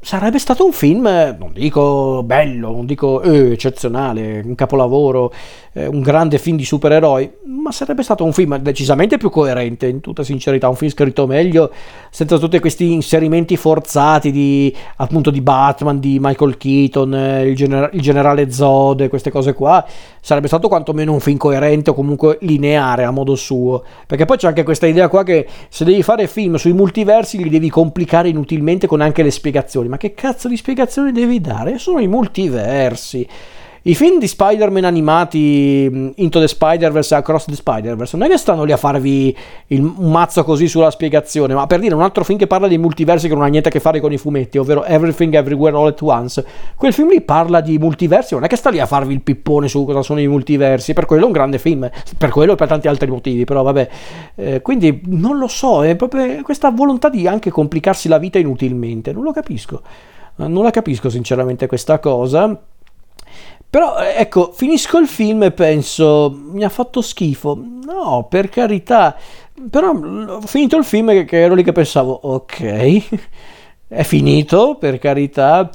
sarebbe 0.00 0.40
stato 0.40 0.64
un 0.64 0.72
film, 0.72 1.04
non 1.38 1.52
dico 1.52 2.24
bello, 2.24 2.72
non 2.72 2.84
dico 2.84 3.22
eh, 3.22 3.52
eccezionale, 3.52 4.42
un 4.44 4.56
capolavoro, 4.56 5.32
eh, 5.74 5.86
un 5.86 6.00
grande 6.00 6.38
film 6.38 6.56
di 6.56 6.64
supereroi, 6.64 7.30
ma 7.46 7.72
sarebbe 7.72 8.02
stato 8.02 8.24
un 8.24 8.32
film 8.32 8.56
decisamente 8.58 9.16
più 9.18 9.28
coerente, 9.28 9.86
in 9.86 10.00
tutta 10.00 10.22
sincerità, 10.22 10.68
un 10.68 10.76
film 10.76 10.90
scritto 10.90 11.26
meglio, 11.26 11.70
senza 12.10 12.38
tutti 12.38 12.58
questi 12.60 12.92
inserimenti 12.92 13.56
forzati 13.56 14.30
di, 14.30 14.74
appunto, 14.96 15.30
di 15.30 15.40
Batman, 15.40 15.98
di 15.98 16.18
Michael 16.20 16.56
Keaton, 16.56 17.14
eh, 17.14 17.48
il, 17.48 17.56
gener- 17.56 17.92
il, 17.92 18.00
generale 18.00 18.50
Zod, 18.50 19.08
queste 19.08 19.30
cose 19.30 19.52
qua, 19.52 19.84
sarebbe 20.20 20.46
stato 20.46 20.68
quantomeno 20.68 21.12
un 21.12 21.20
film 21.20 21.36
coerente 21.36 21.90
o 21.90 21.94
comunque 21.94 22.38
lineare 22.42 23.04
a 23.04 23.10
modo 23.10 23.34
suo, 23.34 23.82
perché 24.06 24.24
poi 24.24 24.36
c'è 24.36 24.46
anche 24.46 24.62
questa 24.62 24.86
idea 24.86 25.08
qua 25.08 25.24
che 25.24 25.46
se 25.68 25.84
devi 25.84 26.02
fare 26.02 26.28
film 26.28 26.54
sui 26.54 26.72
multiversi 26.72 27.42
li 27.42 27.50
devi 27.50 27.68
complicare 27.68 28.28
inutilmente 28.28 28.86
con 28.86 29.00
anche 29.00 29.24
le 29.24 29.32
spiegazioni, 29.32 29.88
ma 29.88 29.96
che 29.96 30.14
cazzo 30.14 30.46
di 30.48 30.56
spiegazioni 30.56 31.10
devi 31.10 31.40
dare? 31.40 31.78
Sono 31.78 31.98
i 31.98 32.06
multiversi. 32.06 33.26
I 33.86 33.94
film 33.94 34.18
di 34.18 34.26
Spider-Man 34.26 34.84
animati 34.84 36.12
Into 36.16 36.40
the 36.40 36.48
Spider-Verse 36.48 37.14
e 37.14 37.18
Across 37.18 37.44
the 37.44 37.54
Spider-Verse 37.54 38.16
non 38.16 38.26
è 38.26 38.30
che 38.30 38.38
stanno 38.38 38.64
lì 38.64 38.72
a 38.72 38.78
farvi 38.78 39.36
il, 39.66 39.82
un 39.82 40.10
mazzo 40.10 40.42
così 40.42 40.68
sulla 40.68 40.90
spiegazione, 40.90 41.52
ma 41.52 41.66
per 41.66 41.80
dire 41.80 41.94
un 41.94 42.00
altro 42.00 42.24
film 42.24 42.38
che 42.38 42.46
parla 42.46 42.66
di 42.66 42.78
multiversi 42.78 43.28
che 43.28 43.34
non 43.34 43.42
ha 43.42 43.46
niente 43.48 43.68
a 43.68 43.70
che 43.70 43.80
fare 43.80 44.00
con 44.00 44.10
i 44.10 44.16
fumetti, 44.16 44.56
ovvero 44.56 44.84
Everything 44.84 45.34
Everywhere 45.34 45.76
All 45.76 45.88
at 45.88 46.00
Once. 46.00 46.42
Quel 46.76 46.94
film 46.94 47.10
lì 47.10 47.20
parla 47.20 47.60
di 47.60 47.76
multiversi, 47.76 48.32
non 48.32 48.44
è 48.44 48.46
che 48.46 48.56
sta 48.56 48.70
lì 48.70 48.80
a 48.80 48.86
farvi 48.86 49.12
il 49.12 49.20
pippone 49.20 49.68
su 49.68 49.84
cosa 49.84 50.00
sono 50.00 50.18
i 50.18 50.28
multiversi, 50.28 50.94
per 50.94 51.04
quello 51.04 51.24
è 51.24 51.26
un 51.26 51.32
grande 51.32 51.58
film, 51.58 51.86
per 52.16 52.30
quello 52.30 52.54
e 52.54 52.56
per 52.56 52.68
tanti 52.68 52.88
altri 52.88 53.10
motivi, 53.10 53.44
però 53.44 53.62
vabbè. 53.62 53.88
Eh, 54.36 54.62
quindi 54.62 55.02
non 55.08 55.36
lo 55.36 55.46
so, 55.46 55.84
è 55.84 55.94
proprio 55.94 56.40
questa 56.40 56.70
volontà 56.70 57.10
di 57.10 57.26
anche 57.26 57.50
complicarsi 57.50 58.08
la 58.08 58.16
vita 58.16 58.38
inutilmente, 58.38 59.12
non 59.12 59.24
lo 59.24 59.32
capisco. 59.32 59.82
Non 60.36 60.62
la 60.62 60.70
capisco 60.70 61.10
sinceramente 61.10 61.66
questa 61.66 61.98
cosa. 61.98 62.58
Però 63.74 63.98
eh, 63.98 64.20
ecco, 64.20 64.52
finisco 64.52 64.98
il 64.98 65.08
film 65.08 65.42
e 65.42 65.50
penso, 65.50 66.32
mi 66.52 66.62
ha 66.62 66.68
fatto 66.68 67.00
schifo. 67.00 67.60
No, 67.84 68.24
per 68.30 68.48
carità. 68.48 69.16
Però 69.68 69.90
ho 69.90 70.40
finito 70.42 70.76
il 70.76 70.84
film 70.84 71.24
che 71.24 71.42
ero 71.42 71.54
lì 71.54 71.64
che 71.64 71.72
pensavo, 71.72 72.12
ok, 72.22 73.02
è 73.88 74.04
finito, 74.04 74.76
per 74.78 75.00
carità. 75.00 75.68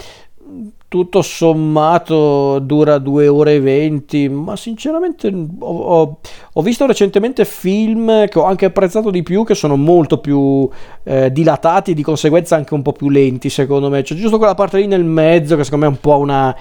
Tutto 0.87 1.21
sommato 1.21 2.59
dura 2.59 2.99
2 2.99 3.27
ore 3.27 3.55
e 3.55 3.59
20, 3.59 4.29
ma 4.29 4.55
sinceramente 4.55 5.27
ho, 5.27 5.77
ho, 5.77 6.19
ho, 6.53 6.61
visto 6.61 6.85
recentemente 6.85 7.43
film 7.43 8.29
che 8.29 8.39
ho 8.39 8.45
anche 8.45 8.63
apprezzato 8.63 9.11
di 9.11 9.23
più, 9.23 9.43
che 9.43 9.55
sono 9.55 9.75
molto 9.75 10.19
più 10.19 10.67
eh, 11.03 11.33
dilatati 11.33 11.91
e 11.91 11.93
di 11.95 12.01
conseguenza 12.01 12.55
anche 12.55 12.73
un 12.73 12.81
po' 12.81 12.93
più 12.93 13.09
lenti, 13.09 13.49
secondo 13.49 13.89
me. 13.89 14.03
C'è 14.03 14.15
giusto 14.15 14.37
quella 14.37 14.55
parte 14.55 14.77
lì 14.77 14.87
nel 14.87 15.03
mezzo 15.03 15.57
che 15.57 15.65
secondo 15.65 15.85
me 15.85 15.91
è 15.91 15.95
un 15.95 16.01
po' 16.01 16.17
una 16.17 16.55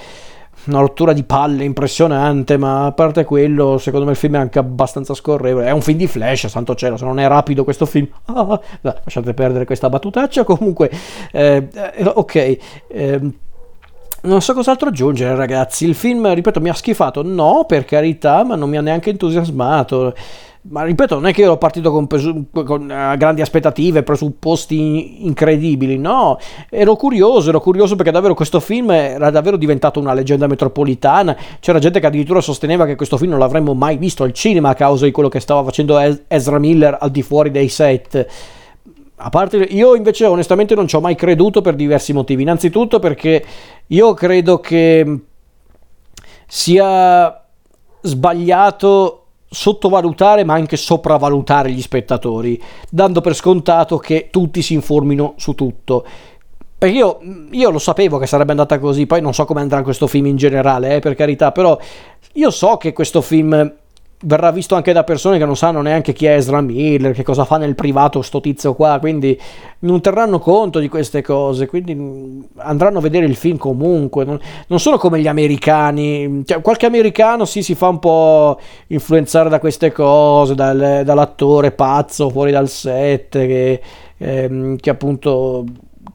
una 0.68 0.80
rottura 0.80 1.12
di 1.12 1.24
palle 1.24 1.64
impressionante, 1.64 2.56
ma 2.56 2.86
a 2.86 2.92
parte 2.92 3.24
quello, 3.24 3.78
secondo 3.78 4.04
me 4.04 4.12
il 4.12 4.16
film 4.16 4.36
è 4.36 4.38
anche 4.38 4.58
abbastanza 4.58 5.14
scorrevole. 5.14 5.66
È 5.66 5.70
un 5.70 5.80
film 5.80 5.98
di 5.98 6.06
flash, 6.06 6.46
santo 6.46 6.74
cielo, 6.74 6.96
se 6.96 7.04
non 7.04 7.18
è 7.18 7.26
rapido 7.26 7.64
questo 7.64 7.86
film. 7.86 8.06
Ah, 8.38 8.60
lasciate 8.82 9.34
perdere 9.34 9.64
questa 9.64 9.88
battutaccia. 9.88 10.44
Comunque, 10.44 10.90
eh, 11.32 11.68
eh, 11.72 12.12
ok. 12.14 12.58
Eh, 12.88 13.20
non 14.20 14.40
so 14.40 14.54
cos'altro 14.54 14.88
aggiungere, 14.88 15.34
ragazzi. 15.34 15.86
Il 15.86 15.94
film, 15.94 16.32
ripeto, 16.32 16.60
mi 16.60 16.68
ha 16.68 16.74
schifato. 16.74 17.22
No, 17.22 17.64
per 17.66 17.84
carità, 17.84 18.44
ma 18.44 18.54
non 18.54 18.68
mi 18.68 18.76
ha 18.76 18.80
neanche 18.80 19.10
entusiasmato 19.10 20.14
ma 20.70 20.84
ripeto, 20.84 21.14
non 21.14 21.26
è 21.26 21.32
che 21.32 21.42
ero 21.42 21.56
partito 21.56 21.90
con, 21.90 22.06
presu- 22.06 22.46
con 22.64 22.82
uh, 22.82 23.16
grandi 23.16 23.40
aspettative, 23.40 24.02
presupposti 24.02 25.24
incredibili, 25.24 25.96
no, 25.96 26.38
ero 26.68 26.94
curioso, 26.96 27.48
ero 27.48 27.60
curioso 27.60 27.96
perché 27.96 28.10
davvero 28.10 28.34
questo 28.34 28.60
film 28.60 28.90
era 28.90 29.30
davvero 29.30 29.56
diventato 29.56 29.98
una 29.98 30.12
leggenda 30.12 30.46
metropolitana, 30.46 31.36
c'era 31.60 31.78
gente 31.78 32.00
che 32.00 32.06
addirittura 32.06 32.40
sosteneva 32.40 32.84
che 32.84 32.96
questo 32.96 33.16
film 33.16 33.30
non 33.30 33.40
l'avremmo 33.40 33.72
mai 33.74 33.96
visto 33.96 34.24
al 34.24 34.32
cinema 34.32 34.70
a 34.70 34.74
causa 34.74 35.04
di 35.04 35.10
quello 35.10 35.28
che 35.28 35.40
stava 35.40 35.64
facendo 35.64 35.98
Ezra 36.28 36.58
Miller 36.58 36.98
al 37.00 37.10
di 37.10 37.22
fuori 37.22 37.50
dei 37.50 37.68
set. 37.68 38.26
A 39.20 39.30
parte, 39.30 39.56
io 39.56 39.96
invece 39.96 40.26
onestamente 40.26 40.76
non 40.76 40.86
ci 40.86 40.94
ho 40.94 41.00
mai 41.00 41.16
creduto 41.16 41.60
per 41.60 41.74
diversi 41.74 42.12
motivi. 42.12 42.42
Innanzitutto 42.42 43.00
perché 43.00 43.44
io 43.88 44.14
credo 44.14 44.60
che 44.60 45.20
sia 46.46 47.44
sbagliato 48.00 49.27
sottovalutare 49.50 50.44
ma 50.44 50.54
anche 50.54 50.76
sopravvalutare 50.76 51.70
gli 51.70 51.80
spettatori, 51.80 52.60
dando 52.90 53.20
per 53.20 53.34
scontato 53.34 53.98
che 53.98 54.28
tutti 54.30 54.62
si 54.62 54.74
informino 54.74 55.34
su 55.36 55.54
tutto. 55.54 56.04
Perché 56.78 56.94
io, 56.94 57.18
io, 57.50 57.70
lo 57.70 57.80
sapevo 57.80 58.18
che 58.18 58.26
sarebbe 58.26 58.52
andata 58.52 58.78
così, 58.78 59.06
poi 59.06 59.20
non 59.20 59.34
so 59.34 59.44
come 59.44 59.60
andrà 59.60 59.82
questo 59.82 60.06
film 60.06 60.26
in 60.26 60.36
generale, 60.36 60.96
eh, 60.96 60.98
per 61.00 61.16
carità, 61.16 61.50
però 61.50 61.76
io 62.34 62.50
so 62.50 62.76
che 62.76 62.92
questo 62.92 63.20
film 63.20 63.74
verrà 64.22 64.50
visto 64.50 64.74
anche 64.74 64.92
da 64.92 65.04
persone 65.04 65.38
che 65.38 65.44
non 65.44 65.56
sanno 65.56 65.80
neanche 65.80 66.12
chi 66.12 66.26
è 66.26 66.34
Ezra 66.34 66.60
Miller, 66.60 67.12
che 67.12 67.22
cosa 67.22 67.44
fa 67.44 67.56
nel 67.56 67.74
privato 67.74 68.20
sto 68.22 68.40
tizio 68.40 68.74
qua, 68.74 68.98
quindi 68.98 69.38
non 69.80 70.00
terranno 70.00 70.40
conto 70.40 70.80
di 70.80 70.88
queste 70.88 71.22
cose, 71.22 71.66
quindi 71.66 71.94
mm, 71.94 72.40
andranno 72.56 72.98
a 72.98 73.00
vedere 73.00 73.26
il 73.26 73.36
film 73.36 73.56
comunque, 73.58 74.24
non, 74.24 74.40
non 74.66 74.80
sono 74.80 74.98
come 74.98 75.20
gli 75.20 75.28
americani, 75.28 76.42
cioè, 76.44 76.60
qualche 76.60 76.86
americano 76.86 77.44
sì 77.44 77.62
si 77.62 77.74
fa 77.74 77.88
un 77.88 78.00
po' 78.00 78.58
influenzare 78.88 79.48
da 79.48 79.60
queste 79.60 79.92
cose, 79.92 80.54
dal, 80.54 81.02
dall'attore 81.04 81.70
pazzo 81.70 82.28
fuori 82.28 82.50
dal 82.50 82.68
set 82.68 83.30
che, 83.30 83.80
ehm, 84.18 84.76
che 84.76 84.90
appunto 84.90 85.64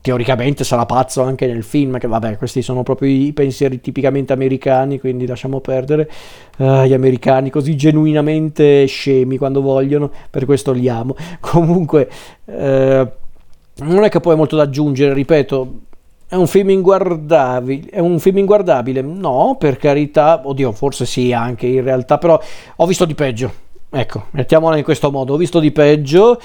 teoricamente 0.03 0.65
sarà 0.65 0.85
pazzo 0.85 1.21
anche 1.21 1.47
nel 1.47 1.63
film, 1.63 1.97
che 1.97 2.07
vabbè, 2.07 2.35
questi 2.37 2.61
sono 2.61 2.83
proprio 2.83 3.09
i 3.09 3.31
pensieri 3.31 3.79
tipicamente 3.79 4.33
americani, 4.33 4.99
quindi 4.99 5.25
lasciamo 5.25 5.61
perdere 5.61 6.11
uh, 6.57 6.83
gli 6.83 6.91
americani 6.91 7.49
così 7.49 7.77
genuinamente 7.77 8.85
scemi 8.85 9.37
quando 9.37 9.61
vogliono, 9.61 10.11
per 10.29 10.43
questo 10.43 10.73
li 10.73 10.89
amo. 10.89 11.15
Comunque, 11.39 12.09
uh, 12.43 12.53
non 12.53 14.03
è 14.03 14.09
che 14.09 14.19
poi 14.19 14.33
è 14.33 14.35
molto 14.35 14.57
da 14.57 14.63
aggiungere, 14.63 15.13
ripeto, 15.13 15.79
è 16.27 16.35
un 16.35 16.47
film 16.47 16.71
inguardabile, 16.71 17.87
è 17.89 17.99
un 17.99 18.19
film 18.19 18.39
inguardabile? 18.39 19.01
No, 19.01 19.55
per 19.57 19.77
carità, 19.77 20.41
oddio, 20.43 20.73
forse 20.73 21.05
sì 21.05 21.31
anche 21.31 21.67
in 21.67 21.81
realtà, 21.81 22.17
però 22.17 22.37
ho 22.75 22.85
visto 22.85 23.05
di 23.05 23.15
peggio. 23.15 23.53
Ecco, 23.89 24.25
mettiamola 24.31 24.75
in 24.75 24.83
questo 24.83 25.11
modo, 25.11 25.35
ho 25.35 25.37
visto 25.37 25.61
di 25.61 25.71
peggio. 25.71 26.37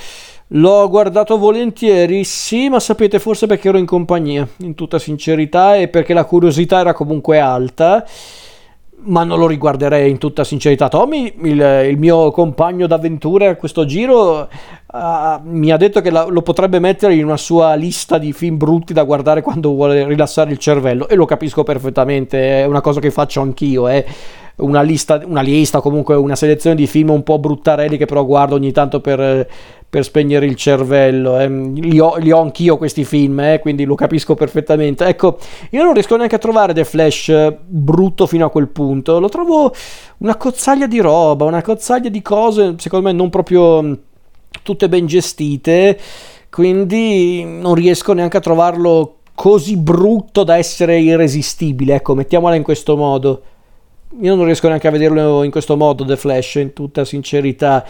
L'ho 0.53 0.89
guardato 0.89 1.37
volentieri, 1.37 2.25
sì, 2.25 2.71
ma 2.71 2.81
sapete 2.81 3.19
forse 3.19 3.47
perché 3.47 3.69
ero 3.69 3.77
in 3.77 3.85
compagnia, 3.85 4.49
in 4.61 4.75
tutta 4.75 4.99
sincerità, 4.99 5.77
e 5.77 5.89
perché 5.89 6.15
la 6.15 6.25
curiosità 6.25 6.81
era 6.81 6.95
comunque 6.95 7.39
alta, 7.39 8.03
ma 9.01 9.25
non 9.25 9.39
lo 9.39 9.47
riguarderei 9.47 10.11
in 10.11 10.17
tutta 10.17 10.45
sincerità. 10.45 10.89
Tommy, 10.89 11.35
il, 11.43 11.87
il 11.91 11.99
mio 11.99 12.31
compagno 12.31 12.87
d'avventure 12.87 13.49
a 13.49 13.57
questo 13.57 13.85
giro, 13.85 14.49
uh, 14.91 15.41
mi 15.43 15.71
ha 15.71 15.77
detto 15.77 16.01
che 16.01 16.11
la, 16.11 16.25
lo 16.25 16.41
potrebbe 16.41 16.79
mettere 16.79 17.15
in 17.15 17.25
una 17.25 17.37
sua 17.37 17.75
lista 17.75 18.17
di 18.17 18.33
film 18.33 18.57
brutti 18.57 18.95
da 18.95 19.03
guardare 19.03 19.43
quando 19.43 19.75
vuole 19.75 20.07
rilassare 20.07 20.51
il 20.51 20.59
cervello, 20.59 21.09
e 21.09 21.15
lo 21.15 21.27
capisco 21.27 21.63
perfettamente, 21.63 22.63
è 22.63 22.65
una 22.65 22.81
cosa 22.81 23.01
che 23.01 23.11
faccio 23.11 23.43
anch'io, 23.43 23.87
eh 23.87 24.07
una 24.59 24.83
lista, 24.83 25.21
una 25.25 25.41
lista, 25.41 25.81
comunque 25.81 26.17
una 26.17 26.35
selezione 26.35 26.75
di 26.75 26.89
film 26.89 27.11
un 27.11 27.23
po' 27.23 27.39
bruttarelli 27.39 27.97
che 27.97 28.07
però 28.07 28.25
guardo 28.25 28.57
ogni 28.57 28.73
tanto 28.73 29.01
per, 29.01 29.49
per 29.91 30.05
spegnere 30.05 30.47
il 30.47 30.55
cervello. 30.55 31.39
Eh. 31.39 31.49
Li, 31.49 31.99
ho, 31.99 32.17
li, 32.17 32.31
ho, 32.31 32.41
anch'io 32.41 32.77
questi 32.77 33.05
film, 33.05 33.41
eh, 33.41 33.59
quindi 33.61 33.85
lo 33.85 33.95
capisco 33.95 34.35
perfettamente. 34.35 35.07
Ecco, 35.07 35.39
io 35.71 35.83
non 35.83 35.95
riesco 35.95 36.17
neanche 36.17 36.35
a 36.35 36.39
trovare 36.39 36.75
The 36.75 36.85
Flash 36.85 37.29
eh, 37.31 37.57
brutto 37.65 38.27
fino 38.27 38.45
a 38.45 38.51
quel 38.51 38.69
punto. 38.69 39.19
Lo 39.19 39.29
trovo 39.29 39.73
una 40.19 40.37
cozzaglia 40.37 40.87
di 40.87 41.01
roba, 41.01 41.45
una 41.47 41.63
cozzaglia 41.63 42.11
di 42.11 42.21
cose, 42.21 42.75
secondo 42.79 43.09
me 43.09 43.15
non 43.15 43.31
proprio 43.31 43.83
mm, 43.83 43.93
tutte 44.63 44.89
ben 44.89 45.07
gestite. 45.07 45.99
Quindi 46.51 47.45
non 47.45 47.75
riesco 47.75 48.13
neanche 48.13 48.39
a 48.39 48.41
trovarlo 48.41 49.19
così 49.35 49.77
brutto 49.77 50.45
da 50.45 50.57
essere 50.57 50.99
irresistibile. 50.99 51.95
Ecco, 51.95 52.15
mettiamola 52.15 52.57
in 52.57 52.63
questo 52.63 52.97
modo. 52.97 53.43
io 54.21 54.35
non 54.35 54.45
riesco 54.45 54.67
neanche 54.67 54.89
a 54.89 54.91
vederlo 54.91 55.45
in 55.45 55.51
questo 55.51 55.77
modo 55.77 56.05
The 56.05 56.17
Flash, 56.17 56.57
in 56.57 56.73
tutta 56.73 57.05
sincerità. 57.05 57.87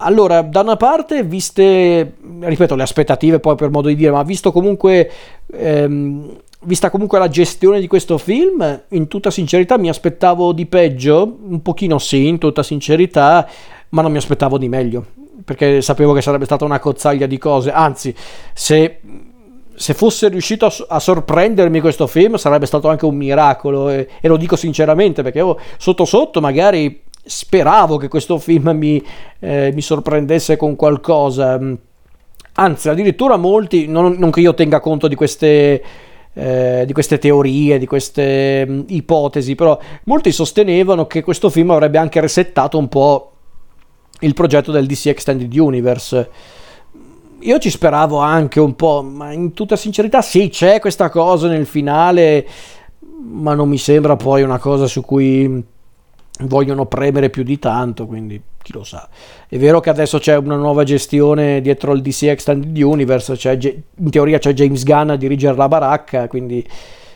Allora, 0.00 0.42
da 0.42 0.60
una 0.60 0.76
parte, 0.76 1.24
viste, 1.24 2.14
ripeto, 2.40 2.76
le 2.76 2.82
aspettative 2.82 3.40
poi 3.40 3.56
per 3.56 3.70
modo 3.70 3.88
di 3.88 3.96
dire, 3.96 4.12
ma 4.12 4.22
visto 4.22 4.52
comunque, 4.52 5.10
ehm, 5.52 6.36
vista 6.60 6.88
comunque 6.90 7.18
la 7.18 7.28
gestione 7.28 7.80
di 7.80 7.88
questo 7.88 8.16
film, 8.16 8.82
in 8.90 9.08
tutta 9.08 9.32
sincerità 9.32 9.76
mi 9.76 9.88
aspettavo 9.88 10.52
di 10.52 10.66
peggio, 10.66 11.38
un 11.48 11.62
pochino 11.62 11.98
sì, 11.98 12.28
in 12.28 12.38
tutta 12.38 12.62
sincerità, 12.62 13.48
ma 13.90 14.02
non 14.02 14.12
mi 14.12 14.18
aspettavo 14.18 14.56
di 14.56 14.68
meglio, 14.68 15.04
perché 15.44 15.82
sapevo 15.82 16.12
che 16.12 16.22
sarebbe 16.22 16.44
stata 16.44 16.64
una 16.64 16.78
cozzaglia 16.78 17.26
di 17.26 17.38
cose, 17.38 17.72
anzi, 17.72 18.14
se 18.52 19.00
se 19.78 19.94
fosse 19.94 20.28
riuscito 20.28 20.66
a, 20.66 20.72
a, 20.88 20.98
sorprendermi 20.98 21.80
questo 21.80 22.08
film 22.08 22.34
sarebbe 22.34 22.66
stato 22.66 22.88
anche 22.88 23.04
un 23.04 23.14
miracolo 23.14 23.88
e, 23.90 24.08
e, 24.20 24.26
lo 24.26 24.36
dico 24.36 24.56
sinceramente 24.56 25.22
perché 25.22 25.38
io 25.38 25.56
sotto 25.78 26.04
sotto 26.04 26.40
magari 26.40 27.00
speravo 27.28 27.98
che 27.98 28.08
questo 28.08 28.38
film 28.38 28.70
mi, 28.70 29.04
eh, 29.38 29.70
mi 29.74 29.82
sorprendesse 29.82 30.56
con 30.56 30.74
qualcosa. 30.76 31.60
Anzi 32.54 32.88
addirittura 32.88 33.36
molti 33.36 33.86
non, 33.86 34.16
non, 34.18 34.30
che 34.30 34.40
io 34.40 34.54
tenga 34.54 34.80
conto 34.80 35.06
di 35.06 35.14
queste 35.14 35.82
eh, 36.34 36.84
di 36.86 36.92
queste 36.92 37.18
teorie, 37.18 37.78
di 37.78 37.86
queste 37.86 38.64
mh, 38.64 38.84
ipotesi, 38.88 39.54
però 39.54 39.78
molti 40.04 40.30
sostenevano 40.30 41.06
che 41.06 41.22
questo 41.22 41.50
film 41.50 41.70
avrebbe 41.70 41.98
anche 41.98 42.20
resettato 42.20 42.78
un 42.78 42.88
po' 42.88 43.32
il 44.20 44.34
progetto 44.34 44.70
del 44.70 44.86
DC 44.86 45.06
Extended 45.06 45.52
Universe. 45.52 46.30
Io 47.40 47.58
ci 47.58 47.70
speravo 47.70 48.18
anche 48.18 48.60
un 48.60 48.74
po', 48.74 49.02
ma 49.02 49.32
in 49.32 49.52
tutta 49.52 49.76
sincerità 49.76 50.22
sì, 50.22 50.48
c'è 50.48 50.80
questa 50.80 51.08
cosa 51.10 51.48
nel 51.48 51.66
finale, 51.66 52.46
ma 53.20 53.54
non 53.54 53.68
mi 53.68 53.78
sembra 53.78 54.16
poi 54.16 54.42
una 54.42 54.58
cosa 54.58 54.86
su 54.86 55.02
cui 55.02 55.64
vogliono 56.40 56.86
premere 56.86 57.30
più 57.30 57.42
di 57.42 57.58
tanto, 57.58 58.06
quindi 58.06 58.40
chi 58.62 58.72
lo 58.72 58.84
sa. 58.84 59.08
È 59.48 59.56
vero 59.58 59.80
che 59.80 59.90
adesso 59.90 60.18
c'è 60.18 60.36
una 60.36 60.56
nuova 60.56 60.84
gestione 60.84 61.60
dietro 61.60 61.92
il 61.92 62.02
DC 62.02 62.24
Extended 62.24 62.76
Universe, 62.76 63.38
in 63.96 64.10
teoria 64.10 64.38
c'è 64.38 64.52
James 64.52 64.84
Gunn 64.84 65.10
a 65.10 65.16
dirigere 65.16 65.56
la 65.56 65.68
baracca, 65.68 66.28
quindi 66.28 66.66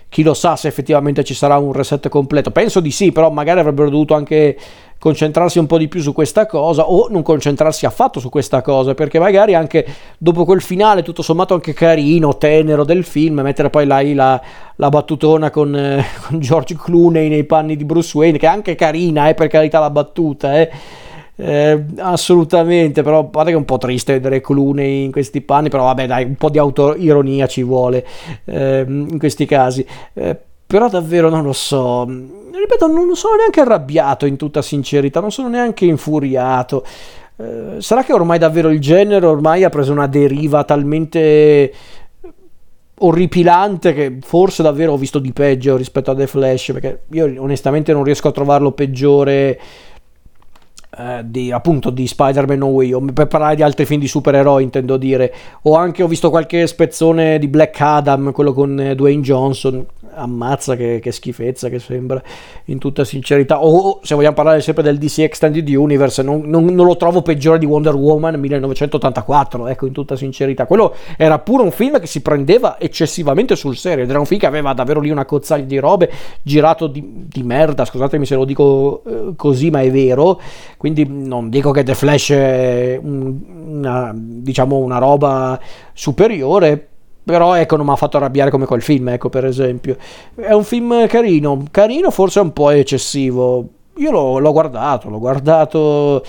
chi 0.09 0.23
lo 0.23 0.35
sa 0.35 0.57
se 0.57 0.69
effettivamente 0.69 1.25
ci 1.25 1.35
sarà 1.35 1.57
un 1.57 1.73
reset 1.73 2.09
completo. 2.09 2.51
Penso 2.51 2.81
di 2.81 2.91
sì, 2.91 3.13
però 3.13 3.31
magari 3.31 3.61
avrebbero 3.61 3.89
dovuto 3.89 4.15
anche 4.15 4.59
concentrarsi 5.03 5.59
un 5.59 5.67
po' 5.67 5.79
di 5.79 5.89
più 5.89 6.01
su 6.01 6.13
questa 6.13 6.47
cosa 6.47 6.89
o 6.89 7.09
non 7.11 7.23
concentrarsi 7.23 7.87
affatto 7.87 8.21
su 8.21 8.29
questa 8.29 8.63
cosa 8.63 8.95
perché 8.95 9.19
magari 9.19 9.53
anche 9.53 9.85
dopo 10.17 10.45
quel 10.45 10.61
finale 10.61 11.03
tutto 11.03 11.23
sommato 11.23 11.55
anche 11.55 11.73
carino, 11.73 12.39
tenero 12.39 12.85
del 12.85 13.03
film 13.03 13.41
mettere 13.41 13.69
poi 13.69 13.85
là 13.85 14.01
la, 14.15 14.41
la 14.77 14.89
battutona 14.91 15.51
con, 15.51 15.75
eh, 15.75 16.05
con, 16.25 16.39
George 16.39 16.77
Clooney 16.77 17.29
nei 17.29 17.43
panni 17.43 17.75
di 17.75 17.85
Bruce 17.85 18.17
Wayne 18.17 18.39
che 18.39 18.47
è 18.47 18.49
anche 18.49 18.77
carina 18.77 19.29
eh, 19.29 19.35
per 19.35 19.49
carità 19.49 19.81
la 19.81 19.91
battuta 19.91 20.57
eh. 20.61 20.71
Eh, 21.35 21.85
assolutamente, 21.97 23.03
però 23.03 23.29
guarda 23.29 23.51
che 23.51 23.57
è 23.57 23.59
un 23.59 23.65
po' 23.65 23.79
triste 23.79 24.13
vedere 24.13 24.41
Clooney 24.41 25.05
in 25.05 25.11
questi 25.11 25.41
panni, 25.41 25.71
però 25.71 25.83
vabbè 25.85 26.07
dai, 26.07 26.25
un 26.25 26.37
po' 26.37 26.51
di 26.51 26.59
autoironia 26.59 27.49
ci 27.49 27.65
vuole 27.65 28.07
eh, 28.45 28.85
in 28.87 29.19
questi 29.19 29.47
casi. 29.47 29.85
Eh, 30.13 30.37
però 30.73 30.89
davvero 30.89 31.29
non 31.29 31.43
lo 31.43 31.53
so. 31.53 32.07
Ripeto, 32.07 32.87
non 32.87 33.15
sono 33.15 33.37
neanche 33.37 33.61
arrabbiato 33.61 34.25
in 34.25 34.37
tutta 34.37 34.63
sincerità, 34.63 35.21
non 35.21 35.31
sono 35.31 35.49
neanche 35.49 35.85
infuriato. 35.85 36.83
Eh, 37.37 37.77
sarà 37.81 38.03
che 38.03 38.15
ormai 38.15 38.39
davvero 38.39 38.71
il 38.71 38.81
genere 38.81 39.27
ormai 39.27 39.65
ha 39.65 39.69
preso 39.69 39.93
una 39.93 40.07
deriva 40.07 40.65
talmente 40.65 41.75
orripilante 43.01 43.93
che 43.93 44.19
forse 44.23 44.63
davvero 44.63 44.93
ho 44.93 44.97
visto 44.97 45.19
di 45.19 45.35
peggio 45.35 45.77
rispetto 45.77 46.11
a 46.11 46.15
The 46.15 46.27
Flash, 46.27 46.71
perché 46.73 47.03
io 47.11 47.31
onestamente 47.37 47.93
non 47.93 48.03
riesco 48.03 48.29
a 48.29 48.33
trovarlo 48.33 48.73
peggiore 48.73 49.61
eh, 50.97 51.21
di, 51.27 51.53
appunto 51.53 51.91
di 51.91 52.07
Spider-Man 52.07 52.57
No 52.57 52.69
Way 52.69 52.93
Home 52.95 53.13
per 53.13 53.27
parlare 53.27 53.57
di 53.57 53.63
altri 53.63 53.85
film 53.85 54.01
di 54.01 54.09
supereroi 54.09 54.63
intendo 54.63 54.97
dire. 54.97 55.35
O 55.65 55.77
anche 55.77 56.03
ho 56.03 56.09
visto 56.09 56.31
qualche 56.31 56.67
spezzone 56.67 57.39
di 57.39 57.49
Black 57.49 57.79
Adam 57.79 58.33
quello 58.33 58.55
con 58.55 58.81
eh, 58.81 58.95
Dwayne 58.95 59.21
Johnson 59.21 59.85
ammazza 60.15 60.77
che, 60.77 61.01
che, 61.01 61.13
schifezza 61.13 61.69
che 61.69 61.79
sembra 61.79 62.23
in 62.67 62.79
tutta 62.79 63.05
sincerità. 63.05 63.63
O 63.63 64.01
se 64.03 64.15
vogliamo 64.15 64.35
parlare 64.35 64.61
sempre 64.61 64.83
del 64.83 64.99
DC 64.99 65.19
Extended 65.21 65.69
Universe 65.69 66.23
non, 66.23 66.43
non, 66.47 66.65
non, 66.67 66.87
lo 66.87 66.97
trovo 66.97 67.23
peggiore 67.23 67.59
di 67.59 67.67
Wonder 67.67 67.95
Woman 67.95 68.39
1984 68.39 69.69
ecco 69.69 69.87
in 69.87 69.93
tutta 69.93 70.17
sincerità. 70.17 70.67
Quello 70.67 70.95
era 71.17 71.39
pure 71.39 71.63
un 71.63 71.71
film 71.71 71.99
che 72.01 72.07
si 72.07 72.21
prendeva 72.21 72.79
eccessivamente 72.79 73.57
sul 73.57 73.77
serio. 73.77 74.05
Era 74.05 74.19
un 74.19 74.27
film 74.27 74.41
che 74.41 74.47
aveva 74.47 74.73
davvero 74.73 75.01
lì 75.01 75.11
una 75.11 75.25
cozzaglia 75.25 75.65
di 75.65 75.79
robe 75.79 76.11
girato 76.43 76.87
di, 76.87 77.27
di 77.29 77.43
merda 77.43 77.85
scusatemi 77.85 78.27
se 78.27 78.35
lo 78.35 78.45
dico 78.45 79.03
eh, 79.07 79.33
così 79.37 79.71
ma 79.71 79.81
è 79.81 79.91
vero. 79.91 80.41
Quindi 80.77 81.07
non 81.09 81.49
dico 81.49 81.71
che 81.71 81.83
The 81.83 81.95
Flash 81.95 82.31
è 82.31 82.99
un, 83.01 83.39
una, 83.67 84.13
diciamo 84.15 84.77
una 84.77 84.99
roba 84.99 85.59
superiore 85.93 86.92
però 87.25 87.55
ecco 87.55 87.77
non 87.77 87.87
mi 87.87 87.93
ha 87.93 87.97
fatto 87.97 88.17
arrabbiare 88.17 88.51
come 88.51 88.67
quel 88.67 88.83
film 88.83 89.11
ecco 89.11 89.29
per 89.29 89.45
esempio 89.45 89.97
è 90.35 90.53
un 90.53 90.65
film 90.65 91.07
carino 91.07 91.65
carino 91.71 92.11
forse 92.11 92.41
un 92.41 92.53
po' 92.53 92.71
eccessivo 92.71 93.69
io 93.97 94.11
l'ho, 94.11 94.39
l'ho 94.39 94.53
guardato 94.53 95.09
l'ho 95.09 95.19
guardato 95.19 96.25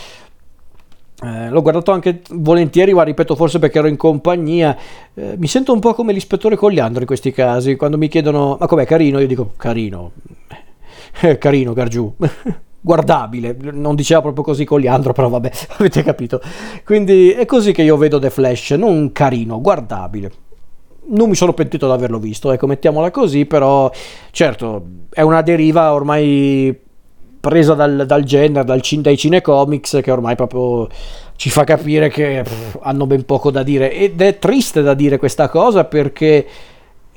eh, 1.24 1.50
l'ho 1.50 1.62
guardato 1.62 1.91
anche 1.91 2.22
volentieri, 2.32 2.94
ma 2.94 3.04
ripeto, 3.04 3.36
forse 3.36 3.58
perché 3.58 3.78
ero 3.78 3.88
in 3.88 3.96
compagnia. 3.96 4.76
Eh, 5.14 5.36
mi 5.38 5.48
sento 5.48 5.72
un 5.72 5.80
po' 5.80 5.94
come 5.94 6.12
l'ispettore 6.12 6.58
Cogliandro 6.58 7.00
in 7.00 7.06
questi 7.08 7.32
casi, 7.32 7.78
quando 7.78 7.98
mi 7.98 8.10
chiedono: 8.10 8.58
Ma 8.60 8.68
com'è 8.68 8.86
carino? 8.86 9.20
Io 9.20 9.28
dico: 9.28 9.54
Carino, 9.56 10.12
carino, 11.39 11.74
Gargiù. 11.74 12.14
guardabile, 12.86 13.56
non 13.72 13.96
diceva 13.96 14.20
proprio 14.20 14.44
così 14.44 14.66
Coliandro, 14.66 15.14
però 15.14 15.30
vabbè, 15.30 15.52
avete 15.80 16.04
capito. 16.04 16.41
Quindi 16.84 17.32
è 17.32 17.46
così 17.46 17.72
che 17.72 17.84
io 17.84 17.96
vedo 17.96 18.20
The 18.20 18.30
Flash, 18.30 18.72
non 18.72 19.14
carino, 19.14 19.62
guardabile 19.62 20.32
non 21.08 21.30
mi 21.30 21.36
sono 21.36 21.54
pentito 21.54 21.88
di 21.88 21.91
averlo 21.91 22.20
visto, 22.20 22.51
ecco, 22.51 22.68
mettiamola 22.68 23.12
così, 23.12 23.45
però 23.45 23.91
certo 24.32 24.86
è 25.10 25.22
una 25.22 25.41
deriva 25.41 25.93
ormai 25.93 26.78
presa 27.39 27.74
dal, 27.74 28.06
dal 28.06 28.24
genere, 28.24 28.64
dal, 28.64 28.82
dai 28.82 29.18
cinecomics, 29.18 29.99
che 30.01 30.12
ormai 30.12 30.36
proprio 30.36 30.88
ci 31.36 31.49
fa 31.49 31.66
capire 31.66 32.08
che 32.08 32.41
pff, 32.41 32.80
hanno 32.82 33.06
ben 33.06 33.26
poco 33.26 33.51
da 33.51 33.64
dire. 33.64 33.91
Ed 33.91 34.22
è 34.22 34.39
triste 34.39 34.82
da 34.82 34.93
dire 34.93 35.18
questa 35.18 35.49
cosa 35.49 35.84
perché 35.84 36.47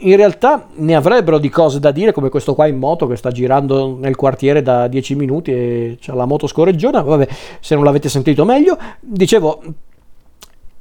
in 0.00 0.16
realtà 0.16 0.66
ne 0.74 0.94
avrebbero 0.94 1.38
di 1.38 1.48
cose 1.48 1.78
da 1.78 1.92
dire, 1.92 2.12
come 2.12 2.28
questo 2.28 2.54
qua 2.54 2.66
in 2.66 2.76
moto 2.76 3.06
che 3.06 3.14
sta 3.14 3.30
girando 3.30 3.96
nel 3.98 4.16
quartiere 4.16 4.62
da 4.62 4.88
10 4.88 5.14
minuti 5.14 5.52
e 5.52 5.98
c'ha 6.00 6.12
la 6.12 6.26
moto 6.26 6.48
scorreggiona. 6.48 7.02
Vabbè, 7.02 7.28
se 7.60 7.76
non 7.76 7.84
l'avete 7.84 8.08
sentito 8.08 8.44
meglio, 8.44 8.76
dicevo 9.00 9.62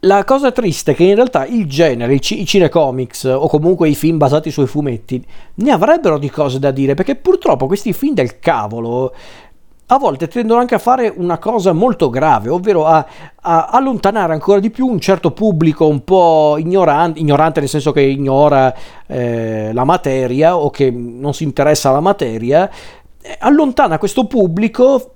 la 0.06 0.24
cosa 0.24 0.52
triste 0.52 0.92
è 0.92 0.96
che 0.96 1.04
in 1.04 1.16
realtà 1.16 1.46
il 1.46 1.68
genere, 1.68 2.14
i, 2.14 2.22
cinecomics 2.22 3.24
o 3.26 3.48
comunque 3.48 3.90
i 3.90 3.96
film 3.96 4.18
basati 4.18 4.52
sui 4.52 4.68
fumetti 4.68 5.24
ne 5.56 5.72
avrebbero 5.72 6.18
di 6.18 6.30
cose 6.30 6.60
da 6.60 6.72
dire 6.72 6.94
perché 6.94 7.16
purtroppo 7.16 7.68
questi 7.68 7.92
film 7.92 8.14
del 8.14 8.40
cavolo 8.40 9.14
a 9.88 9.98
volte 10.00 10.28
tendono 10.28 10.60
anche 10.60 10.74
a 10.74 10.80
fare 10.80 11.14
una 11.16 11.38
cosa 11.38 11.72
molto 11.72 12.10
grave, 12.10 12.50
ovvero 12.50 12.88
a, 12.88 13.06
a, 13.40 13.68
allontanare 13.68 14.34
ancora 14.34 14.60
di 14.60 14.72
più 14.72 14.88
un 14.88 15.00
certo 15.00 15.30
pubblico 15.30 15.88
un 15.88 16.04
po' 16.04 16.56
ignorante, 16.58 17.20
ignorante 17.20 17.60
nel 17.60 17.70
senso 17.70 17.92
che 17.92 18.02
ignora 18.02 18.74
eh, 19.06 19.72
la 19.74 19.84
materia 19.84 20.58
o 20.58 20.72
che 20.72 20.90
non 20.90 21.36
si 21.36 21.44
interessa 21.44 21.90
alla 21.90 22.00
materia, 22.00 22.68
allontana 23.38 24.00
questo 24.00 24.26
pubblico 24.26 25.15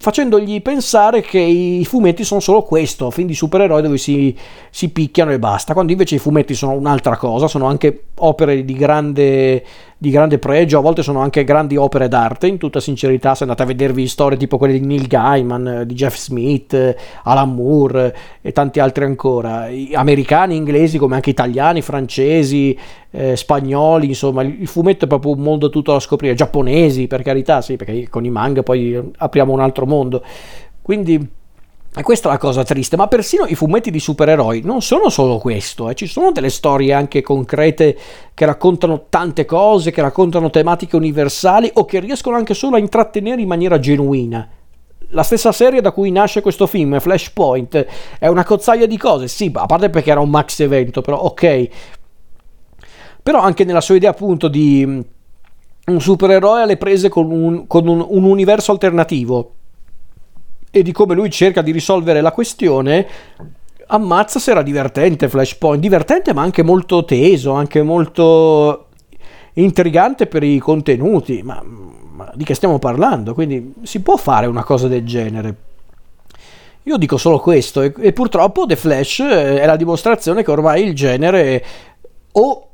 facendogli 0.00 0.62
pensare 0.62 1.20
che 1.20 1.38
i 1.38 1.84
fumetti 1.84 2.24
sono 2.24 2.40
solo 2.40 2.62
questo, 2.62 3.10
film 3.10 3.26
di 3.26 3.34
supereroi 3.34 3.82
dove 3.82 3.98
si, 3.98 4.34
si, 4.70 4.88
picchiano 4.88 5.30
e 5.30 5.38
basta, 5.38 5.74
quando 5.74 5.92
invece 5.92 6.14
i 6.14 6.18
fumetti 6.18 6.54
sono 6.54 6.72
un'altra 6.72 7.18
cosa, 7.18 7.46
sono 7.46 7.66
anche 7.66 8.04
opere 8.16 8.64
di 8.64 8.72
grande, 8.72 9.62
di 10.02 10.08
grande 10.08 10.38
pregio, 10.38 10.78
a 10.78 10.80
volte 10.80 11.02
sono 11.02 11.20
anche 11.20 11.44
grandi 11.44 11.76
opere 11.76 12.08
d'arte, 12.08 12.46
in 12.46 12.56
tutta 12.56 12.80
sincerità, 12.80 13.34
se 13.34 13.42
andate 13.42 13.64
a 13.64 13.66
vedervi 13.66 14.08
storie 14.08 14.38
tipo 14.38 14.56
quelle 14.56 14.72
di 14.72 14.86
Neil 14.86 15.06
Gaiman, 15.06 15.82
di 15.84 15.92
Jeff 15.92 16.16
Smith, 16.16 16.96
Alan 17.24 17.54
Moore 17.54 18.16
e 18.40 18.50
tanti 18.52 18.80
altri 18.80 19.04
ancora, 19.04 19.66
americani, 19.92 20.56
inglesi 20.56 20.96
come 20.96 21.16
anche 21.16 21.28
italiani, 21.28 21.82
francesi, 21.82 22.74
eh, 23.10 23.36
spagnoli, 23.36 24.06
insomma, 24.06 24.40
il 24.40 24.66
fumetto 24.66 25.04
è 25.04 25.08
proprio 25.08 25.34
un 25.34 25.40
mondo 25.40 25.68
tutto 25.68 25.92
da 25.92 26.00
scoprire, 26.00 26.32
giapponesi 26.32 27.06
per 27.06 27.20
carità, 27.20 27.60
sì, 27.60 27.76
perché 27.76 28.08
con 28.08 28.24
i 28.24 28.30
manga 28.30 28.62
poi 28.62 28.98
apriamo 29.18 29.52
un 29.52 29.60
altro 29.60 29.84
mondo. 29.84 30.24
Quindi 30.80 31.28
e 31.92 32.04
questa 32.04 32.28
è 32.28 32.32
la 32.32 32.38
cosa 32.38 32.62
triste, 32.62 32.96
ma 32.96 33.08
persino 33.08 33.46
i 33.46 33.56
fumetti 33.56 33.90
di 33.90 33.98
supereroi 33.98 34.60
non 34.62 34.80
sono 34.80 35.08
solo 35.08 35.38
questo, 35.38 35.90
eh. 35.90 35.96
ci 35.96 36.06
sono 36.06 36.30
delle 36.30 36.48
storie 36.48 36.92
anche 36.92 37.20
concrete 37.20 37.98
che 38.32 38.44
raccontano 38.44 39.06
tante 39.08 39.44
cose, 39.44 39.90
che 39.90 40.00
raccontano 40.00 40.50
tematiche 40.50 40.94
universali 40.94 41.68
o 41.74 41.84
che 41.84 41.98
riescono 41.98 42.36
anche 42.36 42.54
solo 42.54 42.76
a 42.76 42.78
intrattenere 42.78 43.40
in 43.40 43.48
maniera 43.48 43.80
genuina. 43.80 44.48
La 45.08 45.24
stessa 45.24 45.50
serie 45.50 45.80
da 45.80 45.90
cui 45.90 46.12
nasce 46.12 46.42
questo 46.42 46.68
film, 46.68 47.00
Flashpoint, 47.00 47.86
è 48.20 48.28
una 48.28 48.44
cozzaglia 48.44 48.86
di 48.86 48.96
cose, 48.96 49.26
sì, 49.26 49.50
a 49.52 49.66
parte 49.66 49.90
perché 49.90 50.12
era 50.12 50.20
un 50.20 50.30
max 50.30 50.60
evento, 50.60 51.00
però 51.00 51.18
ok. 51.18 51.68
Però 53.20 53.40
anche 53.40 53.64
nella 53.64 53.80
sua 53.80 53.96
idea 53.96 54.10
appunto 54.10 54.46
di 54.46 54.84
un 55.86 56.00
supereroe 56.00 56.62
alle 56.62 56.76
prese 56.76 57.08
con, 57.08 57.32
un, 57.32 57.66
con 57.66 57.88
un, 57.88 58.06
un 58.08 58.22
universo 58.22 58.70
alternativo 58.70 59.54
e 60.70 60.82
di 60.82 60.92
come 60.92 61.14
lui 61.14 61.30
cerca 61.30 61.62
di 61.62 61.72
risolvere 61.72 62.20
la 62.20 62.32
questione 62.32 63.06
ammazza 63.90 64.38
se 64.38 64.52
era 64.52 64.62
divertente 64.62 65.28
Flashpoint, 65.28 65.80
divertente 65.80 66.32
ma 66.32 66.42
anche 66.42 66.62
molto 66.62 67.04
teso, 67.04 67.52
anche 67.52 67.82
molto 67.82 68.86
intrigante 69.54 70.26
per 70.26 70.42
i 70.42 70.58
contenuti, 70.58 71.42
ma, 71.42 71.62
ma, 71.62 72.30
di 72.34 72.44
che 72.44 72.54
stiamo 72.54 72.78
parlando? 72.78 73.34
Quindi 73.34 73.74
si 73.82 74.00
può 74.00 74.16
fare 74.16 74.46
una 74.46 74.64
cosa 74.64 74.88
del 74.88 75.04
genere. 75.04 75.54
Io 76.84 76.96
dico 76.96 77.16
solo 77.16 77.38
questo 77.38 77.82
e, 77.82 77.92
e 77.98 78.12
purtroppo 78.12 78.64
The 78.64 78.76
Flash 78.76 79.20
è 79.20 79.66
la 79.66 79.76
dimostrazione 79.76 80.42
che 80.42 80.50
ormai 80.50 80.84
il 80.84 80.94
genere 80.94 81.64
o 82.32 82.69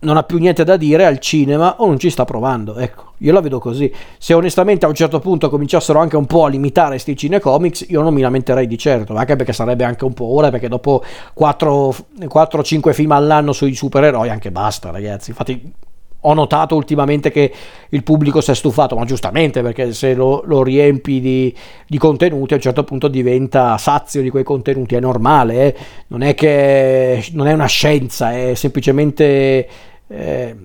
non 0.00 0.16
ha 0.16 0.22
più 0.22 0.38
niente 0.38 0.64
da 0.64 0.76
dire 0.76 1.04
al 1.06 1.18
cinema 1.18 1.76
o 1.78 1.86
non 1.86 1.98
ci 1.98 2.10
sta 2.10 2.24
provando. 2.24 2.76
Ecco, 2.76 3.12
io 3.18 3.32
la 3.32 3.40
vedo 3.40 3.58
così. 3.58 3.92
Se 4.18 4.32
onestamente 4.34 4.84
a 4.84 4.88
un 4.88 4.94
certo 4.94 5.18
punto 5.18 5.50
cominciassero 5.50 5.98
anche 5.98 6.16
un 6.16 6.26
po' 6.26 6.44
a 6.44 6.48
limitare 6.48 6.98
sti 6.98 7.16
cinecomics, 7.16 7.86
io 7.88 8.02
non 8.02 8.14
mi 8.14 8.20
lamenterei 8.20 8.66
di 8.66 8.78
certo, 8.78 9.14
anche 9.14 9.36
perché 9.36 9.52
sarebbe 9.52 9.84
anche 9.84 10.04
un 10.04 10.14
po' 10.14 10.32
ora, 10.34 10.50
perché 10.50 10.68
dopo 10.68 11.02
4-5 11.38 12.92
film 12.92 13.12
all'anno 13.12 13.52
sui 13.52 13.74
supereroi 13.74 14.28
anche 14.28 14.50
basta, 14.50 14.90
ragazzi. 14.90 15.30
Infatti 15.30 15.72
ho 16.20 16.34
notato 16.34 16.74
ultimamente 16.74 17.30
che 17.30 17.52
il 17.90 18.02
pubblico 18.02 18.40
si 18.40 18.50
è 18.50 18.54
stufato, 18.54 18.96
ma 18.96 19.04
giustamente 19.04 19.62
perché 19.62 19.92
se 19.92 20.14
lo, 20.14 20.42
lo 20.46 20.62
riempi 20.62 21.20
di, 21.20 21.54
di, 21.86 21.98
contenuti 21.98 22.54
a 22.54 22.56
un 22.56 22.62
certo 22.62 22.84
punto 22.84 23.08
diventa 23.08 23.78
sazio 23.78 24.20
di 24.20 24.30
quei 24.30 24.44
contenuti, 24.44 24.96
è 24.96 25.00
normale, 25.00 25.54
eh? 25.54 25.76
non 26.08 26.22
è 26.22 26.34
che 26.34 27.24
non 27.32 27.46
è 27.46 27.52
una 27.52 27.66
scienza, 27.66 28.32
è 28.32 28.54
semplicemente 28.54 29.68
eh, 30.08 30.56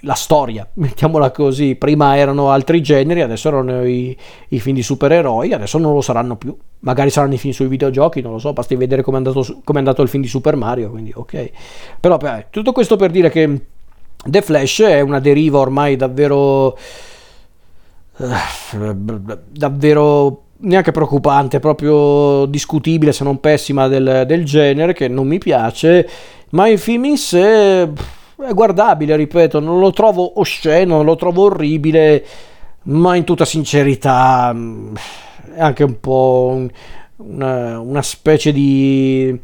la 0.00 0.14
storia, 0.14 0.68
mettiamola 0.74 1.30
così, 1.30 1.76
prima 1.76 2.16
erano 2.16 2.50
altri 2.50 2.82
generi, 2.82 3.20
adesso 3.20 3.48
erano 3.48 3.84
i, 3.84 4.16
i, 4.48 4.60
film 4.60 4.74
di 4.74 4.82
supereroi, 4.82 5.52
adesso 5.52 5.78
non 5.78 5.94
lo 5.94 6.00
saranno 6.00 6.36
più, 6.36 6.56
magari 6.80 7.10
saranno 7.10 7.34
i 7.34 7.38
film 7.38 7.52
sui 7.52 7.68
videogiochi, 7.68 8.20
non 8.20 8.32
lo 8.32 8.38
so, 8.38 8.52
basti 8.52 8.74
vedere 8.74 9.02
come 9.02 9.18
è 9.18 9.24
andato, 9.24 9.60
com'è 9.62 9.78
andato 9.78 10.02
il 10.02 10.08
film 10.08 10.22
di 10.22 10.28
Super 10.28 10.56
Mario, 10.56 10.90
quindi 10.90 11.12
ok. 11.14 11.50
Però 12.00 12.16
beh, 12.16 12.46
tutto 12.50 12.72
questo 12.72 12.96
per 12.96 13.10
dire 13.10 13.30
che 13.30 13.60
The 14.24 14.42
Flash 14.42 14.82
è 14.82 15.00
una 15.00 15.18
deriva 15.18 15.58
ormai 15.58 15.96
davvero 15.96 16.76
eh, 18.18 18.94
davvero 19.50 20.42
neanche 20.58 20.92
preoccupante, 20.92 21.58
proprio 21.58 22.46
discutibile 22.46 23.12
se 23.12 23.24
non 23.24 23.40
pessima 23.40 23.88
del, 23.88 24.24
del, 24.26 24.44
genere 24.44 24.92
che 24.92 25.08
non 25.08 25.26
mi 25.26 25.38
piace, 25.38 26.08
ma 26.50 26.68
il 26.68 26.78
film 26.78 27.06
in 27.06 27.16
sé 27.16 27.82
è 27.82 28.52
guardabile, 28.54 29.16
ripeto, 29.16 29.60
non 29.60 29.80
lo 29.80 29.90
trovo 29.92 30.38
osceno, 30.38 30.96
non 30.96 31.04
lo 31.04 31.16
trovo 31.16 31.44
orribile, 31.44 32.24
ma 32.84 33.16
in 33.16 33.24
tutta 33.24 33.44
sincerità 33.44 34.54
è 35.54 35.60
anche 35.60 35.84
un 35.84 35.98
po' 35.98 36.66
una, 37.16 37.80
una 37.80 38.02
specie 38.02 38.52
di 38.52 39.38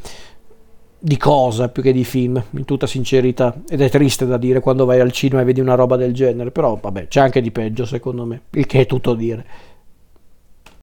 di 0.98 1.16
cosa 1.16 1.68
più 1.68 1.82
che 1.82 1.92
di 1.92 2.04
film, 2.04 2.42
in 2.50 2.64
tutta 2.64 2.86
sincerità. 2.86 3.54
Ed 3.68 3.80
è 3.80 3.88
triste 3.88 4.26
da 4.26 4.36
dire 4.36 4.60
quando 4.60 4.84
vai 4.84 5.00
al 5.00 5.12
cinema 5.12 5.42
e 5.42 5.44
vedi 5.44 5.60
una 5.60 5.74
roba 5.74 5.96
del 5.96 6.12
genere, 6.12 6.50
però 6.50 6.78
vabbè, 6.80 7.08
c'è 7.08 7.20
anche 7.20 7.40
di 7.40 7.50
peggio 7.50 7.84
secondo 7.84 8.24
me, 8.24 8.42
il 8.50 8.66
che 8.66 8.80
è 8.80 8.86
tutto 8.86 9.14
dire. 9.14 9.44